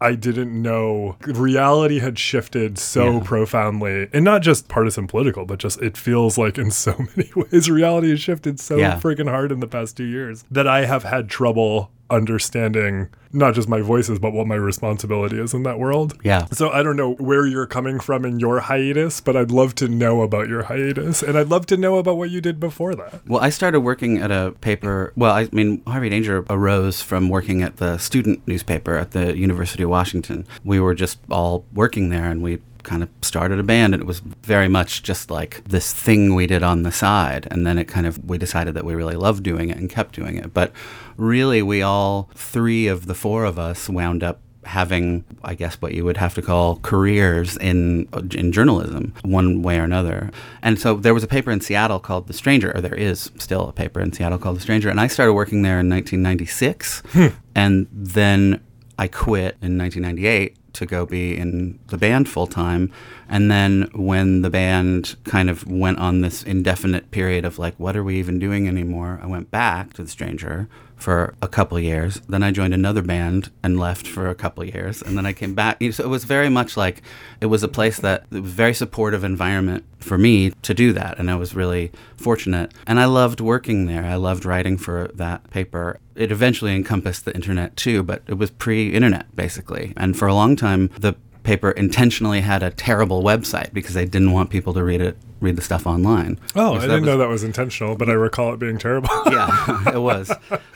I 0.00 0.14
didn't 0.14 0.52
know 0.60 1.16
reality 1.26 2.00
had 2.00 2.18
shifted 2.18 2.76
so 2.78 3.12
Yeah. 3.12 3.20
profoundly, 3.24 4.08
and 4.12 4.24
not 4.24 4.42
just 4.42 4.68
partisan 4.68 5.06
political, 5.06 5.46
but 5.46 5.58
just 5.58 5.80
it 5.80 5.96
feels 5.96 6.36
like 6.36 6.58
in 6.58 6.70
so 6.70 6.94
many 7.16 7.30
ways 7.34 7.70
reality 7.70 8.10
has 8.10 8.20
shifted 8.20 8.60
so 8.60 8.76
Yeah. 8.76 8.98
freaking 9.00 9.28
hard 9.28 9.52
in 9.52 9.60
the 9.60 9.66
past 9.66 9.96
two 9.96 10.04
years 10.04 10.44
that 10.50 10.66
I 10.66 10.84
have 10.84 11.04
had 11.04 11.30
trouble 11.30 11.90
understanding 12.10 13.08
not 13.32 13.54
just 13.54 13.68
my 13.68 13.82
voices, 13.82 14.18
but 14.18 14.32
what 14.32 14.46
my 14.46 14.54
responsibility 14.54 15.38
is 15.38 15.52
in 15.52 15.62
that 15.64 15.78
world. 15.78 16.18
Yeah. 16.24 16.46
So 16.52 16.70
I 16.70 16.82
don't 16.82 16.96
know 16.96 17.14
where 17.14 17.46
you're 17.46 17.66
coming 17.66 18.00
from 18.00 18.24
in 18.24 18.40
your 18.40 18.60
hiatus, 18.60 19.20
but 19.20 19.36
I'd 19.36 19.50
love 19.50 19.74
to 19.76 19.88
know 19.88 20.22
about 20.22 20.48
your 20.48 20.64
hiatus, 20.64 21.22
and 21.22 21.36
I'd 21.36 21.48
love 21.48 21.66
to 21.66 21.76
know 21.76 21.98
about 21.98 22.16
what 22.16 22.30
you 22.30 22.40
did 22.40 22.58
before 22.58 22.94
that. 22.94 23.26
Well, 23.26 23.42
I 23.42 23.50
started 23.50 23.80
working 23.80 24.18
at 24.18 24.30
a 24.30 24.54
paper. 24.60 25.12
Well, 25.16 25.32
I 25.32 25.48
mean, 25.52 25.82
Harvey 25.86 26.08
Danger 26.08 26.44
arose 26.48 27.02
from 27.02 27.28
working 27.28 27.62
at 27.62 27.76
the 27.76 27.98
student 27.98 28.46
newspaper 28.48 28.96
at 28.96 29.10
the 29.10 29.36
University 29.36 29.82
of 29.82 29.90
Washington. 29.90 30.46
We 30.64 30.80
were 30.80 30.94
just 30.94 31.18
all 31.30 31.66
working 31.74 32.08
there, 32.08 32.30
and 32.30 32.42
we 32.42 32.60
kind 32.84 33.02
of 33.02 33.08
started 33.20 33.58
a 33.58 33.64
band, 33.64 33.94
and 33.94 34.00
it 34.00 34.06
was 34.06 34.20
very 34.20 34.68
much 34.68 35.02
just 35.02 35.30
like 35.30 35.62
this 35.64 35.92
thing 35.92 36.34
we 36.34 36.46
did 36.46 36.62
on 36.62 36.84
the 36.84 36.92
side. 36.92 37.48
And 37.50 37.66
then 37.66 37.78
it 37.78 37.86
kind 37.86 38.06
of, 38.06 38.24
we 38.24 38.38
decided 38.38 38.74
that 38.74 38.84
we 38.84 38.94
really 38.94 39.16
loved 39.16 39.42
doing 39.42 39.68
it 39.68 39.76
and 39.76 39.90
kept 39.90 40.14
doing 40.14 40.36
it. 40.36 40.54
But 40.54 40.72
really, 41.16 41.62
we 41.62 41.82
all, 41.82 42.30
three 42.34 42.86
of 42.86 43.06
the 43.06 43.14
four 43.14 43.44
of 43.44 43.58
us, 43.58 43.88
wound 43.88 44.22
up 44.22 44.40
having, 44.66 45.24
I 45.44 45.54
guess, 45.54 45.76
what 45.76 45.94
you 45.94 46.04
would 46.04 46.16
have 46.16 46.34
to 46.34 46.42
call 46.42 46.76
careers 46.78 47.56
in 47.56 48.08
in 48.32 48.52
journalism, 48.52 49.14
one 49.22 49.62
way 49.62 49.78
or 49.78 49.84
another. 49.84 50.30
And 50.62 50.78
so 50.78 50.94
there 50.94 51.14
was 51.14 51.22
a 51.22 51.28
paper 51.28 51.50
in 51.50 51.60
Seattle 51.60 52.00
called 52.00 52.26
The 52.26 52.32
Stranger, 52.32 52.72
or 52.76 52.80
there 52.80 52.94
is 52.94 53.30
still 53.38 53.68
a 53.68 53.72
paper 53.72 54.00
in 54.00 54.12
Seattle 54.12 54.38
called 54.38 54.56
The 54.56 54.60
Stranger, 54.60 54.88
and 54.88 55.00
I 55.00 55.06
started 55.06 55.34
working 55.34 55.62
there 55.62 55.80
in 55.80 55.88
1996, 55.88 57.02
hmm. 57.12 57.26
and 57.54 57.86
then 57.92 58.60
I 58.98 59.08
quit 59.08 59.56
in 59.62 59.78
1998 59.78 60.56
to 60.74 60.86
go 60.86 61.06
be 61.06 61.36
in 61.36 61.78
the 61.86 61.96
band 61.96 62.28
full 62.28 62.46
time. 62.46 62.92
And 63.28 63.50
then 63.50 63.88
when 63.94 64.42
the 64.42 64.50
band 64.50 65.16
kind 65.24 65.48
of 65.48 65.66
went 65.66 65.98
on 65.98 66.20
this 66.20 66.42
indefinite 66.42 67.10
period 67.10 67.44
of 67.44 67.58
like, 67.58 67.74
what 67.78 67.96
are 67.96 68.04
we 68.04 68.18
even 68.18 68.38
doing 68.38 68.68
anymore? 68.68 69.18
I 69.22 69.26
went 69.26 69.50
back 69.50 69.94
to 69.94 70.02
The 70.02 70.08
Stranger 70.08 70.68
for 70.96 71.34
a 71.42 71.48
couple 71.48 71.78
years. 71.78 72.20
Then 72.28 72.42
I 72.42 72.50
joined 72.50 72.74
another 72.74 73.02
band 73.02 73.50
and 73.62 73.78
left 73.78 74.06
for 74.06 74.28
a 74.28 74.34
couple 74.34 74.64
years. 74.64 75.02
And 75.02 75.16
then 75.16 75.26
I 75.26 75.32
came 75.32 75.54
back. 75.54 75.78
So 75.92 76.04
it 76.04 76.08
was 76.08 76.24
very 76.24 76.48
much 76.48 76.76
like 76.76 77.02
it 77.40 77.46
was 77.46 77.62
a 77.62 77.68
place 77.68 77.98
that 77.98 78.24
it 78.30 78.40
was 78.40 78.52
very 78.52 78.74
supportive 78.74 79.22
environment 79.22 79.84
for 80.00 80.16
me 80.16 80.50
to 80.62 80.74
do 80.74 80.92
that. 80.94 81.18
And 81.18 81.30
I 81.30 81.36
was 81.36 81.54
really 81.54 81.92
fortunate. 82.16 82.72
And 82.86 82.98
I 82.98 83.04
loved 83.04 83.40
working 83.40 83.86
there. 83.86 84.04
I 84.04 84.16
loved 84.16 84.44
writing 84.44 84.78
for 84.78 85.10
that 85.14 85.48
paper. 85.50 85.98
It 86.14 86.32
eventually 86.32 86.74
encompassed 86.74 87.24
the 87.24 87.34
internet 87.34 87.76
too, 87.76 88.02
but 88.02 88.22
it 88.26 88.34
was 88.34 88.50
pre 88.50 88.92
internet 88.92 89.34
basically. 89.36 89.92
And 89.96 90.16
for 90.16 90.26
a 90.26 90.34
long 90.34 90.56
time, 90.56 90.90
the 90.98 91.14
paper 91.46 91.70
intentionally 91.70 92.40
had 92.42 92.62
a 92.62 92.70
terrible 92.70 93.22
website 93.22 93.72
because 93.72 93.94
they 93.94 94.04
didn't 94.04 94.32
want 94.32 94.50
people 94.50 94.74
to 94.74 94.82
read 94.84 95.00
it 95.00 95.16
read 95.40 95.54
the 95.54 95.62
stuff 95.62 95.86
online. 95.86 96.40
Oh, 96.54 96.74
I 96.76 96.80
didn't 96.80 97.00
was- 97.02 97.06
know 97.06 97.18
that 97.18 97.28
was 97.28 97.44
intentional, 97.44 97.94
but 97.94 98.08
I 98.08 98.14
recall 98.14 98.52
it 98.54 98.58
being 98.58 98.78
terrible. 98.78 99.10
yeah, 99.30 99.90
it 99.94 99.98
was. 99.98 100.30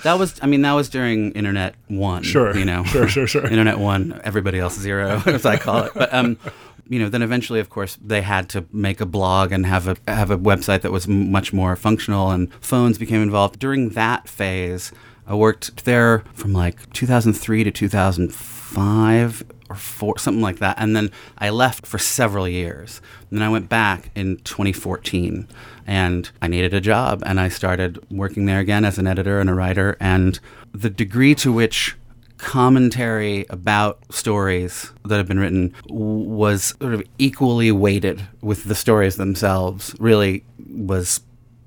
That 0.04 0.18
was. 0.18 0.38
I 0.42 0.46
mean, 0.46 0.62
that 0.62 0.72
was 0.72 0.88
during 0.88 1.32
Internet 1.32 1.74
One. 1.88 2.22
Sure, 2.22 2.56
You 2.56 2.64
know. 2.64 2.84
sure, 2.84 3.08
sure, 3.08 3.26
sure. 3.26 3.44
Internet 3.50 3.78
One. 3.78 4.20
Everybody 4.24 4.58
else 4.58 4.78
zero, 4.78 5.22
as 5.26 5.44
I 5.44 5.56
call 5.56 5.84
it. 5.84 5.92
But 5.94 6.12
um, 6.14 6.36
you 6.88 6.98
know, 6.98 7.08
then 7.08 7.22
eventually, 7.22 7.60
of 7.60 7.70
course, 7.70 7.96
they 8.04 8.20
had 8.22 8.48
to 8.50 8.64
make 8.72 9.00
a 9.00 9.06
blog 9.06 9.50
and 9.52 9.64
have 9.66 9.88
a 9.88 9.96
have 10.08 10.30
a 10.30 10.38
website 10.38 10.82
that 10.82 10.92
was 10.92 11.08
m- 11.08 11.30
much 11.32 11.52
more 11.52 11.74
functional, 11.76 12.30
and 12.30 12.52
phones 12.62 12.98
became 12.98 13.22
involved. 13.22 13.58
During 13.58 13.90
that 13.90 14.28
phase, 14.28 14.92
I 15.26 15.34
worked 15.34 15.84
there 15.84 16.22
from 16.34 16.52
like 16.52 16.92
2003 16.92 17.64
to 17.64 17.70
2005 18.70 19.44
or 19.68 19.76
four, 19.76 20.18
something 20.18 20.42
like 20.42 20.58
that. 20.58 20.76
And 20.78 20.96
then 20.96 21.10
I 21.38 21.50
left 21.50 21.86
for 21.86 21.98
several 21.98 22.48
years. 22.48 23.00
And 23.30 23.38
then 23.38 23.46
I 23.46 23.50
went 23.50 23.68
back 23.68 24.10
in 24.14 24.36
2014 24.38 25.46
and 25.86 26.30
I 26.42 26.48
needed 26.48 26.74
a 26.74 26.80
job 26.80 27.22
and 27.26 27.40
I 27.40 27.48
started 27.48 27.98
working 28.10 28.46
there 28.46 28.60
again 28.60 28.84
as 28.84 28.98
an 28.98 29.06
editor 29.06 29.40
and 29.40 29.50
a 29.50 29.54
writer. 29.54 29.96
And 30.00 30.38
the 30.72 30.90
degree 30.90 31.34
to 31.36 31.52
which 31.52 31.96
commentary 32.38 33.44
about 33.50 34.00
stories 34.10 34.92
that 35.04 35.18
have 35.18 35.28
been 35.28 35.38
written 35.38 35.74
was 35.88 36.74
sort 36.80 36.94
of 36.94 37.02
equally 37.18 37.70
weighted 37.70 38.26
with 38.40 38.64
the 38.64 38.74
stories 38.74 39.16
themselves 39.16 39.94
really 39.98 40.42
was 40.70 41.20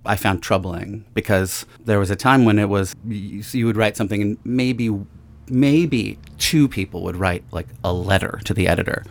I 0.06 0.16
found 0.16 0.42
troubling 0.42 1.06
because 1.14 1.66
there 1.86 2.00
was 2.00 2.10
a 2.10 2.16
time 2.16 2.44
when 2.44 2.60
it 2.60 2.68
was 2.70 2.96
you 3.08 3.66
would 3.66 3.78
write 3.78 3.96
something 3.96 4.22
and 4.22 4.38
maybe 4.44 4.90
maybe 5.50 6.18
two 6.38 6.68
people 6.68 7.04
would 7.04 7.16
write 7.16 7.44
like 7.52 7.68
a 7.84 7.94
letter 7.94 8.40
to 8.46 8.54
the 8.54 8.68
editor. 8.68 9.06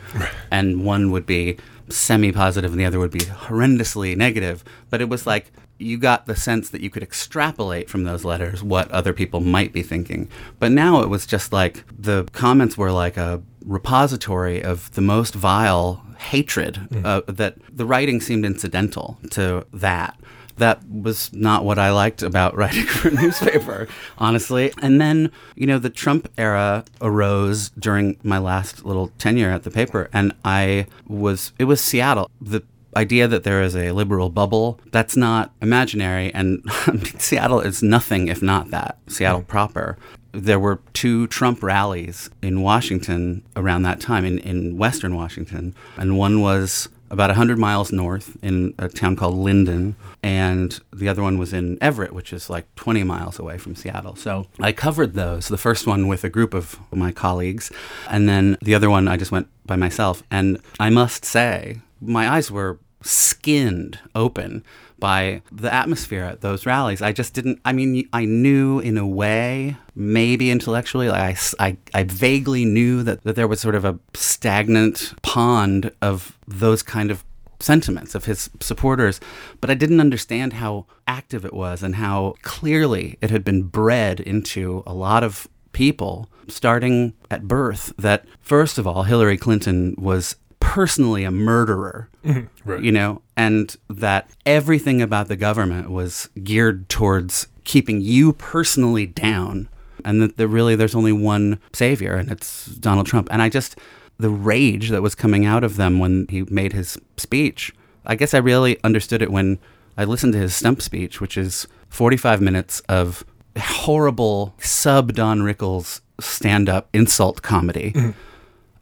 And 0.51 0.85
one 0.85 1.11
would 1.11 1.27
be 1.27 1.59
semi-positive 1.89 2.71
and 2.71 2.81
the 2.81 2.85
other 2.85 2.99
would 2.99 3.11
be 3.11 3.21
horrendously 3.21 4.17
negative. 4.17 4.65
But 4.91 5.01
it 5.01 5.09
was 5.09 5.27
like 5.27 5.53
you 5.79 5.99
got 5.99 6.27
the 6.27 6.37
sense 6.37 6.71
that 6.71 6.81
you 6.81 6.91
could 6.91 7.03
extrapolate 7.03 7.91
from 7.91 8.05
those 8.05 8.25
letters 8.25 8.63
what 8.63 8.91
other 8.91 9.13
people 9.13 9.41
might 9.41 9.73
be 9.73 9.83
thinking. 9.83 10.29
But 10.59 10.73
now 10.73 11.03
it 11.03 11.09
was 11.09 11.27
just 11.27 11.53
like 11.53 11.85
the 11.97 12.29
comments 12.33 12.79
were 12.79 12.93
like 12.93 13.17
a 13.17 13.43
repository 13.65 14.63
of 14.63 14.91
the 14.93 15.01
most 15.01 15.35
vile 15.35 16.05
hatred 16.19 17.05
uh, 17.05 17.23
that 17.27 17.57
the 17.69 17.85
writing 17.85 18.21
seemed 18.21 18.45
incidental 18.45 19.19
to 19.31 19.67
that 19.73 20.17
that 20.63 20.89
was 20.89 21.33
not 21.33 21.65
what 21.65 21.79
I 21.79 21.91
liked 21.91 22.23
about 22.23 22.57
writing 22.57 22.87
for 22.87 23.09
a 23.09 23.11
newspaper, 23.11 23.89
honestly. 24.17 24.73
And 24.81 25.01
then, 25.01 25.33
you 25.57 25.67
know, 25.67 25.79
the 25.79 25.91
Trump 25.91 26.29
era 26.39 26.85
arose 27.01 27.71
during 27.71 28.17
my 28.23 28.39
last 28.39 28.85
little 28.85 29.09
tenure 29.19 29.51
at 29.51 29.65
the 29.65 29.71
paper, 29.71 30.09
and 30.13 30.33
I 30.45 30.87
was, 31.09 31.53
it 31.59 31.65
was 31.65 31.81
Seattle. 31.81 32.31
The 32.41 32.63
idea 32.95 33.27
that 33.27 33.43
there 33.43 33.63
is 33.63 33.75
a 33.75 33.91
liberal 33.91 34.31
bubble, 34.31 34.79
that's 34.93 35.17
not 35.17 35.53
imaginary. 35.61 36.33
And 36.33 36.63
Seattle 37.19 37.61
is 37.61 37.83
nothing 37.83 38.29
if 38.29 38.41
not 38.41 38.71
that, 38.71 38.99
Seattle 39.09 39.43
proper. 39.43 39.99
There 40.31 40.61
were 40.61 40.81
two 40.93 41.27
Trump 41.27 41.63
rallies 41.63 42.31
in 42.41 42.63
Washington 42.63 43.43
around 43.57 43.83
that 43.83 44.01
time, 44.01 44.25
in, 44.25 44.39
in 44.39 44.79
Western 44.79 45.17
Washington, 45.17 45.75
and 45.97 46.17
one 46.17 46.41
was 46.41 46.89
about 47.13 47.29
100 47.29 47.59
miles 47.59 47.93
north 47.93 48.39
in 48.43 48.75
a 48.79 48.89
town 48.89 49.15
called 49.15 49.37
Lynden, 49.37 49.95
and 50.23 50.81
the 50.93 51.09
other 51.09 51.23
one 51.23 51.39
was 51.39 51.53
in 51.53 51.77
Everett, 51.81 52.15
which 52.15 52.33
is 52.33 52.49
like 52.49 52.75
20 52.75 53.05
miles 53.05 53.39
away 53.39 53.59
from 53.59 53.77
Seattle. 53.77 54.17
So 54.17 54.47
I 54.59 54.73
covered 54.73 55.13
those, 55.13 55.49
the 55.49 55.59
first 55.59 55.87
one 55.87 56.09
with 56.09 56.25
a 56.25 56.31
group 56.31 56.55
of 56.55 56.81
my 56.91 57.13
colleagues, 57.13 57.71
and 58.09 58.27
then 58.29 58.57
the 58.63 58.75
other 58.75 58.89
one 58.89 59.09
I 59.09 59.19
just 59.19 59.31
went 59.31 59.49
by 59.67 59.77
myself. 59.77 60.23
And 60.31 60.59
I 60.81 60.89
must 60.89 61.27
say, 61.27 61.83
my 62.01 62.29
eyes 62.29 62.51
were 62.51 62.79
skinned 63.03 63.99
open 64.15 64.65
by 65.03 65.43
the 65.51 65.73
atmosphere 65.75 66.23
at 66.25 66.41
those 66.43 66.65
rallies. 66.65 67.03
I 67.03 67.11
just 67.13 67.35
didn't, 67.35 67.59
I 67.65 67.73
mean, 67.73 68.09
I 68.13 68.25
knew 68.25 68.79
in 68.79 68.97
a 68.97 69.07
way, 69.07 69.77
maybe 69.97 70.49
intellectually, 70.51 71.09
like 71.09 71.37
I, 71.59 71.67
I- 71.67 71.77
I 71.93 72.03
vaguely 72.05 72.65
knew 72.65 73.03
that, 73.03 73.25
that 73.25 73.35
there 73.35 73.49
was 73.49 73.61
sort 73.61 73.75
of 73.75 73.85
a 73.85 73.99
stagnant 74.15 75.13
pond 75.23 75.91
of 76.01 76.39
those 76.47 76.83
kind 76.83 77.11
of 77.11 77.25
sentiments 77.59 78.15
of 78.15 78.25
his 78.27 78.49
supporters, 78.61 79.21
but 79.61 79.71
I 79.71 79.75
didn't 79.75 80.01
understand 80.01 80.55
how 80.55 80.87
active 81.07 81.45
it 81.45 81.53
was 81.53 81.83
and 81.83 81.97
how 81.97 82.35
clearly 82.43 83.19
it 83.21 83.31
had 83.31 83.45
been 83.45 83.65
bred 83.65 84.21
into 84.21 84.83
a 84.87 84.95
lot 84.95 85.23
of 85.25 85.49
people 85.73 86.29
starting 86.49 87.15
at 87.31 87.47
birth 87.49 87.93
that 87.99 88.25
first 88.41 88.79
of 88.79 88.87
all 88.87 89.05
Hillary 89.05 89.39
Clinton 89.39 89.95
was 89.97 90.37
personally 90.73 91.23
a 91.23 91.31
murderer 91.31 92.09
mm-hmm. 92.25 92.47
Right. 92.65 92.83
you 92.83 92.91
know, 92.91 93.21
and 93.37 93.77
that 93.91 94.31
everything 94.47 95.03
about 95.03 95.29
the 95.29 95.37
government 95.37 95.91
was 95.91 96.31
geared 96.43 96.89
towards 96.89 97.47
keeping 97.65 98.01
you 98.01 98.33
personally 98.33 99.05
down, 99.05 99.69
and 100.03 100.23
that 100.23 100.39
there 100.39 100.49
really 100.49 100.75
there's 100.75 100.95
only 100.95 101.13
one 101.13 101.61
savior, 101.75 102.15
and 102.15 102.33
it's 102.33 102.65
Donald 102.65 103.07
Trump. 103.07 103.29
And 103.31 103.43
I 103.43 103.51
just 103.51 103.79
the 104.17 104.31
rage 104.31 104.89
that 104.89 105.03
was 105.03 105.15
coming 105.15 105.45
out 105.45 105.63
of 105.63 105.77
them 105.77 105.99
when 105.99 106.27
he 106.31 106.41
made 106.45 106.73
his 106.73 106.97
speech. 107.19 107.75
I 108.07 108.15
guess 108.15 108.33
I 108.33 108.39
really 108.39 108.83
understood 108.83 109.21
it 109.21 109.31
when 109.31 109.59
I 109.99 110.05
listened 110.05 110.33
to 110.33 110.39
his 110.39 110.55
stump 110.55 110.81
speech, 110.81 111.21
which 111.21 111.37
is 111.37 111.67
45 111.91 112.41
minutes 112.41 112.81
of 112.89 113.27
horrible 113.59 114.55
sub 114.59 115.13
Don 115.13 115.41
Rickles 115.41 116.01
stand 116.19 116.71
up 116.71 116.89
insult 116.95 117.43
comedy 117.43 117.93
mm-hmm. 117.93 118.11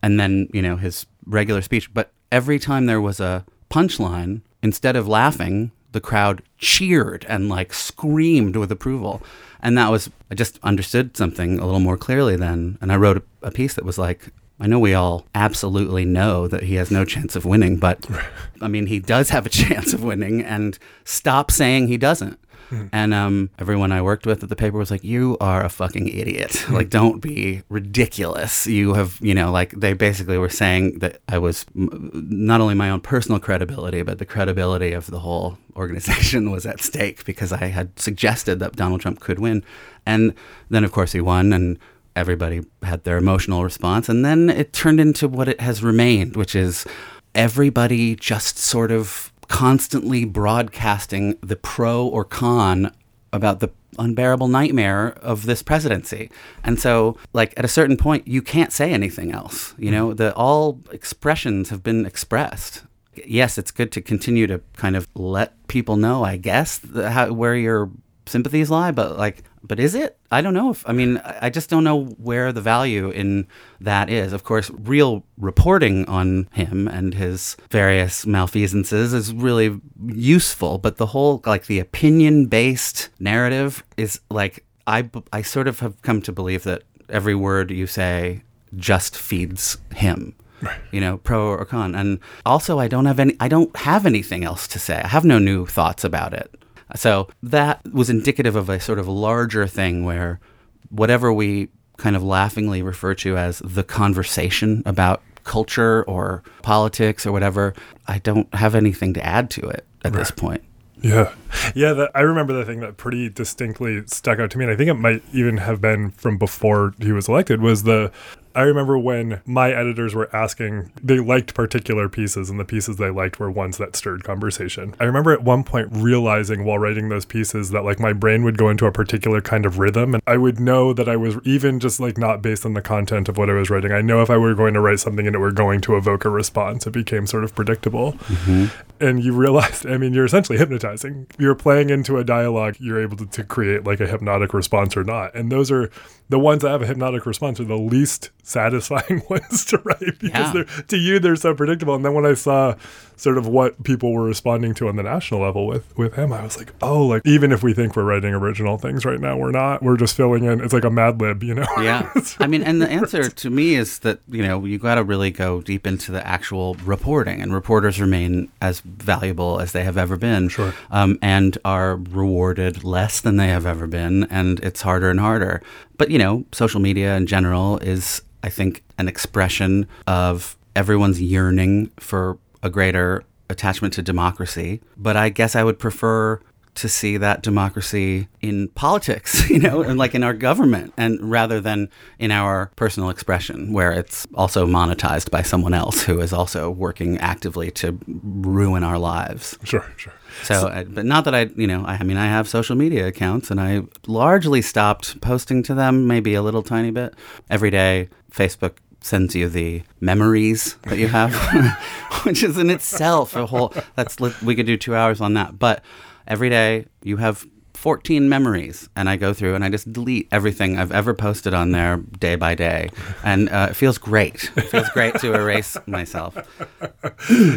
and 0.02 0.20
then 0.20 0.48
you 0.52 0.62
know 0.62 0.76
his 0.76 1.06
regular 1.26 1.62
speech 1.62 1.92
but 1.92 2.12
every 2.32 2.58
time 2.58 2.86
there 2.86 3.00
was 3.00 3.20
a 3.20 3.44
punchline 3.70 4.40
instead 4.62 4.96
of 4.96 5.08
laughing 5.08 5.70
the 5.92 6.00
crowd 6.00 6.42
cheered 6.58 7.24
and 7.28 7.48
like 7.48 7.72
screamed 7.72 8.56
with 8.56 8.70
approval. 8.70 9.22
And 9.62 9.76
that 9.76 9.90
was 9.90 10.10
i 10.30 10.34
just 10.34 10.58
understood 10.62 11.16
something 11.16 11.58
a 11.58 11.64
little 11.64 11.80
more 11.80 11.96
clearly 11.96 12.36
then. 12.36 12.78
And 12.80 12.92
i 12.92 12.96
wrote 12.96 13.18
a, 13.18 13.48
a 13.48 13.50
piece 13.50 13.74
that 13.74 13.84
was 13.84 13.98
like 13.98 14.28
i 14.58 14.66
know 14.66 14.78
we 14.78 14.94
all 14.94 15.26
absolutely 15.34 16.04
know 16.04 16.46
that 16.48 16.64
he 16.64 16.74
has 16.74 16.90
no 16.90 17.04
chance 17.04 17.34
of 17.36 17.44
winning 17.44 17.76
but 17.78 18.06
i 18.60 18.68
mean 18.68 18.86
he 18.86 18.98
does 18.98 19.30
have 19.30 19.46
a 19.46 19.48
chance 19.62 19.92
of 19.92 20.04
winning 20.04 20.42
and 20.42 20.78
stop 21.04 21.50
saying 21.50 21.88
he 21.88 21.96
doesn't 21.96 22.38
and 22.92 23.14
um, 23.14 23.50
everyone 23.58 23.92
I 23.92 24.02
worked 24.02 24.26
with 24.26 24.42
at 24.42 24.48
the 24.48 24.56
paper 24.56 24.78
was 24.78 24.90
like, 24.90 25.04
"You 25.04 25.36
are 25.40 25.64
a 25.64 25.68
fucking 25.68 26.08
idiot! 26.08 26.66
like, 26.70 26.90
don't 26.90 27.20
be 27.20 27.62
ridiculous. 27.68 28.66
You 28.66 28.94
have, 28.94 29.18
you 29.20 29.34
know, 29.34 29.50
like 29.50 29.72
they 29.72 29.92
basically 29.92 30.38
were 30.38 30.48
saying 30.48 30.98
that 31.00 31.20
I 31.28 31.38
was 31.38 31.66
m- 31.76 32.10
not 32.12 32.60
only 32.60 32.74
my 32.74 32.90
own 32.90 33.00
personal 33.00 33.40
credibility, 33.40 34.02
but 34.02 34.18
the 34.18 34.26
credibility 34.26 34.92
of 34.92 35.06
the 35.06 35.20
whole 35.20 35.58
organization 35.76 36.50
was 36.52 36.66
at 36.66 36.80
stake 36.80 37.24
because 37.24 37.52
I 37.52 37.66
had 37.66 37.98
suggested 37.98 38.58
that 38.60 38.76
Donald 38.76 39.00
Trump 39.00 39.20
could 39.20 39.38
win, 39.38 39.64
and 40.06 40.34
then 40.68 40.84
of 40.84 40.92
course 40.92 41.12
he 41.12 41.20
won, 41.20 41.52
and 41.52 41.78
everybody 42.16 42.62
had 42.82 43.04
their 43.04 43.18
emotional 43.18 43.64
response, 43.64 44.08
and 44.08 44.24
then 44.24 44.50
it 44.50 44.72
turned 44.72 45.00
into 45.00 45.28
what 45.28 45.48
it 45.48 45.60
has 45.60 45.82
remained, 45.82 46.36
which 46.36 46.54
is 46.54 46.86
everybody 47.34 48.16
just 48.16 48.58
sort 48.58 48.90
of 48.90 49.29
constantly 49.50 50.24
broadcasting 50.24 51.36
the 51.42 51.56
pro 51.56 52.06
or 52.06 52.24
con 52.24 52.94
about 53.32 53.58
the 53.58 53.68
unbearable 53.98 54.46
nightmare 54.46 55.08
of 55.20 55.44
this 55.44 55.60
presidency. 55.60 56.30
And 56.62 56.78
so 56.78 57.18
like 57.32 57.52
at 57.56 57.64
a 57.64 57.68
certain 57.68 57.96
point 57.96 58.28
you 58.28 58.42
can't 58.42 58.72
say 58.72 58.92
anything 58.92 59.32
else. 59.32 59.74
You 59.76 59.90
know, 59.90 60.14
the 60.14 60.32
all 60.34 60.80
expressions 60.92 61.70
have 61.70 61.82
been 61.82 62.06
expressed. 62.06 62.84
Yes, 63.26 63.58
it's 63.58 63.72
good 63.72 63.90
to 63.92 64.00
continue 64.00 64.46
to 64.46 64.62
kind 64.76 64.94
of 64.94 65.08
let 65.14 65.66
people 65.66 65.96
know, 65.96 66.22
I 66.22 66.36
guess, 66.36 66.78
the, 66.78 67.10
how, 67.10 67.32
where 67.32 67.56
your 67.56 67.90
sympathies 68.26 68.70
lie, 68.70 68.92
but 68.92 69.18
like 69.18 69.42
but 69.62 69.78
is 69.78 69.94
it? 69.94 70.18
I 70.30 70.40
don't 70.40 70.54
know 70.54 70.70
if 70.70 70.88
I 70.88 70.92
mean 70.92 71.18
I 71.18 71.50
just 71.50 71.70
don't 71.70 71.84
know 71.84 72.04
where 72.04 72.52
the 72.52 72.60
value 72.60 73.10
in 73.10 73.46
that 73.80 74.08
is. 74.08 74.32
Of 74.32 74.44
course, 74.44 74.70
real 74.70 75.24
reporting 75.36 76.06
on 76.06 76.48
him 76.52 76.88
and 76.88 77.14
his 77.14 77.56
various 77.70 78.24
malfeasances 78.24 79.12
is 79.12 79.32
really 79.34 79.80
useful, 80.06 80.78
but 80.78 80.96
the 80.96 81.06
whole 81.06 81.42
like 81.44 81.66
the 81.66 81.78
opinion-based 81.78 83.10
narrative 83.18 83.84
is 83.96 84.20
like 84.30 84.64
I 84.86 85.10
I 85.32 85.42
sort 85.42 85.68
of 85.68 85.80
have 85.80 86.00
come 86.02 86.22
to 86.22 86.32
believe 86.32 86.64
that 86.64 86.82
every 87.08 87.34
word 87.34 87.70
you 87.70 87.86
say 87.86 88.42
just 88.76 89.16
feeds 89.16 89.78
him. 89.94 90.34
Right. 90.62 90.80
You 90.90 91.00
know, 91.00 91.18
pro 91.18 91.48
or 91.48 91.64
con. 91.64 91.94
And 91.94 92.18
also 92.44 92.78
I 92.78 92.88
don't 92.88 93.06
have 93.06 93.18
any 93.20 93.36
I 93.40 93.48
don't 93.48 93.74
have 93.76 94.06
anything 94.06 94.44
else 94.44 94.66
to 94.68 94.78
say. 94.78 95.00
I 95.02 95.08
have 95.08 95.24
no 95.24 95.38
new 95.38 95.66
thoughts 95.66 96.04
about 96.04 96.32
it. 96.34 96.54
So 96.96 97.28
that 97.42 97.80
was 97.92 98.10
indicative 98.10 98.56
of 98.56 98.68
a 98.68 98.80
sort 98.80 98.98
of 98.98 99.08
larger 99.08 99.66
thing 99.66 100.04
where 100.04 100.40
whatever 100.88 101.32
we 101.32 101.68
kind 101.96 102.16
of 102.16 102.22
laughingly 102.22 102.82
refer 102.82 103.14
to 103.14 103.36
as 103.36 103.60
the 103.60 103.82
conversation 103.82 104.82
about 104.86 105.22
culture 105.44 106.02
or 106.04 106.42
politics 106.62 107.26
or 107.26 107.32
whatever, 107.32 107.74
I 108.06 108.18
don't 108.18 108.52
have 108.54 108.74
anything 108.74 109.14
to 109.14 109.24
add 109.24 109.50
to 109.50 109.68
it 109.68 109.84
at 110.04 110.12
this 110.12 110.30
point. 110.30 110.62
Yeah. 111.02 111.32
Yeah, 111.74 111.92
that, 111.94 112.10
I 112.14 112.20
remember 112.20 112.52
the 112.52 112.64
thing 112.64 112.80
that 112.80 112.96
pretty 112.96 113.28
distinctly 113.28 114.02
stuck 114.06 114.38
out 114.38 114.50
to 114.50 114.58
me, 114.58 114.64
and 114.64 114.72
I 114.72 114.76
think 114.76 114.90
it 114.90 114.94
might 114.94 115.22
even 115.32 115.58
have 115.58 115.80
been 115.80 116.10
from 116.10 116.38
before 116.38 116.94
he 116.98 117.12
was 117.12 117.28
elected, 117.28 117.60
was 117.60 117.84
the 117.84 118.12
I 118.54 118.62
remember 118.62 118.98
when 118.98 119.40
my 119.46 119.70
editors 119.70 120.14
were 120.14 120.34
asking, 120.34 120.92
they 121.02 121.20
liked 121.20 121.54
particular 121.54 122.08
pieces, 122.08 122.50
and 122.50 122.58
the 122.58 122.64
pieces 122.64 122.96
they 122.96 123.10
liked 123.10 123.38
were 123.38 123.50
ones 123.50 123.78
that 123.78 123.96
stirred 123.96 124.24
conversation. 124.24 124.94
I 124.98 125.04
remember 125.04 125.32
at 125.32 125.42
one 125.42 125.64
point 125.64 125.88
realizing 125.92 126.64
while 126.64 126.78
writing 126.78 127.08
those 127.08 127.24
pieces 127.24 127.70
that 127.70 127.84
like 127.84 128.00
my 128.00 128.12
brain 128.12 128.42
would 128.44 128.58
go 128.58 128.68
into 128.68 128.86
a 128.86 128.92
particular 128.92 129.40
kind 129.40 129.66
of 129.66 129.78
rhythm, 129.78 130.14
and 130.14 130.22
I 130.26 130.36
would 130.36 130.58
know 130.58 130.92
that 130.92 131.08
I 131.08 131.16
was 131.16 131.36
even 131.44 131.80
just 131.80 132.00
like 132.00 132.18
not 132.18 132.42
based 132.42 132.66
on 132.66 132.74
the 132.74 132.82
content 132.82 133.28
of 133.28 133.38
what 133.38 133.50
I 133.50 133.54
was 133.54 133.70
writing. 133.70 133.92
I 133.92 134.00
know 134.00 134.22
if 134.22 134.30
I 134.30 134.36
were 134.36 134.54
going 134.54 134.74
to 134.74 134.80
write 134.80 135.00
something 135.00 135.26
and 135.26 135.36
it 135.36 135.40
were 135.40 135.52
going 135.52 135.80
to 135.82 135.96
evoke 135.96 136.24
a 136.24 136.30
response, 136.30 136.86
it 136.86 136.92
became 136.92 137.26
sort 137.26 137.44
of 137.44 137.54
predictable. 137.54 138.12
Mm-hmm. 138.12 138.66
And 139.02 139.24
you 139.24 139.32
realized, 139.32 139.86
I 139.86 139.96
mean, 139.96 140.12
you're 140.12 140.26
essentially 140.26 140.58
hypnotizing. 140.58 141.26
You're 141.38 141.54
playing 141.54 141.90
into 141.90 142.18
a 142.18 142.24
dialogue, 142.24 142.76
you're 142.78 143.00
able 143.00 143.16
to, 143.18 143.26
to 143.26 143.44
create 143.44 143.84
like 143.84 144.00
a 144.00 144.06
hypnotic 144.06 144.52
response 144.52 144.96
or 144.96 145.04
not. 145.04 145.34
And 145.34 145.50
those 145.50 145.70
are 145.70 145.90
the 146.28 146.38
ones 146.38 146.62
that 146.62 146.70
have 146.70 146.82
a 146.82 146.86
hypnotic 146.86 147.26
response 147.26 147.58
are 147.60 147.64
the 147.64 147.78
least 147.78 148.30
satisfying 148.42 149.22
ones 149.30 149.64
to 149.66 149.78
write 149.78 150.18
because 150.18 150.30
Yeah. 150.32 150.52
they're 150.52 150.64
to 150.88 150.96
you 150.96 151.18
they're 151.18 151.36
so 151.36 151.54
predictable. 151.54 151.94
And 151.94 152.04
then 152.04 152.14
when 152.14 152.26
I 152.26 152.34
saw 152.34 152.74
sort 153.20 153.36
of 153.36 153.46
what 153.46 153.82
people 153.84 154.12
were 154.12 154.24
responding 154.24 154.72
to 154.74 154.88
on 154.88 154.96
the 154.96 155.02
national 155.02 155.40
level 155.40 155.66
with 155.66 155.96
with 155.96 156.14
him, 156.14 156.32
I 156.32 156.42
was 156.42 156.56
like, 156.56 156.72
oh, 156.80 157.06
like 157.06 157.22
even 157.26 157.52
if 157.52 157.62
we 157.62 157.74
think 157.74 157.94
we're 157.94 158.04
writing 158.04 158.32
original 158.32 158.78
things 158.78 159.04
right 159.04 159.20
now, 159.20 159.36
we're 159.36 159.50
not. 159.50 159.82
We're 159.82 159.98
just 159.98 160.16
filling 160.16 160.44
in. 160.44 160.60
It's 160.62 160.72
like 160.72 160.84
a 160.84 160.90
Mad 160.90 161.20
Lib, 161.20 161.42
you 161.42 161.54
know? 161.54 161.66
Yeah. 161.80 162.12
I 162.38 162.46
mean, 162.46 162.62
and 162.62 162.80
the 162.80 162.88
answer 162.88 163.30
to 163.30 163.50
me 163.50 163.74
is 163.74 164.00
that, 164.00 164.20
you 164.28 164.42
know, 164.42 164.64
you 164.64 164.78
got 164.78 164.96
to 164.96 165.02
really 165.02 165.30
go 165.30 165.62
deep 165.62 165.86
into 165.86 166.12
the 166.12 166.26
actual 166.26 166.74
reporting, 166.84 167.40
and 167.40 167.54
reporters 167.54 168.00
remain 168.00 168.50
as 168.60 168.80
valuable 168.80 169.60
as 169.60 169.72
they 169.72 169.82
have 169.84 169.96
ever 169.96 170.16
been. 170.16 170.48
Sure. 170.48 170.74
Um, 170.90 171.18
and 171.22 171.56
are 171.64 171.96
rewarded 171.96 172.84
less 172.84 173.20
than 173.20 173.36
they 173.36 173.48
have 173.48 173.66
ever 173.66 173.86
been, 173.86 174.24
and 174.24 174.60
it's 174.60 174.82
harder 174.82 175.10
and 175.10 175.20
harder. 175.20 175.62
But, 175.96 176.10
you 176.10 176.18
know, 176.18 176.44
social 176.52 176.80
media 176.80 177.16
in 177.16 177.26
general 177.26 177.78
is, 177.78 178.22
I 178.42 178.50
think, 178.50 178.82
an 178.98 179.08
expression 179.08 179.86
of 180.06 180.56
everyone's 180.76 181.20
yearning 181.20 181.90
for 181.98 182.38
a 182.62 182.70
greater 182.70 183.24
attachment 183.48 183.94
to 183.94 184.02
democracy. 184.02 184.80
But 184.96 185.16
I 185.16 185.28
guess 185.28 185.56
I 185.56 185.64
would 185.64 185.78
prefer 185.78 186.40
to 186.76 186.88
see 186.88 187.16
that 187.16 187.42
democracy 187.42 188.28
in 188.40 188.68
politics, 188.68 189.50
you 189.50 189.58
know, 189.58 189.82
and 189.82 189.98
like 189.98 190.14
in 190.14 190.22
our 190.22 190.32
government, 190.32 190.94
and 190.96 191.18
rather 191.28 191.60
than 191.60 191.88
in 192.20 192.30
our 192.30 192.70
personal 192.76 193.10
expression, 193.10 193.72
where 193.72 193.90
it's 193.92 194.24
also 194.34 194.66
monetized 194.66 195.30
by 195.32 195.42
someone 195.42 195.74
else 195.74 196.02
who 196.04 196.20
is 196.20 196.32
also 196.32 196.70
working 196.70 197.18
actively 197.18 197.72
to 197.72 197.98
ruin 198.06 198.84
our 198.84 198.98
lives. 199.00 199.58
Sure, 199.64 199.84
sure. 199.96 200.12
So, 200.44 200.68
I- 200.68 200.84
but 200.84 201.04
not 201.04 201.24
that 201.24 201.34
I, 201.34 201.50
you 201.56 201.66
know, 201.66 201.84
I, 201.84 201.94
I 201.96 202.02
mean, 202.04 202.16
I 202.16 202.26
have 202.26 202.48
social 202.48 202.76
media 202.76 203.08
accounts, 203.08 203.50
and 203.50 203.60
I 203.60 203.82
largely 204.06 204.62
stopped 204.62 205.20
posting 205.20 205.64
to 205.64 205.74
them, 205.74 206.06
maybe 206.06 206.34
a 206.34 206.42
little 206.42 206.62
tiny 206.62 206.92
bit 206.92 207.14
every 207.50 207.70
day. 207.70 208.08
Facebook 208.32 208.74
sends 209.00 209.34
you 209.34 209.48
the 209.48 209.82
memories 210.00 210.76
that 210.82 210.98
you 210.98 211.08
have, 211.08 211.34
which 212.24 212.42
is 212.42 212.58
in 212.58 212.70
itself 212.70 213.34
a 213.36 213.46
whole. 213.46 213.72
That's 213.96 214.18
we 214.42 214.54
could 214.54 214.66
do 214.66 214.76
two 214.76 214.94
hours 214.94 215.20
on 215.20 215.34
that, 215.34 215.58
but 215.58 215.82
every 216.26 216.50
day 216.50 216.86
you 217.02 217.16
have 217.16 217.46
14 217.80 218.28
memories 218.28 218.90
and 218.94 219.08
i 219.08 219.16
go 219.16 219.32
through 219.32 219.54
and 219.54 219.64
i 219.64 219.70
just 219.70 219.90
delete 219.90 220.28
everything 220.30 220.78
i've 220.78 220.92
ever 220.92 221.14
posted 221.14 221.54
on 221.54 221.72
there 221.72 221.96
day 222.18 222.36
by 222.36 222.54
day 222.54 222.90
and 223.24 223.48
uh, 223.48 223.68
it 223.70 223.74
feels 223.74 223.96
great 223.96 224.50
it 224.56 224.62
feels 224.68 224.86
great 224.90 225.14
to 225.14 225.32
erase 225.32 225.78
myself 225.86 226.36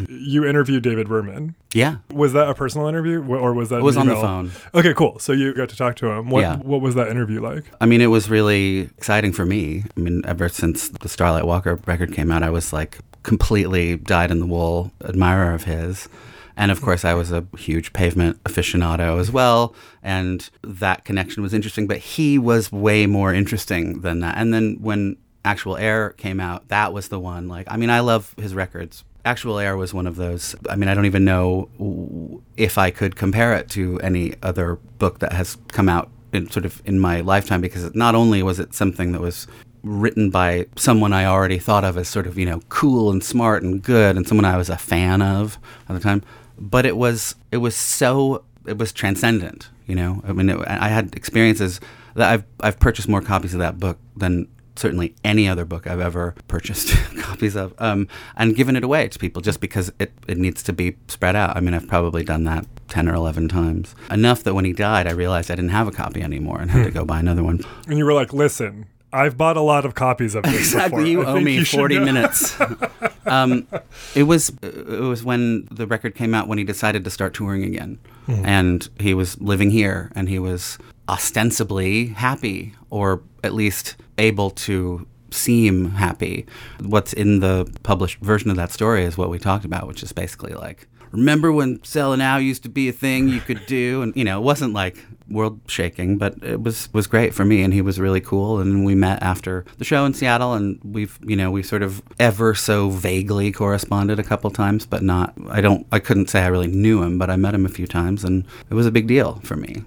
You 0.08 0.46
interviewed 0.46 0.84
David 0.84 1.08
Berman. 1.10 1.56
yeah 1.74 1.98
Was 2.12 2.32
that 2.34 2.48
a 2.50 2.54
personal 2.54 2.88
interview 2.88 3.22
or 3.26 3.54
was 3.54 3.70
that 3.70 3.80
It 3.80 3.84
was 3.84 3.98
on 3.98 4.08
the 4.08 4.16
phone. 4.16 4.52
Okay, 4.74 4.94
cool. 4.94 5.20
So 5.20 5.34
you 5.34 5.54
got 5.54 5.70
to 5.70 5.76
talk 5.76 5.96
to 5.98 6.08
him. 6.08 6.30
What 6.30 6.42
Yeah. 6.42 6.56
what 6.58 6.82
was 6.82 6.96
that 6.96 7.08
interview 7.10 7.42
like? 7.42 7.66
I 7.82 7.86
mean, 7.86 8.00
it 8.02 8.08
was 8.08 8.30
really 8.30 8.82
exciting 8.98 9.34
for 9.34 9.46
me. 9.46 9.84
I 9.98 10.00
mean, 10.00 10.22
ever 10.26 10.48
since 10.50 10.90
the 10.90 11.10
Starlite 11.10 11.44
Walker 11.46 11.76
record 11.86 12.14
came 12.14 12.32
out, 12.32 12.44
I 12.44 12.50
was 12.50 12.72
like 12.74 13.00
completely 13.24 13.98
dyed 13.98 14.32
in 14.32 14.40
the 14.40 14.46
wool 14.46 14.92
admirer 15.04 15.54
of 15.54 15.64
his. 15.66 16.08
And 16.56 16.72
of 16.72 16.82
course, 16.82 17.04
I 17.04 17.14
was 17.14 17.32
a 17.32 17.46
huge 17.58 17.94
pavement 17.94 18.44
aficionado 18.44 19.20
as 19.20 19.32
well. 19.32 19.74
And 20.02 20.50
that 20.64 21.06
connection 21.06 21.42
was 21.42 21.54
interesting, 21.54 21.88
but 21.88 21.98
he 21.98 22.38
was 22.38 22.72
way 22.72 23.06
more 23.06 23.34
interesting 23.34 24.02
than 24.02 24.20
that. 24.20 24.38
And 24.38 24.54
then 24.54 24.78
when 24.80 25.18
Actual 25.46 25.78
Air 25.78 26.12
came 26.12 26.40
out, 26.40 26.68
that 26.70 26.94
was 26.94 27.10
the 27.10 27.20
one. 27.20 27.48
Like, 27.48 27.68
I 27.70 27.78
mean, 27.78 27.90
I 27.90 28.00
love 28.00 28.34
his 28.38 28.54
records. 28.54 29.04
Actual 29.26 29.58
Air 29.58 29.78
was 29.78 29.94
one 29.94 30.08
of 30.08 30.16
those. 30.16 30.56
I 30.70 30.76
mean, 30.76 30.90
I 30.90 30.94
don't 30.94 31.06
even 31.06 31.26
know 31.26 32.42
if 32.58 32.78
I 32.78 32.92
could 32.92 33.16
compare 33.16 33.54
it 33.54 33.70
to 33.72 34.00
any 34.02 34.36
other 34.44 34.76
book 35.00 35.20
that 35.20 35.34
has 35.34 35.58
come 35.70 35.90
out 35.90 36.10
in 36.34 36.50
sort 36.50 36.66
of 36.66 36.82
in 36.86 37.00
my 37.00 37.22
lifetime 37.22 37.62
because 37.62 37.94
not 37.96 38.16
only 38.16 38.44
was 38.44 38.60
it 38.60 38.74
something 38.74 39.12
that 39.12 39.22
was 39.22 39.48
written 39.84 40.30
by 40.30 40.66
someone 40.76 41.14
I 41.14 41.26
already 41.26 41.60
thought 41.60 41.84
of 41.84 41.98
as 41.98 42.08
sort 42.08 42.26
of, 42.26 42.38
you 42.38 42.46
know, 42.46 42.62
cool 42.70 43.12
and 43.12 43.24
smart 43.24 43.64
and 43.64 43.82
good 43.82 44.16
and 44.16 44.28
someone 44.28 44.46
I 44.46 44.58
was 44.58 44.70
a 44.70 44.78
fan 44.78 45.22
of 45.22 45.58
at 45.88 45.94
the 45.94 46.00
time, 46.00 46.24
but 46.58 46.86
it 46.86 46.98
was 46.98 47.36
it 47.52 47.58
was 47.58 47.76
so 47.76 48.44
it 48.66 48.78
was 48.78 48.92
transcendent, 48.92 49.70
you 49.88 49.96
know. 49.96 50.22
I 50.26 50.34
mean, 50.34 50.50
it, 50.50 50.60
I 50.68 50.90
had 50.90 51.16
experiences 51.16 51.80
that 52.16 52.32
I've 52.32 52.44
I've 52.60 52.80
purchased 52.80 53.08
more 53.08 53.22
copies 53.22 53.54
of 53.54 53.60
that 53.60 53.80
book 53.80 53.98
than 54.16 54.48
certainly 54.76 55.14
any 55.24 55.48
other 55.48 55.66
book 55.66 55.86
I've 55.88 56.00
ever 56.00 56.36
purchased 56.48 56.96
copies 57.20 57.56
of, 57.56 57.74
um, 57.80 58.08
and 58.36 58.56
given 58.56 58.76
it 58.76 58.84
away 58.84 59.08
to 59.08 59.20
people 59.20 59.42
just 59.42 59.60
because 59.60 59.92
it, 60.00 60.12
it 60.28 60.38
needs 60.38 60.64
to 60.64 60.74
be 60.74 60.96
spread 61.08 61.36
out. 61.36 61.56
I 61.56 61.60
mean, 61.60 61.74
I've 61.74 61.88
probably 61.88 62.24
done 62.24 62.44
that 62.46 62.66
10 62.88 63.08
or 63.08 63.14
11 63.14 63.50
times. 63.50 63.96
Enough 64.10 64.44
that 64.44 64.54
when 64.54 64.66
he 64.66 64.74
died, 64.74 65.08
I 65.08 65.12
realized 65.12 65.52
I 65.52 65.56
didn't 65.56 65.72
have 65.72 65.88
a 65.88 65.92
copy 65.92 66.22
anymore 66.22 66.60
and 66.60 66.72
had 66.72 66.86
to 66.86 66.92
go 66.92 67.06
buy 67.06 67.20
another 67.20 67.44
one. 67.44 67.62
And 67.88 67.98
you 67.98 68.06
were 68.06 68.14
like, 68.14 68.34
listen, 68.34 68.88
I've 69.14 69.38
bought 69.38 69.56
a 69.58 69.62
lot 69.62 69.86
of 69.86 69.94
copies 69.96 70.36
of 70.36 70.44
this 70.44 70.56
exactly. 70.56 71.04
before. 71.16 71.24
You 71.24 71.24
I 71.24 71.32
owe 71.34 71.40
me 71.40 71.56
you 71.56 71.66
forty 71.66 72.00
minutes. 72.00 72.60
um, 73.26 73.68
it 74.16 74.24
was 74.24 74.52
it 74.62 74.88
was 75.02 75.24
when 75.24 75.68
the 75.72 75.86
record 75.88 76.16
came 76.16 76.34
out 76.34 76.48
when 76.48 76.58
he 76.58 76.64
decided 76.64 77.04
to 77.06 77.10
start 77.10 77.34
touring 77.34 77.64
again, 77.64 78.00
Hmm. 78.26 78.46
and 78.46 78.90
he 79.00 79.14
was 79.14 79.40
living 79.42 79.70
here, 79.70 80.12
and 80.16 80.28
he 80.30 80.40
was 80.40 80.78
ostensibly 81.10 82.08
happy, 82.08 82.74
or 82.90 83.22
at 83.44 83.54
least 83.54 83.96
able 84.18 84.50
to 84.52 85.06
seem 85.32 85.92
happy. 85.92 86.46
What's 86.82 87.12
in 87.14 87.40
the 87.40 87.66
published 87.84 88.20
version 88.20 88.50
of 88.52 88.56
that 88.58 88.72
story 88.72 89.04
is 89.04 89.18
what 89.18 89.30
we 89.30 89.40
talked 89.40 89.66
about, 89.66 89.88
which 89.88 90.04
is 90.04 90.12
basically 90.14 90.54
like. 90.54 90.88
Remember 91.12 91.52
when 91.52 91.84
selling 91.84 92.22
out 92.22 92.38
used 92.38 92.64
to 92.64 92.70
be 92.70 92.90
a 92.90 92.92
thing 92.92 93.28
you 93.28 93.40
could 93.42 93.66
do, 93.68 94.02
and 94.02 94.16
you 94.16 94.24
know 94.24 94.40
it 94.40 94.44
wasn't 94.44 94.74
like 94.74 94.98
world 95.30 95.60
shaking, 95.68 96.18
but 96.18 96.36
it 96.44 96.62
was 96.62 96.90
was 96.94 97.08
great 97.08 97.34
for 97.34 97.46
me, 97.46 97.62
and 97.64 97.74
he 97.74 97.82
was 97.82 98.00
really 98.00 98.22
cool. 98.22 98.60
And 98.60 98.86
we 98.86 98.96
met 98.96 99.22
after 99.24 99.66
the 99.78 99.86
show 99.86 100.06
in 100.06 100.14
Seattle, 100.14 100.54
and 100.54 100.80
we've 100.84 101.18
you 101.24 101.36
know 101.36 101.50
we 101.52 101.64
sort 101.64 101.82
of 101.84 102.02
ever 102.20 102.54
so 102.56 102.90
vaguely 102.90 103.52
corresponded 103.52 104.20
a 104.20 104.24
couple 104.24 104.50
times, 104.52 104.86
but 104.86 105.02
not. 105.04 105.34
I 105.50 105.62
don't. 105.62 105.86
I 105.92 106.00
couldn't 106.00 106.30
say 106.30 106.42
I 106.42 106.48
really 106.48 106.68
knew 106.68 107.02
him, 107.04 107.18
but 107.18 107.30
I 107.30 107.36
met 107.36 107.54
him 107.54 107.66
a 107.66 107.70
few 107.70 107.88
times, 107.88 108.24
and 108.24 108.46
it 108.70 108.74
was 108.74 108.86
a 108.86 108.92
big 108.92 109.08
deal 109.08 109.40
for 109.44 109.56
me. 109.56 109.84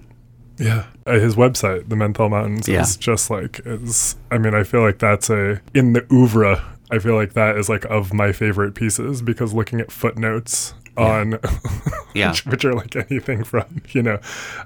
Yeah. 0.57 0.85
Uh, 1.05 1.19
his 1.19 1.35
website, 1.35 1.87
the 1.89 1.95
Menthol 1.95 2.29
Mountains, 2.29 2.67
Yeah. 2.67 2.81
is 2.81 2.97
just 2.97 3.29
like 3.29 3.61
is. 3.65 4.15
I 4.31 4.37
mean, 4.39 4.55
I 4.55 4.63
feel 4.63 4.81
like 4.81 4.97
that's 4.99 5.29
a 5.29 5.61
in 5.73 5.93
the 5.93 6.05
oeuvre. 6.11 6.63
I 6.89 6.99
feel 6.99 7.15
like 7.15 7.33
that 7.33 7.57
is 7.57 7.67
like 7.69 7.83
of 7.85 8.13
my 8.13 8.31
favorite 8.31 8.73
pieces 8.73 9.21
because 9.21 9.53
looking 9.53 9.79
at 9.81 9.91
footnotes 9.91 10.73
on 10.97 11.39
Yeah. 12.13 12.31
which, 12.31 12.45
which 12.47 12.65
are 12.65 12.73
like 12.73 12.95
anything 12.95 13.43
from 13.43 13.81
you 13.89 14.01
know 14.01 14.19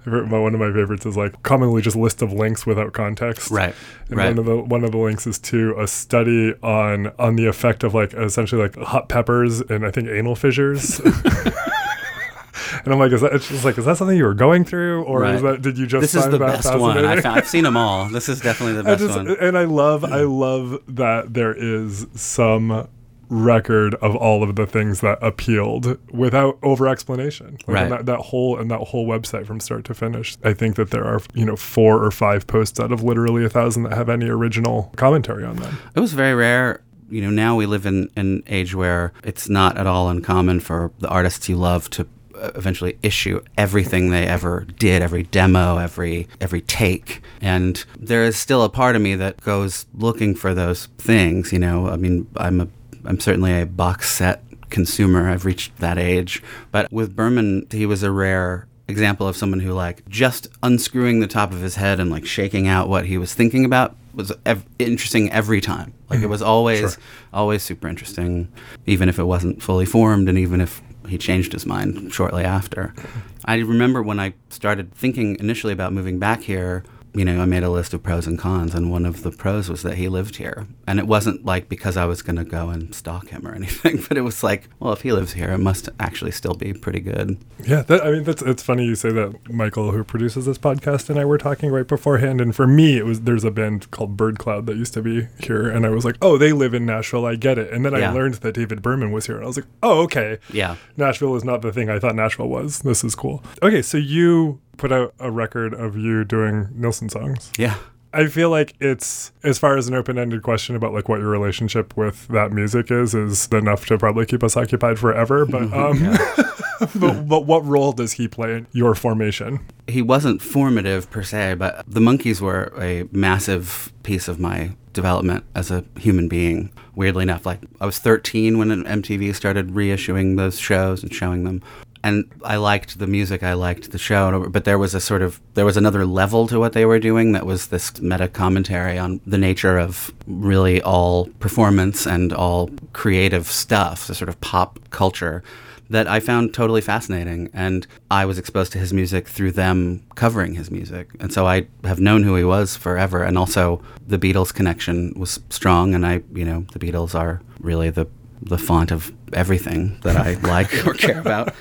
my- 0.06 0.40
one 0.40 0.54
of 0.54 0.60
my 0.60 0.72
favorites 0.72 1.06
is 1.06 1.18
like 1.18 1.44
commonly 1.44 1.82
just 1.82 1.98
list 1.98 2.22
of 2.22 2.32
links 2.32 2.66
without 2.66 2.94
context 2.94 3.52
Right. 3.52 3.76
and 4.08 4.18
right. 4.18 4.30
one 4.30 4.40
of 4.40 4.46
the 4.46 4.58
one 4.58 4.84
of 4.86 4.92
the 4.92 4.98
links 4.98 5.28
is 5.28 5.38
to 5.40 5.76
a 5.78 5.88
study 5.88 6.54
on 6.64 7.12
on 7.20 7.36
the 7.36 7.48
effect 7.48 7.84
of 7.84 7.94
like 7.94 8.14
essentially 8.14 8.62
like 8.62 8.76
hot 8.78 9.10
peppers 9.10 9.60
and 9.62 9.86
I 9.86 9.92
think 9.92 10.08
anal 10.08 10.36
fissures. 10.36 11.00
and 12.84 12.94
I'm 12.94 13.00
like, 13.00 13.12
is 13.12 13.22
that 13.22 13.34
it's 13.34 13.48
just 13.48 13.66
like 13.66 13.78
is 13.78 13.86
that 13.86 13.98
something 13.98 14.18
you 14.18 14.24
were 14.24 14.34
going 14.34 14.64
through, 14.64 15.04
or 15.04 15.26
is 15.26 15.42
that 15.42 15.62
did 15.62 15.78
you 15.78 15.86
just 15.88 16.02
this 16.02 16.16
is 16.16 16.30
the 16.30 16.40
best 16.40 16.66
one. 16.78 16.98
I 16.98 17.02
fascinating? 17.18 17.22
found, 17.24 17.38
I've 17.38 17.48
seen 17.48 17.64
them 17.64 17.78
all. 17.78 18.06
This 18.10 18.30
is 18.30 18.40
definitely 18.42 18.76
the 18.76 18.84
best 18.84 19.02
just 19.02 19.16
one. 19.18 19.30
and 19.40 19.58
I 19.58 19.66
love 19.66 20.04
I 20.06 20.22
love 20.22 20.82
that 20.88 21.34
there 21.34 21.54
is 21.54 22.08
some 22.16 22.88
record 23.32 23.96
of 23.96 24.14
all 24.16 24.44
of 24.44 24.56
the 24.58 24.68
things 24.68 25.00
that 25.00 25.18
appealed 25.22 25.98
without 26.12 26.60
over 26.62 26.86
explanation 26.88 27.58
like 27.66 27.76
Right. 27.76 27.90
that, 27.90 28.06
that 28.06 28.20
whole 28.20 28.60
and 28.60 28.70
that 28.70 28.80
whole 28.90 29.08
website 29.08 29.46
from 29.46 29.62
start 29.62 29.86
to 29.86 29.94
finish 29.94 30.38
i 30.44 30.52
think 30.54 30.76
that 30.76 30.92
there 30.92 31.06
are 31.06 31.22
you 31.34 31.46
know 31.46 31.56
four 31.56 32.04
or 32.04 32.12
five 32.12 32.46
posts 32.46 32.78
out 32.78 32.92
of 32.92 33.04
literally 33.04 33.46
a 33.46 33.50
thousand 33.50 33.84
that 33.84 33.94
have 33.94 34.10
any 34.10 34.28
original 34.28 34.92
commentary 34.98 35.46
on 35.46 35.56
them 35.56 35.78
It 35.96 36.02
was 36.02 36.12
very 36.14 36.34
rare. 36.36 36.82
You 37.10 37.22
know, 37.22 37.30
now 37.30 37.58
we 37.58 37.66
live 37.66 37.86
in 37.86 38.10
an 38.16 38.42
age 38.48 38.74
where 38.74 39.12
it's 39.24 39.50
not 39.50 39.78
at 39.78 39.86
all 39.86 40.10
uncommon 40.10 40.62
for 40.62 40.92
the 41.00 41.10
artists 41.10 41.50
you 41.50 41.58
love 41.58 41.90
to 41.92 42.08
uh, 42.36 42.52
eventually 42.56 42.98
issue 43.04 43.42
everything 43.58 44.12
they 44.12 44.26
ever 44.26 44.66
did, 44.80 45.02
every 45.02 45.24
demo, 45.24 45.78
every 45.78 46.30
every 46.40 46.62
take. 46.62 47.22
And 47.42 47.84
there 48.00 48.24
is 48.24 48.38
still 48.38 48.64
a 48.64 48.70
part 48.70 48.96
of 48.96 49.02
me 49.02 49.16
that 49.16 49.42
goes 49.42 49.88
looking 49.94 50.36
for 50.36 50.54
those 50.54 50.86
things, 50.98 51.52
you 51.52 51.60
know. 51.60 51.90
I 51.90 51.98
mean, 51.98 52.28
I'm 52.38 52.62
a 52.62 52.68
I'm 53.06 53.20
certainly 53.20 53.60
a 53.60 53.66
box 53.66 54.10
set 54.10 54.44
consumer. 54.70 55.30
I've 55.30 55.46
reached 55.46 55.78
that 55.78 55.98
age. 55.98 56.42
But 56.72 56.92
with 56.92 57.16
Berman, 57.16 57.68
he 57.72 57.86
was 57.86 58.04
a 58.04 58.12
rare 58.12 58.68
example 58.88 59.28
of 59.28 59.38
someone 59.38 59.60
who 59.60 59.72
like 59.74 60.08
just 60.10 60.48
unscrewing 60.64 61.20
the 61.20 61.28
top 61.28 61.52
of 61.52 61.62
his 61.62 61.76
head 61.76 62.00
and 62.00 62.12
like 62.12 62.26
shaking 62.26 62.68
out 62.68 62.90
what 62.90 63.06
he 63.06 63.18
was 63.18 63.34
thinking 63.34 63.64
about 63.66 63.96
was 64.14 64.32
ev- 64.46 64.66
interesting 64.80 65.32
every 65.32 65.62
time. 65.62 65.94
Like 66.10 66.20
it 66.20 66.24
mm-hmm. 66.24 66.32
was 66.32 66.42
always 66.42 66.80
Sure. 66.80 66.92
always 67.34 67.64
super 67.64 67.88
interesting 67.88 68.50
even 68.86 69.08
if 69.08 69.18
it 69.18 69.24
wasn't 69.24 69.64
fully 69.64 69.86
formed 69.86 70.28
and 70.28 70.38
even 70.38 70.60
if 70.62 70.82
he 71.08 71.18
changed 71.18 71.54
his 71.54 71.66
mind 71.66 72.14
shortly 72.14 72.44
after. 72.44 72.94
I 73.46 73.56
remember 73.56 74.04
when 74.04 74.20
I 74.20 74.34
started 74.50 74.94
thinking 74.94 75.38
initially 75.40 75.74
about 75.74 75.94
moving 75.94 76.20
back 76.20 76.42
here, 76.42 76.84
you 77.14 77.26
know, 77.26 77.42
I 77.42 77.46
made 77.46 77.64
a 77.64 77.70
list 77.70 77.94
of 77.94 78.04
pros 78.04 78.26
and 78.28 78.40
cons, 78.40 78.74
and 78.74 78.90
one 78.92 79.06
of 79.06 79.24
the 79.24 79.32
pros 79.32 79.70
was 79.70 79.82
that 79.84 79.96
he 79.98 80.08
lived 80.08 80.38
here. 80.38 80.68
And 80.88 81.00
it 81.00 81.08
wasn't 81.08 81.46
like 81.46 81.68
because 81.68 81.98
I 81.98 82.06
was 82.06 82.22
going 82.22 82.38
to 82.38 82.44
go 82.46 82.70
and 82.70 82.96
stalk 82.96 83.30
him 83.30 83.46
or 83.48 83.54
anything, 83.56 84.04
but 84.08 84.18
it 84.18 84.22
was 84.22 84.44
like, 84.44 84.70
well, 84.80 84.94
if 84.94 85.02
he 85.02 85.12
lives 85.12 85.34
here, 85.34 85.52
it 85.52 85.58
must 85.58 85.90
actually 86.00 86.32
still 86.32 86.54
be 86.54 86.74
pretty 86.74 87.00
good. 87.02 87.38
Yeah, 87.66 87.82
that, 87.84 88.04
I 88.04 88.12
mean 88.12 88.24
that's 88.24 88.42
it's 88.42 88.64
funny 88.64 88.86
you 88.86 88.96
say 88.96 89.12
that. 89.12 89.52
Michael, 89.52 89.92
who 89.92 90.04
produces 90.04 90.46
this 90.46 90.58
podcast, 90.58 91.10
and 91.10 91.20
I 91.20 91.26
were 91.26 91.38
talking 91.38 91.70
right 91.72 91.88
beforehand, 91.88 92.40
and 92.42 92.56
for 92.56 92.66
me, 92.66 92.98
it 92.98 93.06
was 93.06 93.22
there's 93.22 93.44
a 93.44 93.52
band 93.52 93.92
called 93.92 94.18
Birdcloud 94.18 94.66
that 94.66 94.78
used 94.78 94.94
to 94.94 95.02
be 95.02 95.28
here, 95.40 95.70
and 95.70 95.86
I 95.86 95.90
was 95.90 96.06
like, 96.06 96.16
oh, 96.22 96.38
they 96.38 96.54
live 96.54 96.74
in 96.74 96.86
Nashville, 96.86 97.26
I 97.26 97.36
get 97.36 97.58
it, 97.58 97.72
and 97.72 97.86
then 97.86 97.94
I 97.94 98.10
learned 98.12 98.36
that 98.36 98.54
David 98.54 98.82
Berman 98.82 99.12
was 99.12 99.26
here, 99.28 99.36
and 99.36 99.44
I 99.44 99.48
was 99.48 99.58
like, 99.58 99.68
oh, 99.84 100.02
okay, 100.04 100.38
Yeah. 100.52 100.76
Nashville 100.98 101.36
is 101.36 101.44
not 101.44 101.62
the 101.62 101.72
thing 101.72 101.90
I 101.90 102.00
thought 102.00 102.16
Nashville 102.16 102.48
was. 102.48 102.80
This 102.80 103.04
is 103.04 103.16
cool. 103.16 103.44
Okay, 103.62 103.82
so 103.82 103.98
you 103.98 104.60
put 104.82 104.92
out 104.92 105.14
a 105.20 105.30
record 105.30 105.76
of 105.76 105.96
you 105.96 106.26
doing 106.26 106.68
Nilsson 106.74 107.08
songs. 107.08 107.52
Yeah. 107.58 107.78
I 108.14 108.28
feel 108.28 108.50
like 108.50 108.74
it's 108.82 109.32
as 109.44 109.58
far 109.58 109.78
as 109.78 109.88
an 109.88 109.94
open-ended 109.94 110.42
question 110.42 110.76
about 110.76 110.92
like 110.92 111.08
what 111.08 111.20
your 111.20 111.30
relationship 111.30 111.96
with 111.96 112.28
that 112.28 112.52
music 112.52 112.92
is 112.92 113.16
is 113.16 113.48
enough 113.54 113.86
to 113.86 113.98
probably 113.98 114.26
keep 114.26 114.44
us 114.44 114.58
occupied 114.58 115.00
forever. 115.00 115.46
But 115.46 115.72
um, 115.72 116.18
but, 116.96 117.28
but 117.28 117.46
what 117.46 117.64
role 117.64 117.94
does 117.94 118.14
he 118.14 118.28
play 118.28 118.56
in 118.56 118.68
your 118.74 118.96
formation? 118.96 119.60
he 119.92 120.02
wasn't 120.02 120.42
formative 120.42 121.10
per 121.12 121.24
se, 121.24 121.56
but 121.56 121.84
the 121.88 122.00
Monkees 122.00 122.42
were 122.42 122.74
a 122.80 123.08
massive 123.12 123.92
piece 124.04 124.28
of 124.28 124.40
my 124.40 124.72
development 124.94 125.44
as 125.56 125.70
a 125.70 125.84
human 125.98 126.28
being. 126.28 126.72
Weirdly 126.96 127.24
enough, 127.24 127.46
like 127.46 127.60
I 127.80 127.86
was 127.86 128.00
13 128.00 128.58
when 128.58 128.70
MTV 128.70 129.36
started 129.36 129.70
reissuing 129.70 130.38
those 130.38 130.60
shows 130.60 131.04
and 131.04 131.14
showing 131.14 131.44
them. 131.44 131.62
And 132.04 132.32
I 132.44 132.56
liked 132.56 132.98
the 132.98 133.08
music, 133.08 133.44
I 133.44 133.54
liked 133.54 133.92
the 133.92 133.98
show, 133.98 134.50
but 134.50 134.66
there 134.66 134.80
was 134.80 134.96
a 134.96 135.00
sort 135.00 135.22
of 135.22 135.40
there 135.54 135.66
was 135.66 135.78
another 135.78 136.06
level 136.06 136.48
to 136.48 136.60
what 136.60 136.74
they 136.74 136.86
were 136.86 137.00
doing 137.00 137.34
that 137.34 137.46
was 137.46 137.68
this 137.68 138.02
meta 138.02 138.28
commentary 138.28 138.98
on 138.98 139.22
the 139.26 139.38
nature 139.38 139.78
of 139.78 140.12
really 140.26 140.82
all 140.82 141.26
performance 141.40 142.08
and 142.08 142.34
all 142.34 142.70
creative 142.94 143.48
stuff, 143.48 144.08
the 144.08 144.16
sort 144.16 144.30
of 144.30 144.42
pop 144.42 144.80
culture 144.90 145.44
that 145.92 146.08
I 146.08 146.22
found 146.22 146.54
totally 146.54 146.80
fascinating. 146.80 147.50
And 147.54 147.86
I 148.10 148.26
was 148.26 148.40
exposed 148.40 148.72
to 148.72 148.80
his 148.80 148.94
music 148.94 149.28
through 149.28 149.52
them 149.52 150.04
covering 150.16 150.56
his 150.56 150.72
music. 150.72 151.10
And 151.20 151.34
so 151.34 151.46
I 151.46 151.68
have 151.84 152.00
known 152.00 152.24
who 152.24 152.36
he 152.36 152.46
was 152.46 152.78
forever. 152.78 153.24
And 153.24 153.38
also 153.38 153.84
the 154.08 154.18
Beatles 154.18 154.54
connection 154.54 155.14
was 155.18 155.42
strong. 155.50 155.94
And 155.94 156.06
I, 156.06 156.24
you 156.34 156.46
know, 156.46 156.66
the 156.72 156.80
Beatles 156.80 157.14
are 157.14 157.42
really 157.60 157.90
the, 157.90 158.08
the 158.42 158.58
font 158.58 158.92
of 158.92 159.12
everything 159.34 160.00
that 160.04 160.16
I 160.16 160.34
like 160.48 160.88
or 160.88 160.94
care 160.94 161.20
about. 161.20 161.54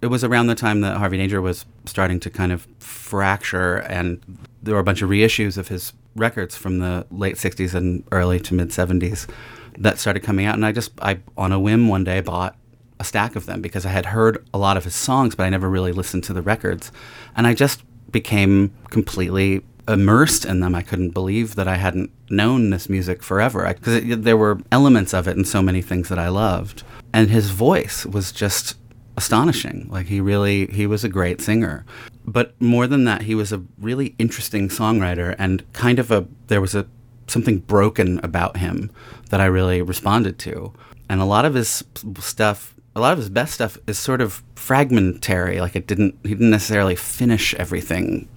It 0.00 0.06
was 0.06 0.22
around 0.22 0.46
the 0.46 0.54
time 0.54 0.80
that 0.82 0.96
Harvey 0.96 1.16
Danger 1.16 1.42
was 1.42 1.64
starting 1.86 2.20
to 2.20 2.30
kind 2.30 2.52
of 2.52 2.68
fracture, 2.78 3.78
and 3.78 4.20
there 4.62 4.74
were 4.74 4.80
a 4.80 4.84
bunch 4.84 5.02
of 5.02 5.10
reissues 5.10 5.58
of 5.58 5.68
his 5.68 5.92
records 6.14 6.56
from 6.56 6.78
the 6.78 7.06
late 7.10 7.36
60s 7.36 7.74
and 7.74 8.04
early 8.12 8.40
to 8.40 8.54
mid 8.54 8.68
70s 8.68 9.28
that 9.78 9.98
started 9.98 10.20
coming 10.20 10.46
out. 10.46 10.54
And 10.54 10.66
I 10.66 10.72
just, 10.72 10.92
I, 11.00 11.20
on 11.36 11.52
a 11.52 11.58
whim 11.58 11.88
one 11.88 12.04
day, 12.04 12.20
bought 12.20 12.56
a 13.00 13.04
stack 13.04 13.36
of 13.36 13.46
them 13.46 13.62
because 13.62 13.86
I 13.86 13.90
had 13.90 14.06
heard 14.06 14.44
a 14.52 14.58
lot 14.58 14.76
of 14.76 14.84
his 14.84 14.94
songs, 14.94 15.34
but 15.34 15.44
I 15.44 15.50
never 15.50 15.68
really 15.68 15.92
listened 15.92 16.24
to 16.24 16.32
the 16.32 16.42
records. 16.42 16.90
And 17.36 17.46
I 17.46 17.54
just 17.54 17.82
became 18.10 18.74
completely 18.90 19.62
immersed 19.86 20.44
in 20.44 20.60
them. 20.60 20.74
I 20.74 20.82
couldn't 20.82 21.10
believe 21.10 21.54
that 21.54 21.68
I 21.68 21.76
hadn't 21.76 22.10
known 22.28 22.70
this 22.70 22.88
music 22.88 23.22
forever 23.22 23.66
because 23.72 24.02
there 24.18 24.36
were 24.36 24.60
elements 24.70 25.14
of 25.14 25.28
it 25.28 25.36
in 25.36 25.44
so 25.44 25.62
many 25.62 25.80
things 25.80 26.08
that 26.08 26.18
I 26.18 26.28
loved. 26.28 26.82
And 27.12 27.30
his 27.30 27.50
voice 27.50 28.04
was 28.04 28.32
just 28.32 28.76
astonishing. 29.18 29.86
Like 29.90 30.06
he 30.06 30.20
really, 30.20 30.68
he 30.68 30.86
was 30.86 31.04
a 31.04 31.08
great 31.08 31.42
singer. 31.42 31.84
But 32.24 32.58
more 32.60 32.86
than 32.86 33.04
that, 33.04 33.22
he 33.22 33.34
was 33.34 33.52
a 33.52 33.62
really 33.78 34.14
interesting 34.18 34.68
songwriter 34.68 35.34
and 35.38 35.70
kind 35.74 35.98
of 35.98 36.10
a, 36.10 36.26
there 36.46 36.62
was 36.62 36.74
a 36.74 36.86
something 37.26 37.58
broken 37.58 38.20
about 38.22 38.56
him 38.56 38.90
that 39.28 39.40
I 39.40 39.44
really 39.46 39.82
responded 39.82 40.38
to. 40.40 40.72
And 41.10 41.20
a 41.20 41.26
lot 41.26 41.44
of 41.44 41.54
his 41.54 41.84
stuff, 42.20 42.74
a 42.96 43.00
lot 43.00 43.12
of 43.12 43.18
his 43.18 43.28
best 43.28 43.52
stuff 43.54 43.76
is 43.86 43.98
sort 43.98 44.20
of 44.22 44.42
fragmentary. 44.54 45.60
Like 45.60 45.76
it 45.76 45.86
didn't, 45.86 46.16
he 46.22 46.30
didn't 46.30 46.50
necessarily 46.50 46.96
finish 46.96 47.54
everything 47.56 48.28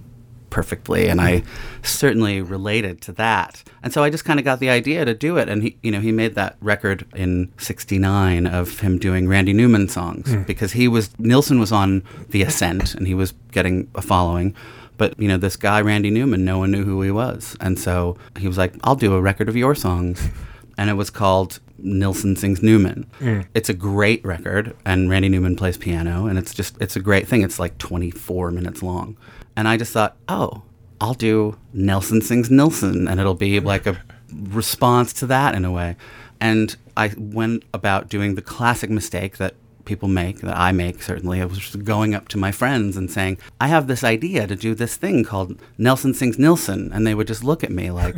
perfectly 0.52 1.08
and 1.08 1.18
I 1.18 1.42
certainly 1.82 2.42
related 2.42 3.00
to 3.02 3.12
that. 3.12 3.64
And 3.82 3.90
so 3.90 4.04
I 4.04 4.10
just 4.10 4.26
kind 4.26 4.38
of 4.38 4.44
got 4.44 4.60
the 4.60 4.68
idea 4.68 5.02
to 5.06 5.14
do 5.14 5.38
it 5.38 5.48
and 5.48 5.62
he 5.62 5.78
you 5.82 5.90
know 5.90 6.00
he 6.00 6.12
made 6.12 6.34
that 6.34 6.56
record 6.60 7.06
in 7.16 7.50
69 7.56 8.46
of 8.46 8.80
him 8.80 8.98
doing 8.98 9.26
Randy 9.26 9.54
Newman 9.54 9.88
songs 9.88 10.26
mm. 10.26 10.46
because 10.46 10.72
he 10.72 10.88
was 10.88 11.18
Nilsson 11.18 11.58
was 11.58 11.72
on 11.72 12.04
the 12.28 12.42
ascent 12.42 12.94
and 12.94 13.06
he 13.06 13.14
was 13.14 13.32
getting 13.50 13.90
a 13.94 14.02
following 14.02 14.54
but 14.98 15.18
you 15.18 15.26
know 15.26 15.38
this 15.38 15.56
guy 15.56 15.80
Randy 15.80 16.10
Newman 16.10 16.44
no 16.44 16.58
one 16.58 16.70
knew 16.70 16.84
who 16.84 17.00
he 17.00 17.10
was 17.10 17.56
and 17.58 17.78
so 17.78 18.18
he 18.38 18.46
was 18.46 18.58
like 18.58 18.74
I'll 18.84 18.94
do 18.94 19.14
a 19.14 19.22
record 19.22 19.48
of 19.48 19.56
your 19.56 19.74
songs 19.74 20.28
and 20.76 20.90
it 20.90 20.94
was 20.94 21.08
called 21.08 21.60
Nilsson 21.78 22.36
sings 22.36 22.62
Newman. 22.62 23.06
Mm. 23.18 23.46
It's 23.54 23.68
a 23.68 23.74
great 23.74 24.24
record, 24.24 24.76
and 24.86 25.10
Randy 25.10 25.28
Newman 25.28 25.56
plays 25.56 25.76
piano, 25.76 26.26
and 26.26 26.38
it's 26.38 26.54
just 26.54 26.80
it's 26.80 26.94
a 26.94 27.00
great 27.00 27.26
thing. 27.26 27.42
It's 27.42 27.58
like 27.58 27.76
24 27.78 28.52
minutes 28.52 28.84
long, 28.84 29.16
and 29.56 29.68
I 29.68 29.76
just 29.76 29.92
thought, 29.92 30.16
oh, 30.28 30.62
I'll 31.00 31.14
do 31.14 31.58
Nelson 31.72 32.20
sings 32.20 32.50
Nilsson, 32.50 33.08
and 33.08 33.18
it'll 33.18 33.34
be 33.34 33.60
like 33.60 33.86
a 33.86 34.00
response 34.32 35.12
to 35.14 35.26
that 35.26 35.54
in 35.54 35.64
a 35.64 35.70
way. 35.70 35.96
And 36.40 36.76
I 36.96 37.12
went 37.16 37.64
about 37.72 38.08
doing 38.08 38.34
the 38.34 38.42
classic 38.42 38.90
mistake 38.90 39.36
that 39.38 39.54
people 39.84 40.08
make, 40.08 40.40
that 40.40 40.56
I 40.56 40.72
make 40.72 41.02
certainly, 41.02 41.40
I 41.40 41.44
was 41.44 41.58
just 41.58 41.84
going 41.84 42.14
up 42.14 42.28
to 42.28 42.38
my 42.38 42.52
friends 42.52 42.96
and 42.96 43.10
saying, 43.10 43.38
I 43.60 43.68
have 43.68 43.86
this 43.86 44.04
idea 44.04 44.46
to 44.46 44.56
do 44.56 44.74
this 44.74 44.96
thing 44.96 45.24
called 45.24 45.60
Nelson 45.78 46.14
Sings 46.14 46.38
Nilsson. 46.38 46.92
And 46.92 47.06
they 47.06 47.14
would 47.14 47.26
just 47.26 47.44
look 47.44 47.64
at 47.64 47.70
me 47.70 47.90
like 47.90 48.16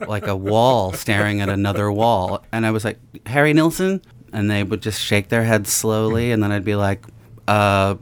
like 0.08 0.26
a 0.26 0.36
wall 0.36 0.92
staring 0.92 1.40
at 1.40 1.48
another 1.48 1.90
wall. 1.90 2.44
And 2.52 2.66
I 2.66 2.70
was 2.70 2.84
like, 2.84 2.98
Harry 3.26 3.52
Nilsson? 3.52 4.02
And 4.32 4.50
they 4.50 4.64
would 4.64 4.82
just 4.82 5.00
shake 5.00 5.28
their 5.28 5.44
heads 5.44 5.72
slowly. 5.72 6.32
And 6.32 6.42
then 6.42 6.50
I'd 6.50 6.64
be 6.64 6.74
like, 6.74 7.04
uh, 7.46 7.96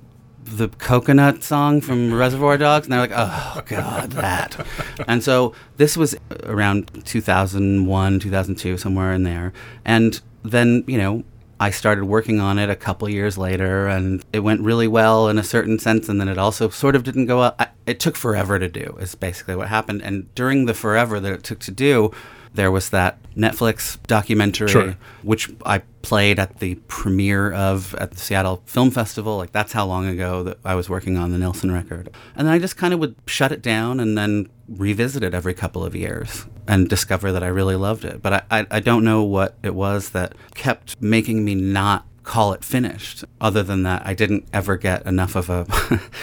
the 0.44 0.68
coconut 0.68 1.42
song 1.42 1.80
from 1.80 2.12
Reservoir 2.12 2.58
Dogs, 2.58 2.86
and 2.86 2.92
they're 2.92 3.00
like, 3.00 3.12
"Oh 3.14 3.62
God, 3.66 4.12
that." 4.12 4.66
and 5.08 5.22
so 5.22 5.54
this 5.76 5.96
was 5.96 6.16
around 6.44 7.04
2001, 7.04 8.20
2002, 8.20 8.76
somewhere 8.76 9.12
in 9.12 9.22
there. 9.22 9.52
And 9.84 10.20
then 10.42 10.84
you 10.86 10.98
know, 10.98 11.24
I 11.60 11.70
started 11.70 12.04
working 12.04 12.40
on 12.40 12.58
it 12.58 12.68
a 12.68 12.76
couple 12.76 13.08
years 13.08 13.38
later, 13.38 13.86
and 13.86 14.24
it 14.32 14.40
went 14.40 14.60
really 14.62 14.88
well 14.88 15.28
in 15.28 15.38
a 15.38 15.44
certain 15.44 15.78
sense, 15.78 16.08
and 16.08 16.20
then 16.20 16.28
it 16.28 16.38
also 16.38 16.68
sort 16.68 16.96
of 16.96 17.04
didn't 17.04 17.26
go 17.26 17.40
up. 17.40 17.74
It 17.86 18.00
took 18.00 18.16
forever 18.16 18.58
to 18.58 18.68
do, 18.68 18.96
is 19.00 19.14
basically 19.14 19.54
what 19.54 19.68
happened. 19.68 20.02
And 20.02 20.34
during 20.34 20.66
the 20.66 20.74
forever 20.74 21.20
that 21.20 21.32
it 21.32 21.44
took 21.44 21.60
to 21.60 21.70
do, 21.70 22.10
there 22.54 22.70
was 22.70 22.90
that 22.90 23.18
Netflix 23.34 23.98
documentary, 24.06 24.68
sure. 24.68 24.96
which 25.22 25.50
I 25.64 25.78
played 26.02 26.38
at 26.38 26.58
the 26.58 26.74
premiere 26.86 27.52
of 27.52 27.94
at 27.94 28.10
the 28.10 28.18
Seattle 28.18 28.62
Film 28.66 28.90
Festival. 28.90 29.36
Like 29.36 29.52
that's 29.52 29.72
how 29.72 29.86
long 29.86 30.06
ago 30.06 30.42
that 30.42 30.58
I 30.64 30.74
was 30.74 30.90
working 30.90 31.16
on 31.16 31.32
the 31.32 31.38
Nelson 31.38 31.72
record. 31.72 32.10
And 32.36 32.46
then 32.46 32.54
I 32.54 32.58
just 32.58 32.76
kind 32.76 32.92
of 32.92 33.00
would 33.00 33.16
shut 33.26 33.52
it 33.52 33.62
down 33.62 34.00
and 34.00 34.16
then 34.18 34.48
revisit 34.68 35.22
it 35.22 35.34
every 35.34 35.54
couple 35.54 35.84
of 35.84 35.94
years 35.94 36.46
and 36.66 36.88
discover 36.88 37.32
that 37.32 37.42
I 37.42 37.48
really 37.48 37.76
loved 37.76 38.04
it. 38.04 38.22
But 38.22 38.32
I, 38.32 38.42
I, 38.50 38.66
I 38.72 38.80
don't 38.80 39.04
know 39.04 39.22
what 39.22 39.56
it 39.62 39.74
was 39.74 40.10
that 40.10 40.34
kept 40.54 41.00
making 41.00 41.44
me 41.44 41.54
not 41.54 42.06
call 42.22 42.52
it 42.52 42.64
finished. 42.64 43.24
Other 43.40 43.62
than 43.62 43.82
that, 43.82 44.06
I 44.06 44.14
didn't 44.14 44.46
ever 44.52 44.76
get 44.76 45.06
enough 45.06 45.36
of 45.36 45.50
a 45.50 45.66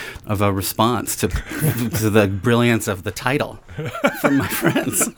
of 0.26 0.42
a 0.42 0.52
response 0.52 1.16
to 1.18 1.28
to 1.28 2.10
the 2.10 2.28
brilliance 2.28 2.88
of 2.88 3.04
the 3.04 3.12
title 3.12 3.60
from 4.22 4.38
my 4.38 4.48
friends. 4.48 5.10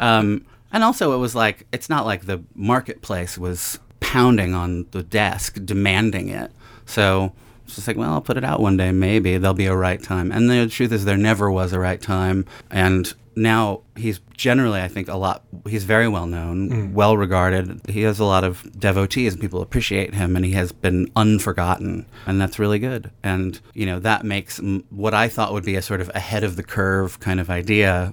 Um, 0.00 0.44
and 0.72 0.82
also, 0.84 1.12
it 1.12 1.18
was 1.18 1.34
like 1.34 1.66
it's 1.72 1.88
not 1.88 2.06
like 2.06 2.26
the 2.26 2.42
marketplace 2.54 3.38
was 3.38 3.78
pounding 4.00 4.54
on 4.54 4.86
the 4.90 5.02
desk 5.02 5.58
demanding 5.64 6.28
it. 6.28 6.52
So 6.84 7.32
it's 7.66 7.74
just 7.74 7.88
like, 7.88 7.96
well, 7.96 8.12
I'll 8.12 8.20
put 8.20 8.36
it 8.36 8.44
out 8.44 8.60
one 8.60 8.76
day. 8.76 8.92
Maybe 8.92 9.38
there'll 9.38 9.54
be 9.54 9.66
a 9.66 9.76
right 9.76 10.00
time. 10.00 10.30
And 10.30 10.48
the 10.48 10.68
truth 10.68 10.92
is, 10.92 11.04
there 11.04 11.16
never 11.16 11.50
was 11.50 11.72
a 11.72 11.80
right 11.80 12.00
time. 12.00 12.46
And 12.70 13.12
now 13.34 13.82
he's 13.96 14.20
generally, 14.36 14.80
I 14.80 14.86
think, 14.86 15.08
a 15.08 15.16
lot. 15.16 15.44
He's 15.68 15.82
very 15.82 16.06
well 16.06 16.26
known, 16.26 16.70
mm. 16.70 16.92
well 16.92 17.16
regarded. 17.16 17.82
He 17.88 18.02
has 18.02 18.20
a 18.20 18.24
lot 18.24 18.44
of 18.44 18.78
devotees, 18.78 19.34
and 19.34 19.42
people 19.42 19.60
appreciate 19.60 20.14
him, 20.14 20.36
and 20.36 20.44
he 20.44 20.52
has 20.52 20.70
been 20.70 21.10
unforgotten, 21.16 22.06
and 22.24 22.40
that's 22.40 22.58
really 22.58 22.78
good. 22.78 23.10
And 23.22 23.60
you 23.74 23.84
know 23.84 23.98
that 23.98 24.24
makes 24.24 24.58
what 24.90 25.12
I 25.12 25.28
thought 25.28 25.52
would 25.52 25.64
be 25.64 25.76
a 25.76 25.82
sort 25.82 26.00
of 26.00 26.10
ahead 26.14 26.44
of 26.44 26.56
the 26.56 26.62
curve 26.62 27.20
kind 27.20 27.38
of 27.38 27.50
idea 27.50 28.12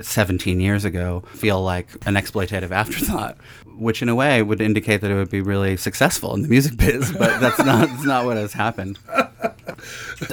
17 0.00 0.60
years 0.60 0.84
ago 0.84 1.22
feel 1.34 1.62
like 1.62 1.88
an 2.06 2.14
exploitative 2.14 2.70
afterthought, 2.70 3.36
which 3.66 4.02
in 4.02 4.08
a 4.08 4.14
way 4.14 4.42
would 4.42 4.60
indicate 4.60 5.00
that 5.00 5.10
it 5.10 5.14
would 5.14 5.30
be 5.30 5.40
really 5.40 5.76
successful 5.76 6.34
in 6.34 6.42
the 6.42 6.48
music 6.48 6.76
biz, 6.78 7.12
but 7.12 7.40
that's 7.40 7.58
not, 7.58 7.88
that's 7.88 8.04
not 8.04 8.24
what 8.24 8.36
has 8.36 8.52
happened. 8.52 8.98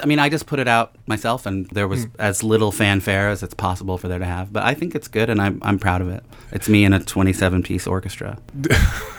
I 0.02 0.06
mean, 0.06 0.18
I 0.18 0.28
just 0.28 0.46
put 0.46 0.58
it 0.58 0.68
out 0.68 0.94
myself, 1.06 1.46
and 1.46 1.66
there 1.70 1.88
was 1.88 2.06
mm. 2.06 2.10
as 2.18 2.42
little 2.42 2.70
fanfare 2.72 3.30
as 3.30 3.42
it's 3.42 3.54
possible 3.54 3.96
for 3.96 4.08
there 4.08 4.18
to 4.18 4.24
have. 4.24 4.52
But 4.52 4.64
I 4.64 4.74
think 4.74 4.94
it's 4.94 5.08
good, 5.08 5.30
and 5.30 5.40
I'm 5.40 5.58
I'm 5.62 5.78
proud 5.78 6.02
of 6.02 6.08
it. 6.08 6.22
It's 6.52 6.68
me 6.68 6.84
and 6.84 6.94
a 6.94 7.00
27 7.00 7.62
piece 7.62 7.86
orchestra. 7.86 8.38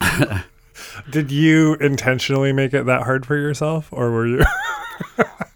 Did 1.10 1.30
you 1.30 1.74
intentionally 1.74 2.52
make 2.52 2.74
it 2.74 2.86
that 2.86 3.02
hard 3.02 3.26
for 3.26 3.36
yourself, 3.36 3.88
or 3.92 4.10
were 4.10 4.26
you? 4.26 4.44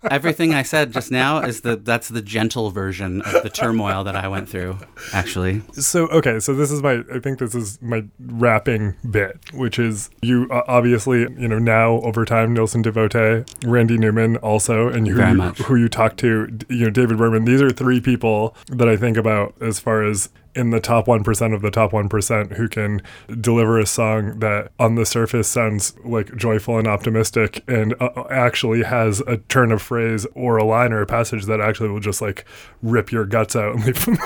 Everything 0.08 0.54
I 0.54 0.62
said 0.62 0.92
just 0.92 1.10
now 1.10 1.40
is 1.40 1.60
the 1.60 1.76
that's 1.76 2.08
the 2.08 2.22
gentle 2.22 2.70
version 2.70 3.20
of 3.22 3.42
the 3.42 3.50
turmoil 3.50 4.04
that 4.04 4.16
I 4.16 4.28
went 4.28 4.48
through. 4.48 4.78
Actually, 5.12 5.62
so 5.72 6.06
okay, 6.08 6.40
so 6.40 6.54
this 6.54 6.70
is 6.70 6.82
my 6.82 7.04
I 7.12 7.18
think 7.18 7.38
this 7.38 7.54
is 7.54 7.80
my 7.82 8.04
wrapping 8.18 8.94
bit, 9.10 9.38
which 9.52 9.78
is 9.78 10.10
you 10.22 10.48
uh, 10.50 10.62
obviously 10.66 11.20
you 11.20 11.48
know 11.48 11.58
now 11.58 12.00
over 12.00 12.24
time 12.24 12.54
Nilsson 12.54 12.82
devotee, 12.82 13.44
Randy 13.64 13.98
Newman 13.98 14.36
also, 14.38 14.88
and 14.88 15.06
who 15.06 15.20
you, 15.20 15.50
who 15.64 15.76
you 15.76 15.88
talk 15.88 16.16
to, 16.18 16.58
you 16.68 16.84
know 16.86 16.90
David 16.90 17.18
Berman. 17.18 17.44
These 17.44 17.60
are 17.60 17.70
three 17.70 18.00
people 18.00 18.54
that 18.68 18.88
I 18.88 18.96
think 18.96 19.16
about 19.16 19.54
as 19.60 19.80
far 19.80 20.02
as 20.02 20.30
in 20.54 20.70
the 20.70 20.80
top 20.80 21.06
1% 21.06 21.54
of 21.54 21.62
the 21.62 21.70
top 21.70 21.92
1% 21.92 22.56
who 22.56 22.68
can 22.68 23.02
deliver 23.40 23.78
a 23.78 23.86
song 23.86 24.38
that 24.40 24.72
on 24.78 24.96
the 24.96 25.06
surface 25.06 25.48
sounds 25.48 25.94
like 26.04 26.34
joyful 26.36 26.78
and 26.78 26.88
optimistic 26.88 27.62
and 27.68 27.94
uh, 28.00 28.24
actually 28.30 28.82
has 28.82 29.20
a 29.20 29.36
turn 29.36 29.70
of 29.72 29.80
phrase 29.80 30.26
or 30.34 30.56
a 30.56 30.64
line 30.64 30.92
or 30.92 31.02
a 31.02 31.06
passage 31.06 31.46
that 31.46 31.60
actually 31.60 31.88
will 31.88 32.00
just 32.00 32.20
like 32.20 32.44
rip 32.82 33.12
your 33.12 33.24
guts 33.24 33.54
out 33.54 33.74
and 33.74 33.84
leave 33.84 34.04
them 34.04 34.16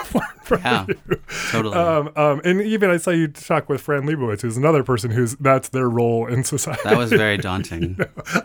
for 0.43 0.59
yeah, 0.59 0.87
you. 0.89 1.21
Totally. 1.51 1.77
Um, 1.77 2.11
um, 2.17 2.41
and 2.45 2.61
even 2.63 2.91
I 2.91 2.97
saw 2.97 3.11
you 3.11 3.29
talk 3.29 3.69
with 3.69 3.81
Fran 3.81 4.03
Lebowitz, 4.03 4.43
who's 4.43 4.57
another 4.57 4.83
person 4.83 5.11
who's 5.11 5.37
that's 5.37 5.69
their 5.69 5.89
role 5.89 6.27
in 6.27 6.45
society. 6.45 6.81
That 6.85 6.97
was 6.97 7.11
very 7.11 7.37
daunting. 7.39 7.83
you 7.83 7.97
know? 7.97 8.43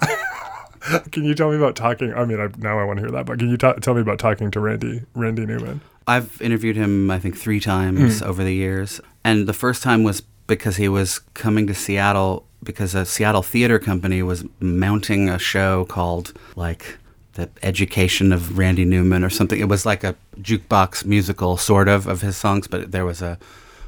Can 1.12 1.26
you 1.26 1.36
tell 1.36 1.50
me 1.50 1.58
about 1.58 1.76
talking? 1.76 2.14
I 2.14 2.26
mean, 2.26 2.40
I, 2.40 2.48
now 2.58 2.80
I 2.80 2.84
want 2.84 2.98
to 2.98 3.04
hear 3.04 3.12
that, 3.12 3.26
but 3.26 3.38
can 3.38 3.50
you 3.50 3.58
ta- 3.58 3.74
tell 3.74 3.94
me 3.94 4.02
about 4.02 4.18
talking 4.18 4.50
to 4.52 4.60
Randy 4.60 5.04
Randy 5.14 5.46
Newman? 5.46 5.82
I've 6.10 6.42
interviewed 6.42 6.76
him, 6.76 7.12
I 7.12 7.20
think, 7.20 7.38
three 7.38 7.60
times 7.60 8.22
mm. 8.22 8.26
over 8.26 8.44
the 8.44 8.54
years. 8.54 9.00
And 9.24 9.48
the 9.48 9.54
first 9.54 9.84
time 9.84 10.04
was 10.04 10.22
because 10.48 10.76
he 10.78 10.90
was 10.90 11.20
coming 11.34 11.68
to 11.68 11.74
Seattle 11.74 12.46
because 12.64 12.96
a 12.96 13.06
Seattle 13.06 13.44
theater 13.44 13.80
company 13.80 14.22
was 14.24 14.44
mounting 14.60 15.30
a 15.30 15.40
show 15.40 15.86
called, 15.86 16.34
like, 16.56 16.98
the 17.34 17.48
education 17.64 18.34
of 18.34 18.58
Randy 18.58 18.86
Newman 18.86 19.24
or 19.24 19.30
something. 19.30 19.60
It 19.60 19.70
was 19.70 19.86
like 19.86 20.04
a 20.04 20.16
jukebox 20.42 21.06
musical, 21.06 21.58
sort 21.58 21.88
of, 21.88 22.08
of 22.08 22.22
his 22.22 22.36
songs, 22.36 22.68
but 22.68 22.92
there 22.92 23.06
was 23.06 23.22
a, 23.22 23.38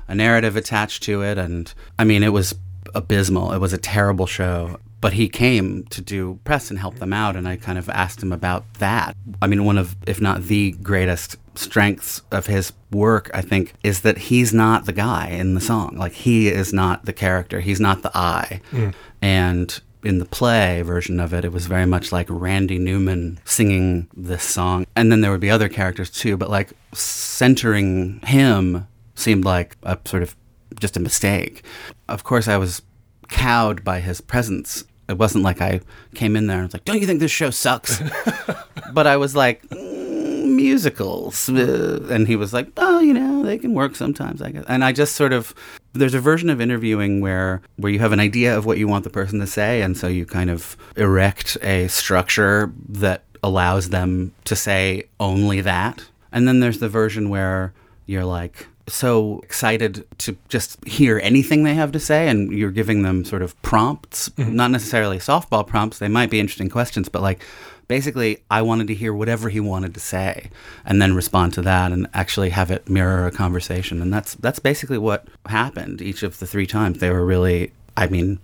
a 0.07 0.15
narrative 0.15 0.55
attached 0.55 1.03
to 1.03 1.23
it. 1.23 1.37
And 1.37 1.73
I 1.99 2.03
mean, 2.05 2.23
it 2.23 2.31
was 2.31 2.55
abysmal. 2.95 3.51
It 3.51 3.59
was 3.59 3.73
a 3.73 3.77
terrible 3.77 4.27
show 4.27 4.79
but 5.01 5.13
he 5.13 5.27
came 5.27 5.83
to 5.85 6.01
do 6.01 6.39
press 6.43 6.69
and 6.69 6.79
help 6.79 6.95
them 6.99 7.11
out 7.11 7.35
and 7.35 7.47
i 7.47 7.55
kind 7.55 7.77
of 7.77 7.89
asked 7.89 8.21
him 8.21 8.31
about 8.31 8.63
that 8.75 9.15
i 9.41 9.47
mean 9.47 9.65
one 9.65 9.77
of 9.77 9.95
if 10.07 10.21
not 10.21 10.43
the 10.43 10.71
greatest 10.83 11.37
strengths 11.55 12.21
of 12.31 12.45
his 12.45 12.71
work 12.91 13.29
i 13.33 13.41
think 13.41 13.73
is 13.83 14.01
that 14.01 14.17
he's 14.17 14.53
not 14.53 14.85
the 14.85 14.93
guy 14.93 15.27
in 15.27 15.53
the 15.53 15.61
song 15.61 15.95
like 15.97 16.13
he 16.13 16.47
is 16.47 16.71
not 16.71 17.05
the 17.05 17.13
character 17.13 17.59
he's 17.59 17.79
not 17.79 18.01
the 18.03 18.11
i 18.15 18.61
mm. 18.71 18.93
and 19.21 19.81
in 20.03 20.17
the 20.17 20.25
play 20.25 20.81
version 20.81 21.19
of 21.19 21.33
it, 21.33 21.45
it 21.45 21.51
was 21.51 21.67
very 21.67 21.85
much 21.85 22.11
like 22.11 22.25
Randy 22.29 22.79
Newman 22.79 23.39
singing 23.45 24.07
this 24.15 24.43
song. 24.43 24.85
And 24.95 25.11
then 25.11 25.21
there 25.21 25.31
would 25.31 25.39
be 25.39 25.51
other 25.51 25.69
characters 25.69 26.09
too, 26.09 26.37
but 26.37 26.49
like 26.49 26.71
centering 26.93 28.19
him 28.21 28.87
seemed 29.15 29.45
like 29.45 29.77
a 29.83 29.97
sort 30.05 30.23
of 30.23 30.35
just 30.79 30.97
a 30.97 30.99
mistake. 30.99 31.63
Of 32.07 32.23
course, 32.23 32.47
I 32.47 32.57
was 32.57 32.81
cowed 33.27 33.83
by 33.83 33.99
his 33.99 34.21
presence 34.21 34.83
it 35.11 35.17
wasn't 35.17 35.43
like 35.43 35.61
I 35.61 35.81
came 36.15 36.35
in 36.35 36.47
there 36.47 36.57
and 36.57 36.65
was 36.65 36.73
like, 36.73 36.85
"Don't 36.85 36.99
you 36.99 37.05
think 37.05 37.19
this 37.19 37.31
show 37.31 37.49
sucks?" 37.49 38.01
but 38.93 39.05
I 39.05 39.17
was 39.17 39.35
like, 39.35 39.61
mm, 39.69 40.55
"Musicals," 40.55 41.49
uh, 41.49 42.07
and 42.09 42.27
he 42.27 42.35
was 42.35 42.53
like, 42.53 42.69
"Oh, 42.77 42.99
you 42.99 43.13
know, 43.13 43.43
they 43.43 43.57
can 43.57 43.73
work 43.73 43.95
sometimes, 43.95 44.41
I 44.41 44.51
guess." 44.51 44.65
And 44.67 44.83
I 44.83 44.91
just 44.91 45.15
sort 45.15 45.33
of 45.33 45.53
there's 45.93 46.13
a 46.13 46.19
version 46.19 46.49
of 46.49 46.61
interviewing 46.61 47.21
where 47.21 47.61
where 47.77 47.91
you 47.91 47.99
have 47.99 48.13
an 48.13 48.19
idea 48.19 48.57
of 48.57 48.65
what 48.65 48.77
you 48.77 48.87
want 48.87 49.03
the 49.03 49.09
person 49.09 49.39
to 49.39 49.47
say, 49.47 49.81
and 49.81 49.95
so 49.95 50.07
you 50.07 50.25
kind 50.25 50.49
of 50.49 50.77
erect 50.95 51.57
a 51.61 51.87
structure 51.87 52.71
that 52.89 53.23
allows 53.43 53.89
them 53.89 54.33
to 54.45 54.55
say 54.55 55.03
only 55.19 55.61
that. 55.61 56.05
And 56.31 56.47
then 56.47 56.59
there's 56.59 56.79
the 56.79 56.89
version 56.89 57.29
where 57.29 57.73
you're 58.05 58.25
like 58.25 58.67
so 58.91 59.39
excited 59.43 60.05
to 60.17 60.37
just 60.49 60.83
hear 60.85 61.19
anything 61.23 61.63
they 61.63 61.73
have 61.73 61.91
to 61.91 61.99
say 61.99 62.27
and 62.27 62.51
you're 62.51 62.71
giving 62.71 63.03
them 63.03 63.23
sort 63.23 63.41
of 63.41 63.59
prompts 63.61 64.29
mm-hmm. 64.29 64.55
not 64.55 64.71
necessarily 64.71 65.17
softball 65.17 65.65
prompts 65.65 65.99
they 65.99 66.07
might 66.07 66.29
be 66.29 66.39
interesting 66.39 66.69
questions 66.69 67.09
but 67.09 67.21
like 67.21 67.41
basically 67.87 68.37
i 68.49 68.61
wanted 68.61 68.87
to 68.87 68.93
hear 68.93 69.13
whatever 69.13 69.49
he 69.49 69.59
wanted 69.59 69.93
to 69.93 69.99
say 69.99 70.49
and 70.85 71.01
then 71.01 71.13
respond 71.13 71.53
to 71.53 71.61
that 71.61 71.91
and 71.91 72.07
actually 72.13 72.49
have 72.49 72.71
it 72.71 72.87
mirror 72.89 73.27
a 73.27 73.31
conversation 73.31 74.01
and 74.01 74.13
that's 74.13 74.35
that's 74.35 74.59
basically 74.59 74.97
what 74.97 75.27
happened 75.45 76.01
each 76.01 76.23
of 76.23 76.39
the 76.39 76.47
three 76.47 76.67
times. 76.67 76.99
They 76.99 77.09
were 77.09 77.25
really 77.25 77.71
i 77.97 78.07
mean 78.07 78.39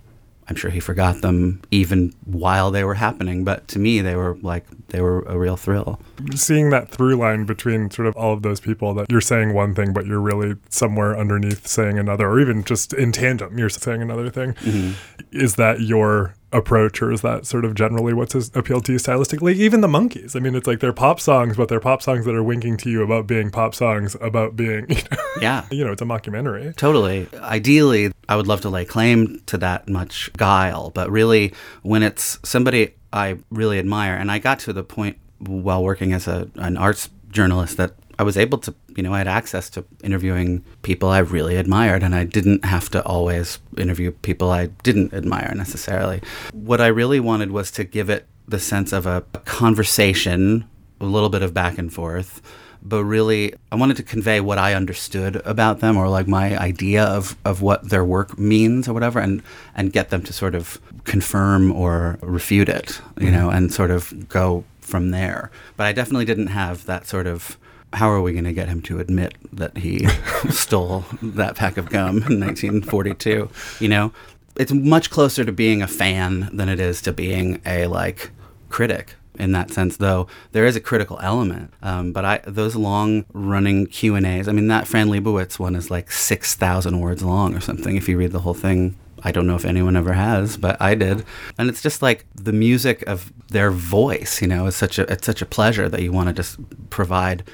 I'm 0.48 0.56
sure 0.56 0.70
he 0.70 0.80
forgot 0.80 1.20
them 1.20 1.60
even 1.70 2.14
while 2.24 2.70
they 2.70 2.82
were 2.82 2.94
happening, 2.94 3.44
but 3.44 3.68
to 3.68 3.78
me, 3.78 4.00
they 4.00 4.16
were 4.16 4.38
like, 4.40 4.64
they 4.88 5.02
were 5.02 5.20
a 5.22 5.38
real 5.38 5.56
thrill. 5.56 6.00
Seeing 6.34 6.70
that 6.70 6.88
through 6.88 7.16
line 7.16 7.44
between 7.44 7.90
sort 7.90 8.08
of 8.08 8.16
all 8.16 8.32
of 8.32 8.42
those 8.42 8.58
people 8.58 8.94
that 8.94 9.10
you're 9.10 9.20
saying 9.20 9.52
one 9.52 9.74
thing, 9.74 9.92
but 9.92 10.06
you're 10.06 10.20
really 10.20 10.56
somewhere 10.70 11.18
underneath 11.18 11.66
saying 11.66 11.98
another, 11.98 12.26
or 12.28 12.40
even 12.40 12.64
just 12.64 12.94
in 12.94 13.12
tandem, 13.12 13.58
you're 13.58 13.68
saying 13.68 14.00
another 14.00 14.30
thing. 14.30 14.54
Mm-hmm. 14.54 14.92
Is 15.32 15.56
that 15.56 15.80
your 15.80 16.34
approach, 16.52 17.02
or 17.02 17.12
is 17.12 17.20
that 17.22 17.44
sort 17.46 17.64
of 17.64 17.74
generally 17.74 18.12
what's 18.14 18.34
appealed 18.56 18.84
to 18.86 18.92
you 18.92 18.98
stylistically? 18.98 19.54
Even 19.54 19.80
the 19.80 19.88
Monkees. 19.88 20.34
I 20.34 20.40
mean, 20.40 20.54
it's 20.54 20.66
like 20.66 20.80
they're 20.80 20.92
pop 20.92 21.20
songs, 21.20 21.56
but 21.56 21.68
they're 21.68 21.80
pop 21.80 22.00
songs 22.02 22.24
that 22.24 22.34
are 22.34 22.42
winking 22.42 22.76
to 22.78 22.90
you 22.90 23.02
about 23.02 23.26
being 23.26 23.50
pop 23.50 23.74
songs, 23.74 24.16
about 24.20 24.56
being, 24.56 24.86
you 24.88 24.96
know, 24.96 25.18
Yeah. 25.40 25.66
you 25.70 25.84
know 25.84 25.92
it's 25.92 26.02
a 26.02 26.06
mockumentary. 26.06 26.74
Totally. 26.76 27.28
Ideally, 27.34 28.12
I 28.28 28.36
would 28.36 28.46
love 28.46 28.60
to 28.62 28.70
lay 28.70 28.84
claim 28.84 29.40
to 29.46 29.58
that 29.58 29.88
much 29.88 30.30
guile, 30.36 30.90
but 30.90 31.10
really, 31.10 31.52
when 31.82 32.02
it's 32.02 32.38
somebody 32.42 32.94
I 33.12 33.38
really 33.50 33.78
admire, 33.78 34.14
and 34.14 34.30
I 34.30 34.38
got 34.38 34.58
to 34.60 34.72
the 34.72 34.84
point 34.84 35.18
while 35.38 35.82
working 35.84 36.12
as 36.12 36.26
a, 36.28 36.50
an 36.56 36.76
arts 36.76 37.10
journalist 37.30 37.76
that 37.76 37.92
I 38.18 38.24
was 38.24 38.36
able 38.36 38.58
to, 38.58 38.74
you 38.96 39.02
know, 39.02 39.14
I 39.14 39.18
had 39.18 39.28
access 39.28 39.70
to 39.70 39.84
interviewing 40.02 40.64
people 40.82 41.08
I 41.08 41.18
really 41.18 41.56
admired, 41.56 42.02
and 42.02 42.14
I 42.14 42.24
didn't 42.24 42.64
have 42.64 42.90
to 42.90 43.04
always 43.04 43.60
interview 43.76 44.10
people 44.10 44.50
I 44.50 44.66
didn't 44.82 45.14
admire 45.14 45.52
necessarily. 45.54 46.20
What 46.52 46.80
I 46.80 46.88
really 46.88 47.20
wanted 47.20 47.52
was 47.52 47.70
to 47.72 47.84
give 47.84 48.10
it 48.10 48.26
the 48.48 48.58
sense 48.58 48.92
of 48.92 49.06
a, 49.06 49.24
a 49.34 49.38
conversation, 49.38 50.68
a 51.00 51.04
little 51.04 51.28
bit 51.28 51.42
of 51.42 51.54
back 51.54 51.78
and 51.78 51.92
forth, 51.92 52.42
but 52.82 53.04
really 53.04 53.54
I 53.70 53.76
wanted 53.76 53.96
to 53.98 54.02
convey 54.02 54.40
what 54.40 54.58
I 54.58 54.74
understood 54.74 55.36
about 55.44 55.80
them 55.80 55.96
or 55.96 56.08
like 56.08 56.26
my 56.26 56.58
idea 56.58 57.04
of, 57.04 57.36
of 57.44 57.60
what 57.60 57.88
their 57.88 58.04
work 58.04 58.38
means 58.38 58.88
or 58.88 58.94
whatever 58.94 59.18
and 59.18 59.42
and 59.74 59.92
get 59.92 60.10
them 60.10 60.22
to 60.22 60.32
sort 60.32 60.54
of 60.54 60.80
confirm 61.04 61.72
or 61.72 62.18
refute 62.22 62.68
it, 62.68 63.00
you 63.18 63.26
mm-hmm. 63.26 63.32
know, 63.32 63.50
and 63.50 63.72
sort 63.72 63.90
of 63.90 64.28
go 64.28 64.64
from 64.80 65.10
there. 65.10 65.50
But 65.76 65.86
I 65.86 65.92
definitely 65.92 66.24
didn't 66.24 66.48
have 66.48 66.86
that 66.86 67.06
sort 67.06 67.26
of 67.26 67.58
how 67.92 68.10
are 68.10 68.20
we 68.20 68.32
going 68.32 68.44
to 68.44 68.52
get 68.52 68.68
him 68.68 68.82
to 68.82 69.00
admit 69.00 69.34
that 69.52 69.76
he 69.78 70.06
stole 70.50 71.04
that 71.22 71.56
pack 71.56 71.76
of 71.76 71.90
gum 71.90 72.16
in 72.22 72.40
1942, 72.40 73.50
you 73.80 73.88
know? 73.88 74.12
It's 74.56 74.72
much 74.72 75.10
closer 75.10 75.44
to 75.44 75.52
being 75.52 75.82
a 75.82 75.86
fan 75.86 76.50
than 76.52 76.68
it 76.68 76.80
is 76.80 77.00
to 77.02 77.12
being 77.12 77.60
a 77.64 77.86
like 77.86 78.32
critic 78.68 79.14
in 79.38 79.52
that 79.52 79.70
sense 79.70 79.96
though 79.96 80.26
there 80.52 80.66
is 80.66 80.76
a 80.76 80.80
critical 80.80 81.18
element. 81.22 81.72
Um, 81.82 82.12
but 82.12 82.24
I 82.24 82.40
those 82.44 82.76
long 82.76 83.24
running 83.32 83.86
Q 83.86 84.16
and 84.16 84.26
A's 84.26 84.48
I 84.48 84.52
mean 84.52 84.68
that 84.68 84.86
Fran 84.86 85.08
Lebowitz 85.08 85.58
one 85.58 85.74
is 85.74 85.90
like 85.90 86.10
six 86.10 86.54
thousand 86.54 87.00
words 87.00 87.22
long 87.22 87.54
or 87.54 87.60
something 87.60 87.96
if 87.96 88.08
you 88.08 88.18
read 88.18 88.32
the 88.32 88.40
whole 88.40 88.54
thing. 88.54 88.96
I 89.22 89.32
don't 89.32 89.48
know 89.48 89.56
if 89.56 89.64
anyone 89.64 89.96
ever 89.96 90.12
has 90.12 90.56
but 90.56 90.80
I 90.80 90.94
did. 90.94 91.24
And 91.56 91.68
it's 91.68 91.82
just 91.82 92.02
like 92.02 92.26
the 92.34 92.52
music 92.52 93.02
of 93.06 93.32
their 93.48 93.70
voice 93.70 94.42
you 94.42 94.48
know 94.48 94.66
is 94.66 94.76
such 94.76 94.98
a 94.98 95.10
it's 95.10 95.26
such 95.26 95.40
a 95.42 95.46
pleasure 95.46 95.88
that 95.88 96.02
you 96.02 96.12
want 96.12 96.28
to 96.28 96.32
just 96.32 96.58
provide 96.90 97.44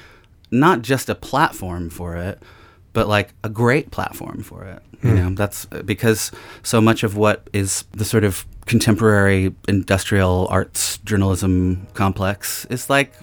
not 0.59 0.81
just 0.81 1.09
a 1.09 1.15
platform 1.15 1.89
for 1.89 2.15
it 2.15 2.41
but 2.95 3.09
like 3.09 3.33
a 3.43 3.49
great 3.49 3.91
platform 3.91 4.41
for 4.41 4.63
it. 4.63 4.81
You 5.03 5.09
hmm. 5.09 5.15
know, 5.15 5.29
that's 5.35 5.67
uh, 5.71 5.83
because 5.83 6.31
so 6.63 6.81
much 6.81 7.03
of 7.03 7.15
what 7.15 7.47
is 7.53 7.83
the 7.91 8.05
sort 8.05 8.23
of 8.23 8.45
contemporary 8.65 9.53
industrial 9.67 10.47
arts 10.49 10.97
journalism 10.99 11.85
complex 11.93 12.65
is 12.71 12.89
like 12.89 13.13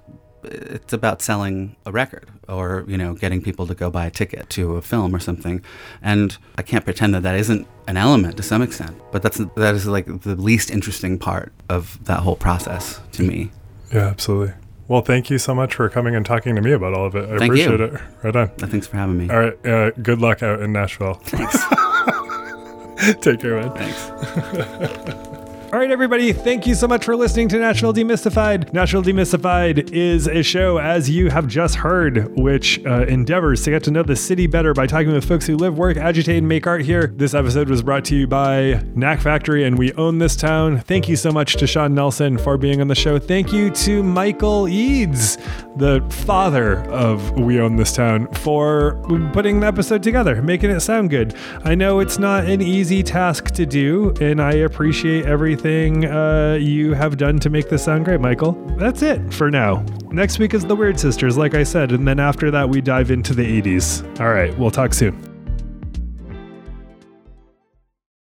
it's 0.45 0.93
about 0.93 1.23
selling 1.23 1.75
a 1.87 1.91
record 1.91 2.29
or 2.49 2.85
you 2.87 2.97
know 2.97 3.15
getting 3.15 3.41
people 3.41 3.67
to 3.67 3.75
go 3.75 3.91
buy 3.91 4.07
a 4.07 4.11
ticket 4.11 4.49
to 4.51 4.77
a 4.77 4.83
film 4.83 5.15
or 5.15 5.21
something 5.21 5.65
and 6.01 6.37
i 6.59 6.63
can't 6.63 6.85
pretend 6.85 7.15
that 7.15 7.23
that 7.23 7.37
isn't 7.37 7.67
an 7.87 7.97
element 7.97 8.37
to 8.37 8.43
some 8.43 8.61
extent 8.61 8.97
but 9.13 9.23
that's 9.23 9.39
that 9.57 9.75
is 9.75 9.87
like 9.87 10.07
the 10.23 10.35
least 10.35 10.69
interesting 10.71 11.17
part 11.17 11.53
of 11.69 12.05
that 12.05 12.21
whole 12.21 12.37
process 12.37 13.01
to 13.13 13.23
me 13.23 13.51
Yeah, 13.93 14.09
absolutely. 14.09 14.55
Well, 14.89 15.01
thank 15.03 15.31
you 15.31 15.39
so 15.39 15.55
much 15.55 15.75
for 15.75 15.89
coming 15.89 16.15
and 16.15 16.27
talking 16.27 16.55
to 16.57 16.61
me 16.63 16.73
about 16.73 16.93
all 16.95 17.07
of 17.07 17.15
it. 17.15 17.25
I 17.31 17.39
Thank 17.39 17.55
you. 17.57 17.65
appreciate 17.65 17.81
it. 17.81 18.01
Right 18.23 18.37
on. 18.37 18.49
thanks 18.49 18.87
for 18.87 18.97
having 18.97 19.17
me 19.17 19.31
All 19.31 19.39
right. 19.39 19.67
Uh, 19.67 19.91
good 20.03 20.19
luck 20.21 20.43
out 20.43 20.61
in 20.61 20.73
Nashville. 20.73 21.15
thanks 21.25 21.57
Take 23.23 23.41
care, 23.41 23.61
man. 23.61 23.73
thanks 23.75 25.29
All 25.73 25.79
right, 25.79 25.91
everybody. 25.91 26.35
Thank 26.35 26.67
you 26.67 26.75
so 26.75 26.87
much 26.87 27.07
for 27.07 27.17
listening 27.17 27.49
to 27.49 27.59
Nashville 27.59 27.95
Demystified. 27.95 28.75
Nashville 28.75 29.03
Demystified 29.03 29.91
is 29.91 30.29
a 30.29 30.43
show, 30.43 30.77
as 30.77 31.09
you 31.09 31.31
have 31.31 31.47
just 31.47 31.77
heard, 31.77 32.31
which 32.39 32.85
uh, 32.85 33.07
endeavors 33.07 33.65
to 33.65 33.71
get 33.71 33.83
to 33.85 33.91
know 33.91 34.03
the 34.03 34.15
city 34.15 34.47
better 34.47 34.75
by 34.75 34.87
talking 34.87 35.11
with 35.11 35.25
folks 35.25 35.47
who 35.47 35.57
live, 35.57 35.79
work, 35.79 35.97
agitate, 35.97 36.37
and 36.37 36.47
make 36.47 36.67
art 36.67 36.83
here. 36.83 37.07
This 37.17 37.33
episode 37.33 37.71
was 37.71 37.83
brought 37.83 38.05
to 38.05 38.15
you 38.15 38.27
by 38.27 38.85
Knack 38.95 39.23
Factory, 39.23 39.65
and 39.65 39.79
we 39.79 39.95
own 39.95 40.19
this 40.19 40.37
town. 40.37 40.79
Thank 40.81 41.09
you 41.09 41.17
so 41.17 41.33
much 41.33 41.55
to 41.55 41.67
Sean 41.67 41.95
Nelson 41.95 42.37
for 42.37 42.59
being 42.59 42.83
on 42.83 42.89
the 42.89 42.95
show. 42.95 43.19
Thank 43.19 43.51
you 43.51 43.71
to 43.71 44.03
Michael 44.03 44.69
Eads, 44.69 45.39
the 45.77 46.07
father 46.27 46.81
of 46.91 47.31
We 47.41 47.61
Own 47.61 47.77
This 47.77 47.95
Town, 47.95 48.27
for 48.35 49.03
putting 49.33 49.61
the 49.61 49.69
episode 49.69 50.03
together, 50.03 50.43
making 50.43 50.69
it 50.69 50.81
sound 50.81 51.09
good. 51.09 51.35
I 51.65 51.75
know 51.75 52.01
it's 52.01 52.19
not 52.19 52.45
an 52.45 52.61
easy 52.61 53.03
task 53.03 53.53
to 53.53 53.65
do, 53.65 54.13
and 54.21 54.39
I 54.39 54.53
appreciate 54.53 55.25
everything 55.65 56.07
uh, 56.07 56.59
you 56.61 56.93
have 56.93 57.17
done 57.17 57.39
to 57.39 57.49
make 57.49 57.69
this 57.69 57.85
sound 57.85 58.05
great, 58.05 58.21
Michael. 58.21 58.53
That's 58.79 59.03
it 59.03 59.33
for 59.33 59.51
now. 59.51 59.85
Next 60.11 60.39
week 60.39 60.55
is 60.55 60.65
the 60.65 60.75
Weird 60.75 60.99
Sisters, 60.99 61.39
like 61.39 61.55
I 61.55 61.63
said, 61.63 61.93
and 61.93 62.07
then 62.07 62.19
after 62.19 62.51
that, 62.51 62.69
we 62.69 62.81
dive 62.81 63.11
into 63.11 63.33
the 63.33 63.63
80s. 63.63 64.21
All 64.21 64.33
right, 64.33 64.57
we'll 64.59 64.73
talk 64.73 64.93
soon. 64.93 65.32